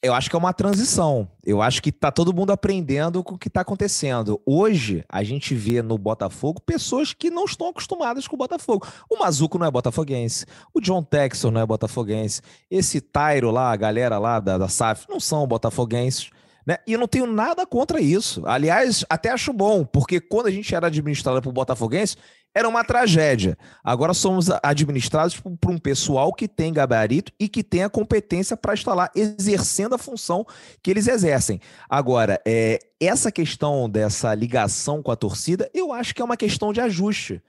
Eu 0.02 0.12
acho 0.12 0.28
que 0.28 0.36
é 0.36 0.38
uma 0.38 0.52
transição. 0.52 1.26
Eu 1.42 1.62
acho 1.62 1.82
que 1.82 1.90
tá 1.90 2.12
todo 2.12 2.34
mundo 2.34 2.50
aprendendo 2.50 3.24
com 3.24 3.34
o 3.34 3.38
que 3.38 3.48
tá 3.48 3.62
acontecendo. 3.62 4.38
Hoje, 4.44 5.02
a 5.08 5.22
gente 5.22 5.54
vê 5.54 5.80
no 5.80 5.96
Botafogo 5.96 6.60
pessoas 6.60 7.14
que 7.14 7.30
não 7.30 7.46
estão 7.46 7.68
acostumadas 7.68 8.28
com 8.28 8.34
o 8.34 8.38
Botafogo. 8.38 8.86
O 9.08 9.18
Mazuco 9.18 9.58
não 9.58 9.66
é 9.66 9.70
botafoguense. 9.70 10.44
O 10.74 10.80
John 10.82 11.02
Texon 11.02 11.50
não 11.50 11.62
é 11.62 11.66
botafoguense. 11.66 12.42
Esse 12.70 13.00
Tairo 13.00 13.50
lá, 13.50 13.72
a 13.72 13.76
galera 13.76 14.18
lá 14.18 14.38
da, 14.38 14.58
da 14.58 14.68
SAF, 14.68 15.06
não 15.08 15.18
são 15.18 15.46
botafoguenses. 15.46 16.30
Né? 16.66 16.78
E 16.86 16.92
eu 16.92 16.98
não 16.98 17.08
tenho 17.08 17.26
nada 17.26 17.66
contra 17.66 18.00
isso. 18.00 18.46
Aliás, 18.46 19.04
até 19.08 19.30
acho 19.30 19.52
bom, 19.52 19.84
porque 19.84 20.20
quando 20.20 20.46
a 20.46 20.50
gente 20.50 20.74
era 20.74 20.86
administrado 20.86 21.40
por 21.40 21.52
Botafoguense, 21.52 22.16
era 22.54 22.68
uma 22.68 22.84
tragédia. 22.84 23.56
Agora 23.82 24.12
somos 24.12 24.48
administrados 24.62 25.38
por 25.38 25.70
um 25.70 25.78
pessoal 25.78 26.32
que 26.32 26.48
tem 26.48 26.72
gabarito 26.72 27.32
e 27.38 27.48
que 27.48 27.62
tem 27.62 27.84
a 27.84 27.90
competência 27.90 28.56
para 28.56 28.74
estar 28.74 28.94
lá 28.94 29.08
exercendo 29.14 29.94
a 29.94 29.98
função 29.98 30.44
que 30.82 30.90
eles 30.90 31.06
exercem. 31.06 31.60
Agora, 31.88 32.40
é, 32.44 32.80
essa 33.00 33.30
questão 33.30 33.88
dessa 33.88 34.34
ligação 34.34 35.02
com 35.02 35.12
a 35.12 35.16
torcida, 35.16 35.70
eu 35.72 35.92
acho 35.92 36.14
que 36.14 36.20
é 36.20 36.24
uma 36.24 36.36
questão 36.36 36.72
de 36.72 36.80
ajuste. 36.80 37.40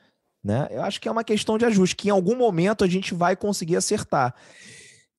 Né? 0.43 0.67
Eu 0.71 0.83
acho 0.83 1.01
que 1.01 1.07
é 1.07 1.11
uma 1.11 1.23
questão 1.23 1.57
de 1.57 1.65
ajuste, 1.65 1.95
que 1.95 2.07
em 2.07 2.11
algum 2.11 2.35
momento 2.35 2.83
a 2.83 2.87
gente 2.87 3.13
vai 3.13 3.35
conseguir 3.35 3.75
acertar. 3.75 4.35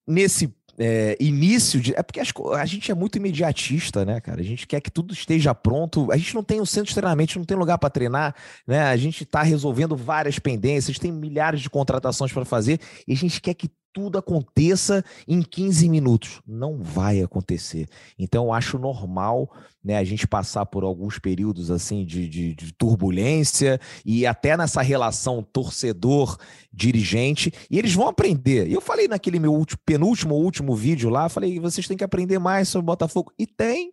Nesse 0.07 0.53
é, 0.79 1.17
início 1.21 1.81
de. 1.81 1.95
É 1.95 2.03
porque 2.03 2.21
a 2.21 2.65
gente 2.65 2.91
é 2.91 2.95
muito 2.95 3.17
imediatista, 3.17 4.05
né, 4.05 4.21
cara? 4.21 4.41
A 4.41 4.45
gente 4.45 4.67
quer 4.67 4.81
que 4.81 4.91
tudo 4.91 5.13
esteja 5.13 5.55
pronto. 5.55 6.11
A 6.11 6.17
gente 6.17 6.35
não 6.35 6.43
tem 6.43 6.61
um 6.61 6.67
centro 6.67 6.89
de 6.89 6.95
treinamento, 6.95 7.39
não 7.39 7.45
tem 7.45 7.57
lugar 7.57 7.79
para 7.79 7.91
treinar, 7.91 8.35
né? 8.67 8.83
A 8.83 8.97
gente 8.97 9.25
está 9.25 9.43
resolvendo 9.43 9.97
várias 9.97 10.39
pendências, 10.39 10.99
tem 10.99 11.13
milhares 11.13 11.61
de 11.61 11.71
contratações 11.71 12.33
para 12.33 12.45
fazer 12.45 12.81
e 13.07 13.13
a 13.13 13.17
gente 13.17 13.41
quer 13.41 13.55
que 13.55 13.71
tudo 13.93 14.19
aconteça 14.19 15.05
em 15.27 15.43
15 15.43 15.89
minutos. 15.89 16.41
Não 16.47 16.81
vai 16.83 17.21
acontecer. 17.21 17.89
Então, 18.19 18.47
eu 18.47 18.53
acho 18.53 18.79
normal 18.79 19.53
né, 19.85 19.99
a 19.99 20.05
gente 20.05 20.27
passar 20.27 20.65
por 20.67 20.83
alguns 20.85 21.19
períodos 21.19 21.71
assim 21.71 22.05
de, 22.05 22.29
de, 22.29 22.55
de 22.55 22.73
turbulência 22.73 23.81
e 24.05 24.27
até 24.27 24.57
nessa 24.57 24.81
relação 24.81 25.43
torcedor-dirigente, 25.43 27.53
e 27.71 27.79
eles 27.79 27.95
vão 27.95 28.09
aprender. 28.09 28.69
E 28.69 28.73
eu 28.73 28.81
falei 28.81 29.07
naquele 29.09 29.39
meu 29.39 29.53
último, 29.53 29.81
penúltimo 29.85 30.37
último 30.37 30.75
vídeo 30.75 31.11
lá, 31.11 31.29
falei, 31.29 31.61
vocês 31.61 31.87
têm 31.87 31.97
que 31.97 32.05
aprender 32.05 32.39
mais 32.39 32.69
sobre 32.69 32.85
o 32.85 32.87
Botafogo. 32.87 33.33
E 33.39 33.47
tem, 33.47 33.93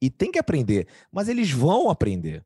e 0.00 0.08
tem 0.10 0.30
que 0.30 0.38
aprender, 0.38 0.86
mas 1.10 1.28
eles 1.28 1.50
vão 1.50 1.90
aprender 1.90 2.44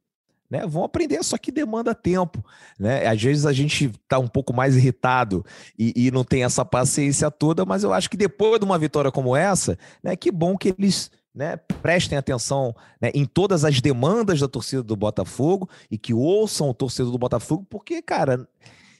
né? 0.50 0.66
Vão 0.66 0.84
aprender, 0.84 1.22
só 1.22 1.36
que 1.36 1.52
demanda 1.52 1.94
tempo, 1.94 2.44
né? 2.78 3.06
Às 3.06 3.22
vezes 3.22 3.46
a 3.46 3.52
gente 3.52 3.86
está 3.86 4.18
um 4.18 4.28
pouco 4.28 4.52
mais 4.52 4.76
irritado 4.76 5.44
e, 5.78 6.06
e, 6.06 6.10
não 6.10 6.24
tem 6.24 6.44
essa 6.44 6.64
paciência 6.64 7.30
toda, 7.30 7.64
mas 7.64 7.84
eu 7.84 7.92
acho 7.92 8.08
que 8.08 8.16
depois 8.16 8.58
de 8.58 8.64
uma 8.64 8.78
vitória 8.78 9.12
como 9.12 9.36
essa, 9.36 9.78
né? 10.02 10.16
Que 10.16 10.30
bom 10.30 10.56
que 10.56 10.74
eles 10.78 11.10
né, 11.34 11.56
prestem 11.56 12.18
atenção 12.18 12.74
né, 13.00 13.10
em 13.14 13.24
todas 13.24 13.64
as 13.64 13.80
demandas 13.80 14.40
da 14.40 14.48
torcida 14.48 14.82
do 14.82 14.96
Botafogo 14.96 15.68
e 15.90 15.96
que 15.96 16.12
ouçam 16.12 16.68
o 16.68 16.74
torcedor 16.74 17.12
do 17.12 17.18
Botafogo, 17.18 17.64
porque, 17.70 18.02
cara, 18.02 18.48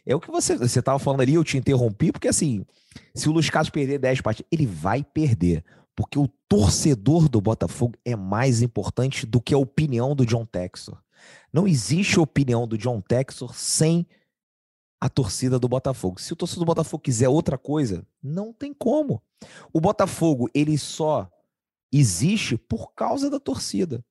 é 0.07 0.15
o 0.15 0.21
que 0.21 0.31
você 0.31 0.57
você 0.57 0.79
estava 0.79 0.99
falando 0.99 1.23
ali, 1.23 1.35
eu 1.35 1.45
te 1.45 1.59
interrompi, 1.59 2.13
porque 2.13 2.29
assim, 2.29 2.65
se 3.15 3.29
o 3.29 3.33
Luiz 3.33 3.51
Carlos 3.51 3.71
perder 3.71 3.99
10 3.99 4.21
partidas, 4.21 4.49
ele 4.53 4.67
vai 4.67 5.03
perder. 5.03 5.65
Porque 5.97 6.17
o 6.17 6.29
torcedor 6.49 7.29
do 7.29 7.41
Botafogo 7.41 7.95
é 8.05 8.15
mais 8.15 8.63
importante 8.63 9.27
do 9.27 9.41
que 9.41 9.53
a 9.53 9.59
opinião 9.59 10.15
do 10.15 10.25
John 10.25 10.47
Texor. 10.47 10.97
Não 11.53 11.67
existe 11.67 12.21
opinião 12.21 12.67
do 12.67 12.79
John 12.79 13.01
Texor 13.01 13.55
sem 13.55 14.07
a 15.01 15.09
torcida 15.09 15.59
do 15.59 15.69
Botafogo. 15.69 16.21
Se 16.21 16.33
o 16.33 16.37
torcedor 16.37 16.65
do 16.65 16.67
Botafogo 16.67 17.03
quiser 17.03 17.29
outra 17.29 17.57
coisa, 17.57 18.07
não 18.23 18.53
tem 18.53 18.75
como. 18.75 19.23
O 19.73 19.81
Botafogo, 19.81 20.49
ele 20.53 20.77
só 20.77 21.31
existe 21.93 22.57
por 22.57 22.93
causa 22.95 23.31
da 23.31 23.39
torcida. 23.39 24.05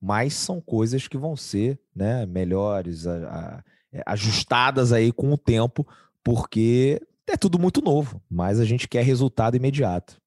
Mas 0.00 0.34
são 0.34 0.60
coisas 0.60 1.08
que 1.08 1.16
vão 1.16 1.36
ser 1.36 1.80
né, 1.94 2.26
melhores, 2.26 3.06
a, 3.06 3.14
a, 3.14 3.64
é, 3.92 4.02
ajustadas 4.06 4.92
aí 4.92 5.12
com 5.12 5.32
o 5.32 5.38
tempo, 5.38 5.86
porque 6.22 7.00
é 7.26 7.36
tudo 7.36 7.58
muito 7.58 7.80
novo, 7.80 8.20
mas 8.28 8.58
a 8.58 8.64
gente 8.64 8.88
quer 8.88 9.04
resultado 9.04 9.56
imediato. 9.56 10.20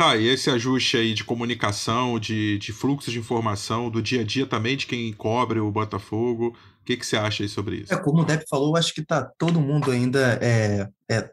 Tá, 0.00 0.16
e 0.16 0.28
esse 0.28 0.48
ajuste 0.48 0.96
aí 0.96 1.12
de 1.12 1.22
comunicação, 1.22 2.18
de, 2.18 2.56
de 2.56 2.72
fluxo 2.72 3.10
de 3.10 3.18
informação, 3.18 3.90
do 3.90 4.00
dia 4.00 4.22
a 4.22 4.24
dia 4.24 4.46
também 4.46 4.74
de 4.74 4.86
quem 4.86 5.12
cobre 5.12 5.60
o 5.60 5.70
Botafogo, 5.70 6.56
o 6.80 6.84
que, 6.86 6.96
que 6.96 7.04
você 7.04 7.18
acha 7.18 7.42
aí 7.42 7.48
sobre 7.50 7.82
isso? 7.82 7.92
É, 7.92 7.98
como 7.98 8.22
o 8.22 8.24
Depp 8.24 8.46
falou, 8.48 8.78
acho 8.78 8.94
que 8.94 9.04
tá 9.04 9.30
todo 9.36 9.60
mundo 9.60 9.90
ainda 9.90 10.38
é, 10.40 10.88
é, 11.06 11.30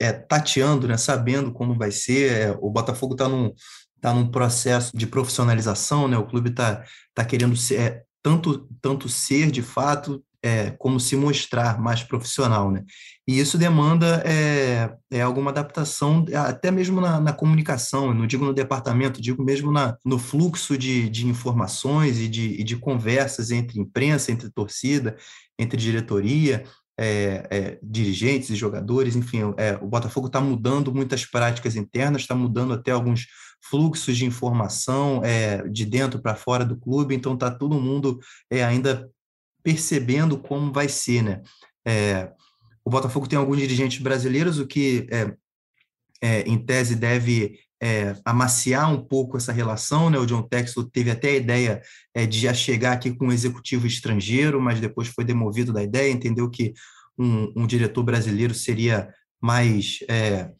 é 0.00 0.12
tateando, 0.12 0.88
né, 0.88 0.96
sabendo 0.96 1.52
como 1.52 1.78
vai 1.78 1.92
ser. 1.92 2.32
É, 2.32 2.58
o 2.60 2.68
Botafogo 2.70 3.14
está 3.14 3.28
num, 3.28 3.52
tá 4.00 4.12
num 4.12 4.28
processo 4.28 4.96
de 4.96 5.06
profissionalização, 5.06 6.08
né? 6.08 6.18
O 6.18 6.26
clube 6.26 6.50
está 6.50 6.82
tá 7.14 7.24
querendo 7.24 7.54
ser, 7.54 7.80
é, 7.80 8.02
tanto, 8.20 8.68
tanto 8.80 9.08
ser 9.08 9.48
de 9.48 9.62
fato 9.62 10.20
é, 10.42 10.70
como 10.72 10.98
se 10.98 11.14
mostrar 11.14 11.80
mais 11.80 12.02
profissional, 12.02 12.70
né? 12.70 12.84
E 13.26 13.38
isso 13.38 13.56
demanda 13.56 14.22
é, 14.26 14.92
é 15.10 15.22
alguma 15.22 15.50
adaptação, 15.52 16.24
até 16.34 16.70
mesmo 16.70 17.00
na, 17.00 17.20
na 17.20 17.32
comunicação, 17.32 18.12
não 18.12 18.26
digo 18.26 18.44
no 18.44 18.52
departamento, 18.52 19.22
digo 19.22 19.44
mesmo 19.44 19.70
na, 19.70 19.96
no 20.04 20.18
fluxo 20.18 20.76
de, 20.76 21.08
de 21.08 21.26
informações 21.28 22.18
e 22.18 22.26
de, 22.26 22.60
e 22.60 22.64
de 22.64 22.76
conversas 22.76 23.52
entre 23.52 23.78
imprensa, 23.78 24.32
entre 24.32 24.50
torcida, 24.50 25.16
entre 25.56 25.78
diretoria, 25.78 26.64
é, 26.98 27.46
é, 27.50 27.78
dirigentes 27.82 28.50
e 28.50 28.56
jogadores, 28.56 29.16
enfim, 29.16 29.54
é, 29.56 29.78
o 29.80 29.86
Botafogo 29.86 30.26
está 30.26 30.40
mudando 30.40 30.92
muitas 30.92 31.24
práticas 31.24 31.76
internas, 31.76 32.22
está 32.22 32.34
mudando 32.34 32.72
até 32.74 32.90
alguns 32.90 33.26
fluxos 33.70 34.16
de 34.16 34.24
informação 34.24 35.22
é, 35.24 35.66
de 35.68 35.86
dentro 35.86 36.20
para 36.20 36.34
fora 36.34 36.64
do 36.64 36.76
clube, 36.76 37.14
então 37.14 37.34
está 37.34 37.50
todo 37.50 37.80
mundo 37.80 38.18
é, 38.50 38.64
ainda 38.64 39.08
percebendo 39.62 40.38
como 40.38 40.72
vai 40.72 40.88
ser, 40.88 41.22
né? 41.22 41.42
É, 41.86 42.30
o 42.84 42.90
Botafogo 42.90 43.28
tem 43.28 43.38
alguns 43.38 43.58
dirigentes 43.58 44.02
brasileiros, 44.02 44.58
o 44.58 44.66
que, 44.66 45.06
é, 45.10 45.32
é, 46.20 46.40
em 46.42 46.58
tese, 46.58 46.96
deve 46.96 47.58
é, 47.82 48.16
amaciar 48.24 48.92
um 48.92 49.02
pouco 49.02 49.36
essa 49.36 49.52
relação, 49.52 50.08
né? 50.10 50.18
O 50.18 50.26
John 50.26 50.42
Texel 50.42 50.84
teve 50.84 51.10
até 51.10 51.30
a 51.30 51.36
ideia 51.36 51.82
é, 52.14 52.26
de 52.26 52.38
já 52.38 52.54
chegar 52.54 52.92
aqui 52.92 53.14
com 53.14 53.26
um 53.26 53.32
executivo 53.32 53.86
estrangeiro, 53.86 54.60
mas 54.60 54.80
depois 54.80 55.08
foi 55.08 55.24
demovido 55.24 55.72
da 55.72 55.82
ideia, 55.82 56.10
entendeu 56.10 56.48
que 56.48 56.72
um, 57.18 57.52
um 57.56 57.66
diretor 57.66 58.02
brasileiro 58.02 58.54
seria 58.54 59.12
mais 59.40 59.98
é, 60.08 60.52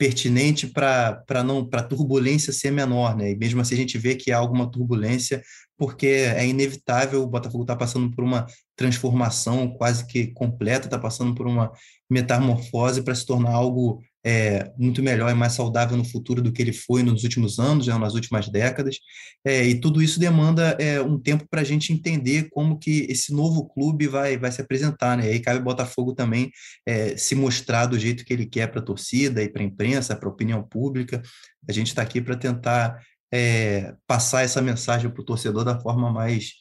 pertinente 0.00 0.66
para 0.66 1.44
não 1.44 1.62
para 1.62 1.82
turbulência 1.82 2.52
ser 2.54 2.70
menor, 2.70 3.14
né? 3.14 3.32
E 3.32 3.36
mesmo 3.36 3.60
assim 3.60 3.74
a 3.74 3.78
gente 3.78 3.98
vê 3.98 4.14
que 4.14 4.32
há 4.32 4.38
alguma 4.38 4.70
turbulência 4.70 5.42
porque 5.80 6.06
é 6.08 6.46
inevitável, 6.46 7.22
o 7.22 7.26
Botafogo 7.26 7.64
está 7.64 7.74
passando 7.74 8.10
por 8.10 8.22
uma 8.22 8.44
transformação 8.76 9.66
quase 9.66 10.06
que 10.06 10.26
completa, 10.26 10.86
está 10.86 10.98
passando 10.98 11.34
por 11.34 11.46
uma 11.46 11.72
metamorfose 12.10 13.02
para 13.02 13.14
se 13.14 13.24
tornar 13.24 13.52
algo 13.52 13.98
é, 14.22 14.70
muito 14.76 15.02
melhor 15.02 15.30
e 15.30 15.34
mais 15.34 15.54
saudável 15.54 15.96
no 15.96 16.04
futuro 16.04 16.42
do 16.42 16.52
que 16.52 16.60
ele 16.60 16.74
foi 16.74 17.02
nos 17.02 17.24
últimos 17.24 17.58
anos, 17.58 17.86
né, 17.86 17.96
nas 17.96 18.12
últimas 18.12 18.46
décadas, 18.50 18.98
é, 19.42 19.66
e 19.66 19.80
tudo 19.80 20.02
isso 20.02 20.20
demanda 20.20 20.76
é, 20.78 21.00
um 21.00 21.18
tempo 21.18 21.46
para 21.50 21.62
a 21.62 21.64
gente 21.64 21.94
entender 21.94 22.50
como 22.50 22.78
que 22.78 23.06
esse 23.08 23.32
novo 23.32 23.66
clube 23.66 24.06
vai, 24.06 24.36
vai 24.36 24.52
se 24.52 24.60
apresentar, 24.60 25.16
né? 25.16 25.28
E 25.28 25.30
aí 25.30 25.40
cabe 25.40 25.60
o 25.60 25.64
Botafogo 25.64 26.12
também 26.12 26.50
é, 26.84 27.16
se 27.16 27.34
mostrar 27.34 27.86
do 27.86 27.98
jeito 27.98 28.22
que 28.22 28.34
ele 28.34 28.44
quer 28.44 28.66
para 28.66 28.80
a 28.80 28.84
torcida 28.84 29.42
e 29.42 29.48
para 29.48 29.62
a 29.62 29.64
imprensa, 29.64 30.14
para 30.14 30.28
a 30.28 30.32
opinião 30.32 30.62
pública. 30.62 31.22
A 31.66 31.72
gente 31.72 31.86
está 31.86 32.02
aqui 32.02 32.20
para 32.20 32.36
tentar 32.36 33.00
é, 33.32 33.94
passar 34.06 34.42
essa 34.42 34.60
mensagem 34.60 35.10
para 35.10 35.20
o 35.20 35.24
torcedor 35.24 35.64
da 35.64 35.78
forma 35.78 36.12
mais 36.12 36.54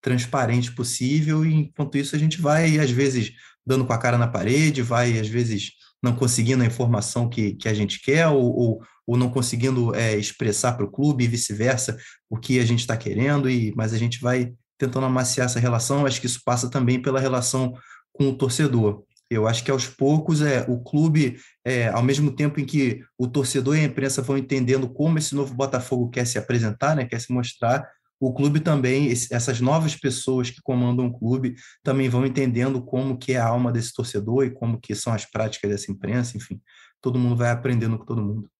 transparente 0.00 0.72
possível, 0.72 1.44
e 1.44 1.54
enquanto 1.54 1.98
isso 1.98 2.14
a 2.14 2.18
gente 2.18 2.40
vai, 2.40 2.78
às 2.78 2.90
vezes, 2.90 3.32
dando 3.64 3.84
com 3.84 3.92
a 3.92 3.98
cara 3.98 4.16
na 4.16 4.28
parede, 4.28 4.82
vai, 4.82 5.18
às 5.18 5.28
vezes, 5.28 5.72
não 6.02 6.14
conseguindo 6.14 6.62
a 6.62 6.66
informação 6.66 7.28
que, 7.28 7.54
que 7.54 7.68
a 7.68 7.74
gente 7.74 8.00
quer, 8.00 8.28
ou, 8.28 8.44
ou, 8.44 8.82
ou 9.06 9.16
não 9.16 9.30
conseguindo 9.30 9.94
é, 9.94 10.16
expressar 10.16 10.72
para 10.74 10.84
o 10.84 10.90
clube 10.90 11.24
e 11.24 11.28
vice-versa 11.28 11.96
o 12.30 12.36
que 12.36 12.60
a 12.60 12.64
gente 12.64 12.80
está 12.80 12.96
querendo, 12.96 13.50
e 13.50 13.72
mas 13.76 13.92
a 13.92 13.98
gente 13.98 14.20
vai 14.20 14.52
tentando 14.78 15.06
amaciar 15.06 15.46
essa 15.46 15.58
relação. 15.58 16.06
Acho 16.06 16.20
que 16.20 16.26
isso 16.26 16.42
passa 16.44 16.70
também 16.70 17.00
pela 17.00 17.18
relação 17.18 17.72
com 18.12 18.28
o 18.28 18.36
torcedor. 18.36 19.04
Eu 19.30 19.46
acho 19.46 19.64
que 19.64 19.70
aos 19.70 19.86
poucos 19.88 20.40
é 20.40 20.64
o 20.68 20.78
clube, 20.82 21.36
é, 21.64 21.88
ao 21.88 22.02
mesmo 22.02 22.30
tempo 22.30 22.60
em 22.60 22.64
que 22.64 23.02
o 23.18 23.26
torcedor 23.26 23.76
e 23.76 23.80
a 23.80 23.84
imprensa 23.84 24.22
vão 24.22 24.38
entendendo 24.38 24.88
como 24.88 25.18
esse 25.18 25.34
novo 25.34 25.54
Botafogo 25.54 26.10
quer 26.10 26.26
se 26.26 26.38
apresentar, 26.38 26.94
né, 26.94 27.04
quer 27.04 27.20
se 27.20 27.32
mostrar, 27.32 27.88
o 28.18 28.32
clube 28.32 28.60
também, 28.60 29.10
essas 29.10 29.60
novas 29.60 29.94
pessoas 29.94 30.48
que 30.48 30.62
comandam 30.62 31.06
o 31.06 31.18
clube 31.18 31.54
também 31.82 32.08
vão 32.08 32.24
entendendo 32.24 32.82
como 32.82 33.18
que 33.18 33.32
é 33.32 33.36
a 33.36 33.46
alma 33.46 33.70
desse 33.70 33.92
torcedor 33.92 34.46
e 34.46 34.50
como 34.50 34.80
que 34.80 34.94
são 34.94 35.12
as 35.12 35.26
práticas 35.26 35.70
dessa 35.70 35.92
imprensa, 35.92 36.36
enfim, 36.36 36.60
todo 37.00 37.18
mundo 37.18 37.36
vai 37.36 37.50
aprendendo 37.50 37.98
com 37.98 38.06
todo 38.06 38.22
mundo. 38.22 38.50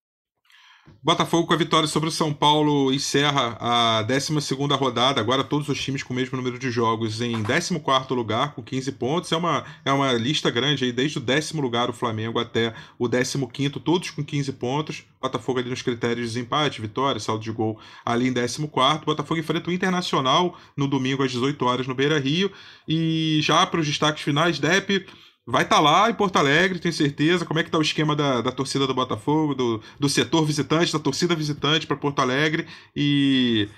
Botafogo 1.07 1.47
com 1.47 1.53
a 1.53 1.57
vitória 1.57 1.87
sobre 1.87 2.09
o 2.09 2.11
São 2.11 2.33
Paulo 2.33 2.91
encerra 2.91 3.55
a 3.61 4.01
12 4.01 4.55
rodada. 4.75 5.21
Agora 5.21 5.41
todos 5.41 5.69
os 5.69 5.81
times 5.81 6.03
com 6.03 6.13
o 6.13 6.15
mesmo 6.15 6.35
número 6.35 6.59
de 6.59 6.69
jogos 6.69 7.21
em 7.21 7.41
14 7.43 8.13
lugar, 8.13 8.53
com 8.53 8.61
15 8.61 8.91
pontos. 8.91 9.31
É 9.31 9.37
uma, 9.37 9.63
é 9.85 9.91
uma 9.93 10.11
lista 10.11 10.51
grande 10.51 10.83
aí, 10.83 10.91
desde 10.91 11.17
o 11.17 11.21
décimo 11.21 11.61
lugar 11.61 11.89
o 11.89 11.93
Flamengo 11.93 12.39
até 12.39 12.73
o 12.99 13.07
15, 13.07 13.69
todos 13.79 14.09
com 14.09 14.21
15 14.21 14.51
pontos. 14.51 15.05
Botafogo 15.21 15.59
ali 15.59 15.69
nos 15.69 15.81
critérios 15.81 16.27
de 16.27 16.33
desempate, 16.33 16.81
vitória, 16.81 17.21
saldo 17.21 17.43
de 17.43 17.51
gol 17.51 17.79
ali 18.05 18.27
em 18.27 18.33
14. 18.33 19.05
Botafogo 19.05 19.39
enfrenta 19.39 19.69
o 19.69 19.73
Internacional 19.73 20.57
no 20.75 20.89
domingo 20.89 21.23
às 21.23 21.31
18 21.31 21.63
horas 21.63 21.87
no 21.87 21.95
Beira 21.95 22.19
Rio. 22.19 22.51
E 22.85 23.39
já 23.41 23.65
para 23.65 23.79
os 23.79 23.87
destaques 23.87 24.23
finais, 24.23 24.59
Depp 24.59 25.05
vai 25.47 25.63
estar 25.63 25.77
tá 25.77 25.81
lá 25.81 26.09
em 26.09 26.13
Porto 26.13 26.35
Alegre, 26.35 26.77
tenho 26.77 26.93
certeza. 26.93 27.45
Como 27.45 27.59
é 27.59 27.63
que 27.63 27.71
tá 27.71 27.77
o 27.77 27.81
esquema 27.81 28.15
da, 28.15 28.41
da 28.41 28.51
torcida 28.51 28.85
do 28.85 28.93
Botafogo, 28.93 29.55
do, 29.55 29.81
do 29.97 30.09
setor 30.09 30.45
visitante, 30.45 30.91
da 30.91 30.99
torcida 30.99 31.33
visitante 31.33 31.87
para 31.87 31.95
Porto 31.95 32.19
Alegre 32.19 32.67
e 32.93 33.69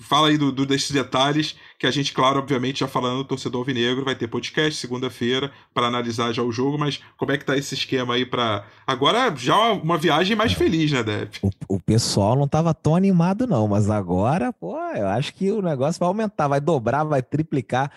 fala 0.00 0.28
aí 0.28 0.36
do, 0.36 0.52
do, 0.52 0.66
desses 0.66 0.90
detalhes 0.90 1.56
que 1.78 1.86
a 1.86 1.90
gente, 1.90 2.12
claro, 2.12 2.38
obviamente, 2.38 2.80
já 2.80 2.88
falando 2.88 3.18
do 3.18 3.24
torcedor 3.24 3.60
alvinegro, 3.60 4.04
vai 4.04 4.14
ter 4.14 4.28
podcast 4.28 4.78
segunda-feira 4.78 5.50
para 5.72 5.86
analisar 5.86 6.32
já 6.32 6.42
o 6.42 6.52
jogo, 6.52 6.78
mas 6.78 7.00
como 7.16 7.32
é 7.32 7.38
que 7.38 7.44
tá 7.44 7.56
esse 7.56 7.74
esquema 7.74 8.14
aí 8.14 8.26
para 8.26 8.64
agora 8.86 9.34
já 9.34 9.72
uma 9.72 9.96
viagem 9.96 10.36
mais 10.36 10.52
feliz, 10.52 10.92
né, 10.92 11.02
Deb? 11.02 11.30
O, 11.42 11.50
o, 11.68 11.80
pessoal 11.80 12.36
não 12.36 12.46
tava 12.46 12.74
tão 12.74 12.94
animado 12.94 13.46
não, 13.46 13.66
mas 13.66 13.88
agora, 13.88 14.52
pô, 14.52 14.78
eu 14.94 15.08
acho 15.08 15.32
que 15.32 15.50
o 15.50 15.62
negócio 15.62 15.98
vai 15.98 16.08
aumentar, 16.08 16.48
vai 16.48 16.60
dobrar, 16.60 17.04
vai 17.04 17.22
triplicar 17.22 17.90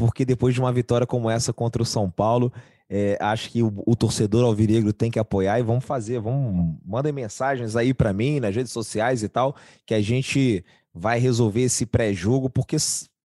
porque 0.00 0.24
depois 0.24 0.54
de 0.54 0.60
uma 0.60 0.72
vitória 0.72 1.06
como 1.06 1.28
essa 1.28 1.52
contra 1.52 1.82
o 1.82 1.84
São 1.84 2.10
Paulo, 2.10 2.50
é, 2.88 3.18
acho 3.20 3.50
que 3.50 3.62
o, 3.62 3.70
o, 3.84 3.94
torcedor 3.94 4.42
alvinegro 4.46 4.94
tem 4.94 5.10
que 5.10 5.18
apoiar 5.18 5.60
e 5.60 5.62
vamos 5.62 5.84
fazer, 5.84 6.18
vamos 6.18 6.74
mandem 6.82 7.12
mensagens 7.12 7.76
aí 7.76 7.92
para 7.92 8.10
mim 8.10 8.40
nas 8.40 8.56
redes 8.56 8.72
sociais 8.72 9.22
e 9.22 9.28
tal, 9.28 9.54
que 9.84 9.92
a 9.92 10.00
gente 10.00 10.64
vai 10.94 11.18
resolver 11.18 11.60
esse 11.60 11.84
pré-jogo, 11.84 12.48
porque 12.48 12.78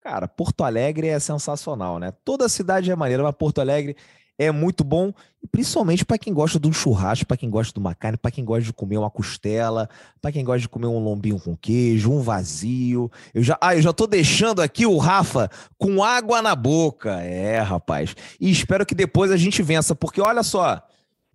cara, 0.02 0.28
Porto 0.28 0.62
Alegre 0.62 1.08
é 1.08 1.18
sensacional, 1.18 1.98
né? 1.98 2.12
Toda 2.22 2.50
cidade 2.50 2.90
é 2.90 2.94
maneira, 2.94 3.22
mas 3.22 3.34
Porto 3.34 3.62
Alegre 3.62 3.96
é 4.38 4.52
muito 4.52 4.84
bom, 4.84 5.12
principalmente 5.50 6.04
para 6.04 6.16
quem 6.16 6.32
gosta 6.32 6.60
de 6.60 6.68
um 6.68 6.72
churrasco, 6.72 7.26
para 7.26 7.36
quem 7.36 7.50
gosta 7.50 7.72
de 7.72 7.78
uma 7.80 7.94
carne, 7.94 8.16
para 8.16 8.30
quem 8.30 8.44
gosta 8.44 8.64
de 8.64 8.72
comer 8.72 8.96
uma 8.96 9.10
costela, 9.10 9.88
para 10.20 10.30
quem 10.30 10.44
gosta 10.44 10.60
de 10.60 10.68
comer 10.68 10.86
um 10.86 10.98
lombinho 10.98 11.40
com 11.40 11.56
queijo, 11.56 12.12
um 12.12 12.22
vazio. 12.22 13.10
Eu 13.34 13.42
já, 13.42 13.58
ah, 13.60 13.74
eu 13.74 13.82
já 13.82 13.92
tô 13.92 14.06
deixando 14.06 14.62
aqui 14.62 14.86
o 14.86 14.96
Rafa 14.96 15.50
com 15.76 16.04
água 16.04 16.40
na 16.40 16.54
boca. 16.54 17.20
É, 17.20 17.58
rapaz. 17.58 18.14
E 18.40 18.50
espero 18.50 18.86
que 18.86 18.94
depois 18.94 19.32
a 19.32 19.36
gente 19.36 19.62
vença, 19.62 19.94
porque 19.94 20.20
olha 20.20 20.44
só, 20.44 20.80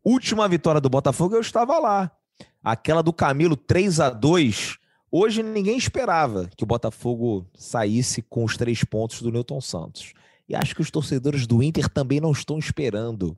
última 0.03 0.47
vitória 0.47 0.79
do 0.79 0.89
Botafogo 0.89 1.35
eu 1.35 1.41
estava 1.41 1.77
lá. 1.77 2.09
Aquela 2.63 3.03
do 3.03 3.11
Camilo 3.11 3.57
3 3.57 3.99
a 3.99 4.09
2 4.09 4.79
Hoje 5.15 5.43
ninguém 5.43 5.77
esperava 5.77 6.49
que 6.57 6.63
o 6.63 6.65
Botafogo 6.65 7.45
saísse 7.53 8.19
com 8.23 8.43
os 8.43 8.57
três 8.57 8.83
pontos 8.83 9.21
do 9.21 9.31
Newton 9.31 9.61
Santos. 9.61 10.11
E 10.47 10.55
acho 10.55 10.75
que 10.75 10.81
os 10.81 10.91
torcedores 10.91 11.47
do 11.47 11.63
Inter 11.63 11.89
também 11.89 12.19
não 12.19 12.31
estão 12.31 12.57
esperando 12.57 13.37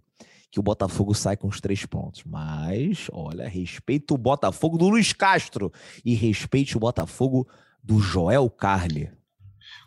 que 0.51 0.59
o 0.59 0.63
Botafogo 0.63 1.13
saia 1.13 1.35
com 1.35 1.47
os 1.47 1.59
três 1.59 1.85
pontos. 1.85 2.23
Mas, 2.25 3.07
olha, 3.11 3.47
respeito 3.47 4.13
o 4.13 4.17
Botafogo 4.17 4.77
do 4.77 4.87
Luiz 4.87 5.11
Castro 5.11 5.71
e 6.03 6.15
respeite 6.15 6.77
o 6.77 6.79
Botafogo 6.79 7.47
do 7.83 7.99
Joel 7.99 8.49
Carli. 8.49 9.09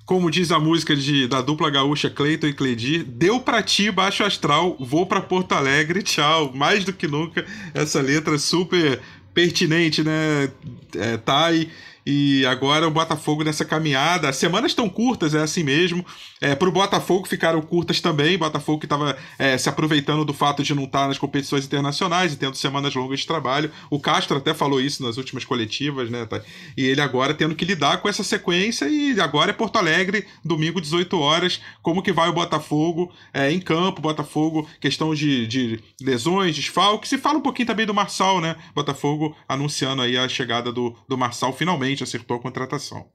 Como 0.04 0.30
diz 0.30 0.50
a 0.50 0.58
música 0.58 0.96
de, 0.96 1.26
da 1.26 1.42
dupla 1.42 1.70
gaúcha 1.70 2.08
Cleiton 2.08 2.46
e 2.46 2.54
Cledir, 2.54 3.04
deu 3.04 3.40
pra 3.40 3.62
ti 3.62 3.90
baixo 3.90 4.24
astral, 4.24 4.76
vou 4.80 5.06
para 5.06 5.20
Porto 5.20 5.52
Alegre, 5.52 6.02
tchau. 6.02 6.52
Mais 6.54 6.84
do 6.84 6.92
que 6.92 7.06
nunca, 7.06 7.44
essa 7.74 8.00
letra 8.00 8.38
super 8.38 9.00
pertinente, 9.34 10.02
né, 10.02 10.50
é, 10.96 11.16
Thay? 11.16 11.70
E 12.11 12.46
agora 12.46 12.88
o 12.88 12.90
Botafogo 12.90 13.44
nessa 13.44 13.66
caminhada. 13.66 14.30
As 14.30 14.36
semanas 14.36 14.70
estão 14.70 14.88
curtas, 14.88 15.34
é 15.34 15.42
assim 15.42 15.62
mesmo. 15.62 16.06
É, 16.40 16.54
para 16.54 16.66
o 16.66 16.72
Botafogo 16.72 17.28
ficaram 17.28 17.61
curtas 17.61 18.00
também. 18.00 18.38
Botafogo 18.38 18.78
que 18.78 18.86
estava 18.86 19.14
é, 19.38 19.59
se 19.59 19.68
aproveitando 19.68 20.24
do 20.24 20.32
fato 20.32 20.62
de 20.62 20.74
não 20.74 20.84
estar 20.84 21.02
tá 21.02 21.09
nas 21.09 21.18
competições 21.18 21.66
internacionais 21.66 22.32
e 22.32 22.38
tendo 22.38 22.56
semanas 22.56 22.94
longas 22.94 23.20
de 23.20 23.26
trabalho. 23.26 23.70
O 23.90 24.00
Castro 24.00 24.38
até 24.38 24.54
falou 24.54 24.80
isso 24.80 25.02
nas 25.02 25.18
últimas 25.18 25.44
coletivas, 25.44 26.09
né? 26.09 26.24
Tá? 26.24 26.40
E 26.78 26.86
ele 26.86 27.02
agora 27.02 27.34
tendo 27.34 27.54
que 27.54 27.66
lidar 27.66 27.98
com 27.98 28.09
essa 28.09 28.24
sequência. 28.24 28.88
E 28.88 29.20
agora 29.20 29.50
é 29.50 29.52
Porto 29.52 29.76
Alegre, 29.76 30.26
domingo, 30.42 30.80
18 30.80 31.20
horas. 31.20 31.61
Como 31.82 32.02
que 32.02 32.11
vai 32.11 32.30
o 32.30 32.32
Botafogo 32.32 33.12
é, 33.34 33.52
em 33.52 33.61
campo? 33.61 34.00
Botafogo, 34.00 34.66
questão 34.80 35.14
de, 35.14 35.46
de 35.46 35.78
lesões, 36.00 36.56
desfalques. 36.56 37.12
E 37.12 37.18
fala 37.18 37.36
um 37.36 37.42
pouquinho 37.42 37.66
também 37.66 37.84
do 37.84 37.92
Marçal, 37.92 38.40
né? 38.40 38.56
Botafogo 38.74 39.36
anunciando 39.46 40.00
aí 40.00 40.16
a 40.16 40.26
chegada 40.26 40.72
do, 40.72 40.96
do 41.06 41.18
Marçal, 41.18 41.52
finalmente 41.52 41.97
acertou 42.05 42.36
a 42.36 42.42
contratação. 42.42 43.11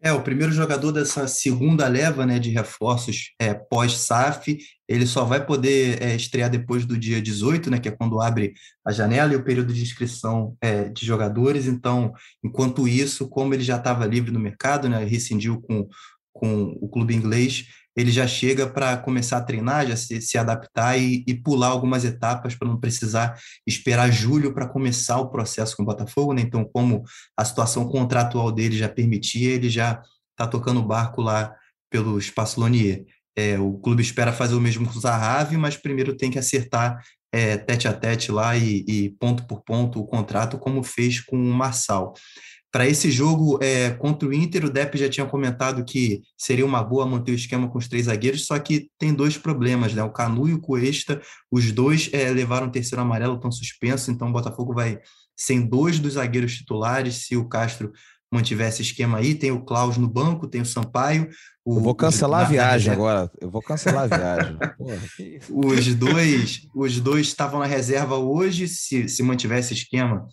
É, 0.00 0.12
o 0.12 0.22
primeiro 0.22 0.52
jogador 0.52 0.92
dessa 0.92 1.26
segunda 1.26 1.88
leva 1.88 2.24
né, 2.24 2.38
de 2.38 2.50
reforços 2.50 3.32
é, 3.36 3.52
pós-SAF, 3.52 4.56
ele 4.86 5.04
só 5.04 5.24
vai 5.24 5.44
poder 5.44 6.00
é, 6.00 6.14
estrear 6.14 6.48
depois 6.48 6.86
do 6.86 6.96
dia 6.96 7.20
18, 7.20 7.68
né, 7.68 7.80
que 7.80 7.88
é 7.88 7.92
quando 7.92 8.20
abre 8.20 8.54
a 8.86 8.92
janela 8.92 9.32
e 9.32 9.36
o 9.36 9.42
período 9.42 9.74
de 9.74 9.82
inscrição 9.82 10.56
é, 10.60 10.84
de 10.88 11.04
jogadores. 11.04 11.66
Então, 11.66 12.12
enquanto 12.44 12.86
isso, 12.86 13.28
como 13.28 13.52
ele 13.52 13.64
já 13.64 13.76
estava 13.76 14.06
livre 14.06 14.30
no 14.30 14.38
mercado, 14.38 14.88
né, 14.88 15.02
rescindiu 15.04 15.60
com, 15.62 15.88
com 16.32 16.78
o 16.80 16.88
clube 16.88 17.12
inglês, 17.12 17.66
ele 17.98 18.12
já 18.12 18.28
chega 18.28 18.64
para 18.64 18.96
começar 18.96 19.38
a 19.38 19.42
treinar, 19.42 19.84
já 19.88 19.96
se, 19.96 20.20
se 20.20 20.38
adaptar 20.38 20.96
e, 20.96 21.24
e, 21.26 21.34
pular 21.34 21.66
algumas 21.66 22.04
etapas 22.04 22.54
para 22.54 22.68
não 22.68 22.78
precisar 22.78 23.36
esperar 23.66 24.08
julho 24.12 24.54
para 24.54 24.68
começar 24.68 25.18
o 25.18 25.28
processo 25.28 25.76
com 25.76 25.82
o 25.82 25.86
Botafogo. 25.86 26.32
Né? 26.32 26.42
Então, 26.42 26.64
como 26.64 27.02
a 27.36 27.44
situação 27.44 27.88
contratual 27.88 28.52
dele 28.52 28.78
já 28.78 28.88
permitia, 28.88 29.50
ele 29.50 29.68
já 29.68 30.00
está 30.30 30.46
tocando 30.46 30.78
o 30.78 30.86
barco 30.86 31.20
lá 31.20 31.52
pelo 31.90 32.16
Espaço 32.20 32.60
Lonier. 32.60 33.04
É, 33.36 33.58
o 33.58 33.72
clube 33.78 34.00
espera 34.00 34.32
fazer 34.32 34.54
o 34.54 34.60
mesmo 34.60 34.86
com 34.86 34.96
o 34.96 35.00
Zahavi, 35.00 35.56
mas 35.56 35.76
primeiro 35.76 36.16
tem 36.16 36.30
que 36.30 36.38
acertar 36.38 37.02
é, 37.32 37.56
tete 37.56 37.88
a 37.88 37.92
tete 37.92 38.30
lá 38.30 38.56
e, 38.56 38.84
e 38.86 39.10
ponto 39.18 39.44
por 39.44 39.62
ponto 39.62 40.00
o 40.00 40.06
contrato, 40.06 40.56
como 40.56 40.84
fez 40.84 41.20
com 41.20 41.36
o 41.36 41.52
Marçal. 41.52 42.14
Para 42.78 42.86
esse 42.86 43.10
jogo 43.10 43.58
é, 43.60 43.90
contra 43.90 44.28
o 44.28 44.32
Inter, 44.32 44.64
o 44.64 44.70
Depp 44.70 44.96
já 44.96 45.08
tinha 45.08 45.26
comentado 45.26 45.84
que 45.84 46.22
seria 46.36 46.64
uma 46.64 46.80
boa 46.80 47.04
manter 47.04 47.32
o 47.32 47.34
esquema 47.34 47.68
com 47.68 47.76
os 47.76 47.88
três 47.88 48.06
zagueiros, 48.06 48.46
só 48.46 48.56
que 48.56 48.88
tem 48.96 49.12
dois 49.12 49.36
problemas, 49.36 49.92
né? 49.92 50.04
O 50.04 50.12
Canu 50.12 50.48
e 50.48 50.54
o 50.54 50.60
Cuesta, 50.60 51.20
os 51.50 51.72
dois 51.72 52.08
é, 52.12 52.30
levaram 52.30 52.68
o 52.68 52.70
terceiro 52.70 53.02
amarelo, 53.02 53.34
estão 53.34 53.50
suspensos, 53.50 54.08
então 54.08 54.28
o 54.28 54.32
Botafogo 54.32 54.72
vai 54.72 55.00
sem 55.36 55.60
dois 55.60 55.98
dos 55.98 56.12
zagueiros 56.12 56.54
titulares, 56.54 57.26
se 57.26 57.36
o 57.36 57.48
Castro 57.48 57.90
mantiver 58.30 58.68
esse 58.68 58.82
esquema 58.82 59.18
aí, 59.18 59.34
tem 59.34 59.50
o 59.50 59.64
Klaus 59.64 59.96
no 59.96 60.06
banco, 60.06 60.46
tem 60.46 60.60
o 60.60 60.64
Sampaio. 60.64 61.28
O, 61.64 61.78
eu 61.78 61.80
vou 61.80 61.96
cancelar 61.96 62.46
a 62.46 62.48
viagem 62.48 62.92
agora. 62.92 63.28
Eu 63.40 63.50
vou 63.50 63.60
cancelar 63.60 64.04
a 64.04 64.16
viagem. 64.16 64.56
Porra, 64.78 65.74
os 65.74 65.94
dois, 65.96 66.60
os 66.72 67.00
dois 67.00 67.26
estavam 67.26 67.58
na 67.58 67.66
reserva 67.66 68.14
hoje. 68.18 68.68
Se, 68.68 69.08
se 69.08 69.20
mantiver 69.24 69.58
esse 69.58 69.74
esquema, 69.74 70.28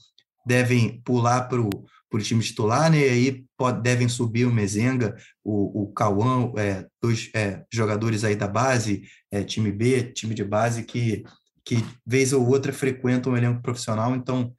devem 0.46 1.02
pular 1.04 1.50
para 1.50 1.60
o 1.60 1.72
o 2.12 2.18
time 2.20 2.42
titular, 2.42 2.90
né? 2.90 3.00
E 3.00 3.10
aí 3.10 3.46
pode, 3.58 3.82
devem 3.82 4.08
subir 4.08 4.46
o 4.46 4.54
Mezenga, 4.54 5.16
o, 5.44 5.84
o 5.84 5.94
Cauã, 5.94 6.52
é, 6.58 6.86
dois 7.02 7.30
é, 7.36 7.64
jogadores 7.72 8.24
aí 8.24 8.36
da 8.36 8.48
base, 8.48 9.04
é, 9.32 9.44
time 9.44 9.72
B, 9.72 10.12
time 10.14 10.34
de 10.34 10.44
base, 10.44 10.84
que 10.84 11.24
que 11.66 11.84
vez 12.06 12.32
ou 12.32 12.48
outra 12.48 12.72
frequentam 12.72 13.34
o 13.34 13.38
elenco 13.38 13.60
profissional, 13.62 14.16
então 14.16 14.54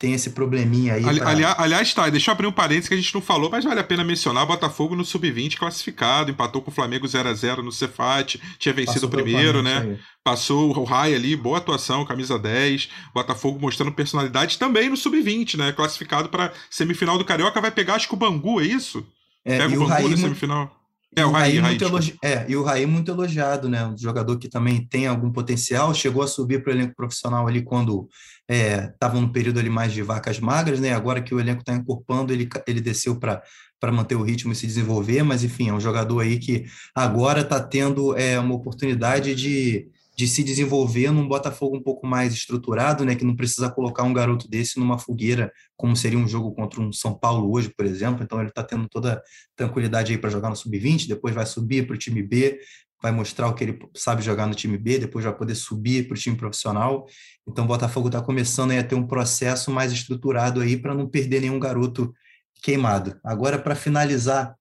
tem 0.00 0.14
esse 0.14 0.30
probleminha 0.30 0.94
aí. 0.94 1.04
Ali, 1.06 1.20
pra... 1.20 1.28
aliás, 1.28 1.54
aliás, 1.58 1.94
tá, 1.94 2.08
deixa 2.08 2.30
eu 2.30 2.32
abrir 2.32 2.46
um 2.46 2.52
parênteses 2.52 2.88
que 2.88 2.94
a 2.94 2.96
gente 2.96 3.14
não 3.14 3.20
falou, 3.20 3.50
mas 3.50 3.64
vale 3.64 3.80
a 3.80 3.84
pena 3.84 4.02
mencionar: 4.02 4.46
Botafogo 4.46 4.96
no 4.96 5.04
Sub-20 5.04 5.58
classificado, 5.58 6.30
empatou 6.30 6.62
com 6.62 6.70
o 6.70 6.74
Flamengo 6.74 7.06
0 7.06 7.28
a 7.28 7.34
0 7.34 7.62
no 7.62 7.70
Cefat, 7.70 8.40
tinha 8.58 8.72
vencido 8.72 9.06
Passou 9.06 9.08
o 9.10 9.12
primeiro, 9.12 9.62
né? 9.62 9.98
Passou 10.24 10.74
o 10.74 10.84
Rai 10.84 11.14
ali, 11.14 11.36
boa 11.36 11.58
atuação, 11.58 12.06
camisa 12.06 12.38
10. 12.38 12.88
Botafogo 13.14 13.60
mostrando 13.60 13.92
personalidade 13.92 14.58
também 14.58 14.88
no 14.88 14.96
Sub-20, 14.96 15.58
né? 15.58 15.70
Classificado 15.70 16.30
para 16.30 16.50
semifinal 16.70 17.18
do 17.18 17.24
Carioca, 17.24 17.60
vai 17.60 17.70
pegar, 17.70 17.96
acho 17.96 18.08
que 18.08 18.14
o 18.14 18.16
Bangu, 18.16 18.58
é 18.58 18.64
isso? 18.64 19.06
É, 19.44 19.58
Pega 19.58 19.76
o 19.76 19.86
Bangu 19.86 20.08
na 20.08 20.16
semifinal. 20.16 20.79
É, 21.16 21.24
o 21.24 21.30
Raí, 21.32 21.58
Raí, 21.58 21.76
elogi... 21.80 22.16
é, 22.22 22.46
e 22.48 22.54
o 22.56 22.62
Raí 22.62 22.86
muito 22.86 23.10
elogiado, 23.10 23.68
né? 23.68 23.84
Um 23.84 23.98
jogador 23.98 24.38
que 24.38 24.48
também 24.48 24.86
tem 24.86 25.08
algum 25.08 25.32
potencial, 25.32 25.92
chegou 25.92 26.22
a 26.22 26.28
subir 26.28 26.62
para 26.62 26.72
o 26.72 26.76
elenco 26.76 26.94
profissional 26.94 27.48
ali 27.48 27.62
quando 27.62 28.08
estava 28.48 29.18
é, 29.18 29.20
no 29.20 29.32
período 29.32 29.58
ali 29.58 29.68
mais 29.68 29.92
de 29.92 30.02
vacas 30.02 30.38
magras, 30.38 30.78
né? 30.78 30.92
Agora 30.92 31.20
que 31.20 31.34
o 31.34 31.40
elenco 31.40 31.60
está 31.60 31.74
encorpando, 31.74 32.32
ele, 32.32 32.48
ele 32.66 32.80
desceu 32.80 33.18
para 33.18 33.42
para 33.80 33.90
manter 33.90 34.14
o 34.14 34.22
ritmo 34.22 34.52
e 34.52 34.54
se 34.54 34.66
desenvolver, 34.66 35.22
mas 35.22 35.42
enfim, 35.42 35.70
é 35.70 35.72
um 35.72 35.80
jogador 35.80 36.20
aí 36.20 36.38
que 36.38 36.66
agora 36.94 37.40
está 37.40 37.58
tendo 37.58 38.14
é, 38.14 38.38
uma 38.38 38.54
oportunidade 38.54 39.34
de, 39.34 39.88
de 40.20 40.28
se 40.28 40.44
desenvolver 40.44 41.10
num 41.10 41.26
Botafogo 41.26 41.78
um 41.78 41.82
pouco 41.82 42.06
mais 42.06 42.34
estruturado, 42.34 43.06
né, 43.06 43.14
que 43.14 43.24
não 43.24 43.34
precisa 43.34 43.70
colocar 43.70 44.02
um 44.02 44.12
garoto 44.12 44.46
desse 44.46 44.78
numa 44.78 44.98
fogueira, 44.98 45.50
como 45.74 45.96
seria 45.96 46.18
um 46.18 46.28
jogo 46.28 46.52
contra 46.52 46.78
um 46.78 46.92
São 46.92 47.18
Paulo 47.18 47.50
hoje, 47.50 47.72
por 47.74 47.86
exemplo. 47.86 48.22
Então 48.22 48.38
ele 48.38 48.50
está 48.50 48.62
tendo 48.62 48.86
toda 48.86 49.22
tranquilidade 49.56 50.12
aí 50.12 50.18
para 50.18 50.28
jogar 50.28 50.50
no 50.50 50.56
sub-20, 50.56 51.08
depois 51.08 51.34
vai 51.34 51.46
subir 51.46 51.86
para 51.86 51.94
o 51.94 51.98
time 51.98 52.22
B, 52.22 52.60
vai 53.02 53.12
mostrar 53.12 53.48
o 53.48 53.54
que 53.54 53.64
ele 53.64 53.78
sabe 53.96 54.20
jogar 54.20 54.46
no 54.46 54.54
time 54.54 54.76
B, 54.76 54.98
depois 54.98 55.24
vai 55.24 55.34
poder 55.34 55.54
subir 55.54 56.06
para 56.06 56.14
o 56.14 56.20
time 56.20 56.36
profissional. 56.36 57.06
Então 57.48 57.64
o 57.64 57.68
Botafogo 57.68 58.08
está 58.08 58.20
começando 58.20 58.72
a 58.72 58.84
ter 58.84 58.96
um 58.96 59.06
processo 59.06 59.70
mais 59.70 59.90
estruturado 59.90 60.60
aí 60.60 60.76
para 60.76 60.94
não 60.94 61.08
perder 61.08 61.40
nenhum 61.40 61.58
garoto 61.58 62.12
queimado. 62.62 63.18
Agora, 63.24 63.58
para 63.58 63.74
finalizar 63.74 64.54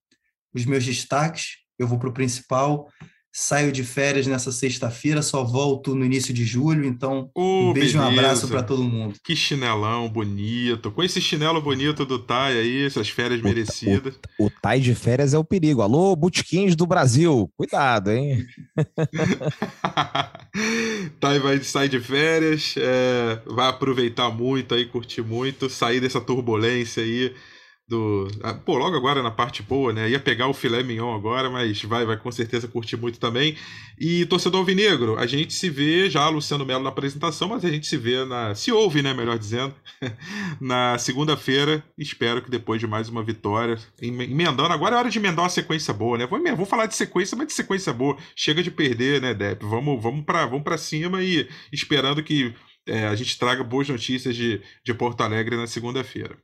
os 0.56 0.64
meus 0.64 0.86
destaques, 0.86 1.58
eu 1.78 1.86
vou 1.86 2.00
para 2.00 2.08
o 2.08 2.14
principal. 2.14 2.88
Saio 3.32 3.72
de 3.72 3.84
férias 3.84 4.26
nessa 4.26 4.52
sexta-feira, 4.52 5.22
só 5.22 5.44
volto 5.44 5.94
no 5.94 6.04
início 6.04 6.34
de 6.34 6.44
julho, 6.44 6.84
então 6.84 7.30
oh, 7.36 7.70
um 7.70 7.74
beijo 7.74 7.98
e 7.98 8.02
um 8.02 8.04
abraço 8.04 8.48
para 8.48 8.64
todo 8.64 8.84
mundo. 8.84 9.14
Que 9.24 9.36
chinelão 9.36 10.10
bonito. 10.10 10.92
Com 10.92 11.04
esse 11.04 11.22
chinelo 11.22 11.62
bonito 11.62 12.06
do 12.06 12.18
Tai 12.18 12.58
aí, 12.58 12.86
essas 12.86 13.10
férias 13.10 13.40
o, 13.40 13.44
merecidas. 13.44 14.16
O, 14.40 14.48
o 14.48 14.50
Tai 14.50 14.80
de 14.80 14.96
férias 14.96 15.36
é 15.36 15.38
o 15.38 15.44
perigo. 15.44 15.84
Alô, 15.84 16.16
botiquins 16.16 16.76
do 16.76 16.88
Brasil, 16.88 17.52
cuidado, 17.56 18.12
hein? 18.12 18.48
tai 21.20 21.38
vai 21.38 21.62
sair 21.62 21.90
de 21.90 22.00
férias, 22.00 22.74
é, 22.78 23.40
vai 23.46 23.70
aproveitar 23.70 24.32
muito 24.32 24.74
aí, 24.74 24.86
curtir 24.86 25.22
muito, 25.22 25.70
sair 25.70 26.02
dessa 26.02 26.20
turbulência 26.20 27.04
aí 27.04 27.32
do. 27.90 28.28
Ah, 28.44 28.54
pô, 28.54 28.78
logo 28.78 28.96
agora 28.96 29.24
na 29.24 29.32
parte 29.32 29.64
boa, 29.64 29.92
né? 29.92 30.10
Ia 30.10 30.20
pegar 30.20 30.48
o 30.48 30.54
filé 30.54 30.84
mignon 30.84 31.14
agora, 31.14 31.50
mas 31.50 31.82
vai, 31.82 32.06
vai 32.06 32.16
com 32.18 32.32
certeza 32.32 32.68
curtir 32.68 32.96
muito 32.96 33.20
também. 33.20 33.58
E 34.00 34.26
torcedor 34.28 34.60
alvinegro, 34.60 35.18
a 35.18 35.26
gente 35.26 35.54
se 35.54 35.70
vê 35.70 36.10
já, 36.10 36.30
Luciano 36.30 36.66
Melo 36.66 36.84
na 36.84 36.90
apresentação, 36.90 37.50
mas 37.50 37.66
a 37.66 37.70
gente 37.70 37.88
se 37.88 37.98
vê 37.98 38.24
na. 38.26 38.54
Se 38.54 38.72
ouve, 38.72 39.02
né? 39.02 39.14
Melhor 39.14 39.38
dizendo, 39.38 39.74
na 40.62 40.98
segunda-feira. 41.00 41.84
Espero 41.98 42.42
que 42.42 42.52
depois 42.52 42.80
de 42.80 42.88
mais 42.88 43.10
uma 43.10 43.24
vitória, 43.24 43.78
emendando. 44.02 44.72
Agora 44.72 44.96
é 44.96 45.00
hora 45.00 45.10
de 45.10 45.18
emendar 45.18 45.44
uma 45.44 45.50
sequência 45.50 45.94
boa, 45.94 46.18
né? 46.18 46.28
Vou, 46.28 46.40
vou 46.56 46.66
falar 46.66 46.86
de 46.86 46.96
sequência, 46.96 47.36
mas 47.36 47.48
de 47.48 47.54
sequência 47.54 47.92
boa. 47.92 48.16
Chega 48.36 48.62
de 48.62 48.70
perder, 48.70 49.20
né, 49.20 49.34
Depp? 49.34 49.66
Vamos, 49.66 50.02
vamos 50.02 50.24
para 50.24 50.46
vamos 50.46 50.64
pra 50.64 50.78
cima 50.78 51.24
e 51.24 51.50
esperando 51.74 52.22
que 52.22 52.54
é, 52.88 53.08
a 53.08 53.16
gente 53.16 53.38
traga 53.38 53.64
boas 53.64 53.88
notícias 53.90 54.36
de, 54.36 54.62
de 54.84 54.94
Porto 54.94 55.22
Alegre 55.22 55.56
na 55.56 55.68
segunda-feira. 55.68 56.38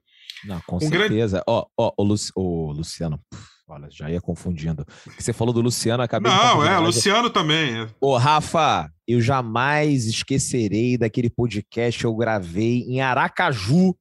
Não, 0.44 0.62
com 0.68 0.78
um 0.78 0.80
certeza. 0.80 1.44
Ó, 1.48 1.66
ó, 1.78 1.94
o, 1.98 2.04
Lu, 2.04 2.16
o 2.36 2.72
Luciano. 2.72 3.20
Olha, 3.68 3.88
já 3.90 4.12
ia 4.12 4.22
confundindo. 4.22 4.86
Você 5.18 5.34
falou 5.34 5.52
do 5.52 5.60
Luciano, 5.62 6.04
acabei 6.04 6.32
Não, 6.32 6.64
é, 6.64 6.78
Luciano 6.78 7.32
também. 7.32 7.82
É. 7.82 7.88
Ô, 8.00 8.16
Rafa, 8.16 8.92
eu 9.08 9.20
jamais 9.20 10.06
esquecerei 10.06 10.98
daquele 11.00 11.32
podcast 11.32 12.00
que 12.00 12.06
eu 12.06 12.16
gravei 12.16 12.82
em 12.88 13.02
Aracaju, 13.02 13.96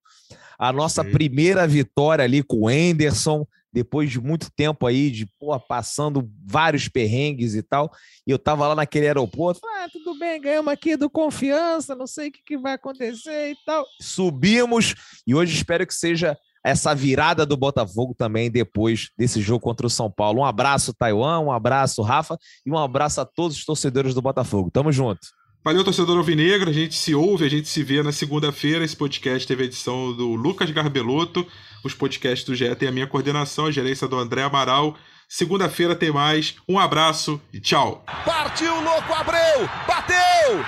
a 0.59 0.71
nossa 0.71 1.03
Sim. 1.03 1.11
primeira 1.11 1.67
vitória 1.67 2.25
ali 2.25 2.43
com 2.43 2.63
o 2.63 2.69
Anderson 2.69 3.47
depois 3.75 4.09
de 4.09 4.21
muito 4.21 4.49
tempo 4.55 4.87
aí, 4.87 5.11
de 5.11 5.27
pô, 5.39 5.59
passando 5.59 6.31
vários 6.47 6.89
perrengues 6.89 7.57
e 7.57 7.63
tal, 7.63 7.91
e 8.25 8.31
eu 8.31 8.39
tava 8.39 8.69
lá 8.69 8.77
naquele 8.77 9.09
aeroporto, 9.09 9.61
ah, 9.67 9.89
tudo 9.93 10.17
bem, 10.17 10.41
ganhamos 10.41 10.73
aqui 10.73 10.97
do 10.97 11.11
confiança, 11.11 11.97
não 11.97 12.07
sei 12.07 12.29
o 12.29 12.33
que, 12.33 12.41
que 12.47 12.57
vai 12.57 12.75
acontecer 12.75 13.51
e 13.51 13.57
tal. 13.67 13.85
Subimos, 14.01 14.95
e 15.27 15.35
hoje 15.35 15.57
espero 15.57 15.85
que 15.85 15.93
seja 15.93 16.39
essa 16.65 16.95
virada 16.95 17.45
do 17.45 17.57
Botafogo 17.57 18.15
também 18.17 18.49
depois 18.49 19.11
desse 19.19 19.41
jogo 19.41 19.61
contra 19.61 19.87
o 19.87 19.91
São 19.91 20.09
Paulo. 20.09 20.41
Um 20.41 20.45
abraço, 20.45 20.95
Taiwan, 20.95 21.41
um 21.41 21.53
abraço, 21.53 22.01
Rafa, 22.01 22.39
e 22.65 22.71
um 22.71 22.79
abraço 22.79 23.21
a 23.21 23.25
todos 23.25 23.57
os 23.59 23.65
torcedores 23.65 24.15
do 24.15 24.23
Botafogo. 24.23 24.71
Tamo 24.71 24.93
junto. 24.93 25.27
Valeu, 25.65 25.83
torcedor 25.83 26.19
alvinegro. 26.19 26.69
A 26.69 26.73
gente 26.75 26.95
se 26.95 27.15
ouve, 27.15 27.47
a 27.47 27.49
gente 27.49 27.67
se 27.69 27.83
vê 27.83 28.03
na 28.03 28.13
segunda-feira. 28.13 28.85
Esse 28.85 28.95
podcast 28.95 29.49
teve 29.49 29.63
a 29.63 29.67
edição 29.67 30.13
do 30.13 30.35
Lucas 30.35 30.71
Garbelotto. 30.71 31.47
Os 31.83 31.95
podcasts 31.95 32.45
do 32.45 32.55
GE 32.55 32.75
têm 32.75 32.91
a 32.91 32.93
minha 32.93 33.07
coordenação, 33.07 33.65
a 33.65 33.71
gerência 33.71 34.07
do 34.07 34.19
André 34.19 34.43
Amaral. 34.43 34.95
Segunda-feira 35.27 35.95
tem 35.95 36.13
mais. 36.13 36.57
Um 36.69 36.79
abraço 36.79 37.41
e 37.51 37.59
tchau. 37.59 38.05
Partiu, 38.27 38.75
louco, 38.83 39.11
Abreu! 39.15 39.67
Bateu! 39.89 40.63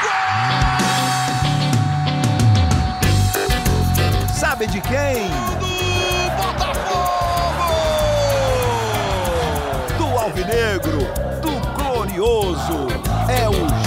Gol! 0.00 0.14
Sabe 4.34 4.66
de 4.68 4.80
quem? 4.80 5.28
Do 5.60 5.68
Botafogo! 6.42 7.74
Do 9.98 10.18
Alvinegro, 10.18 11.00
do 11.42 11.52
Glorioso 11.76 12.93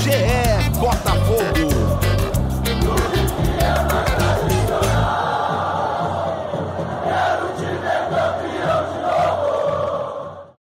GE 0.07 0.69
Botafogo. 0.79 1.56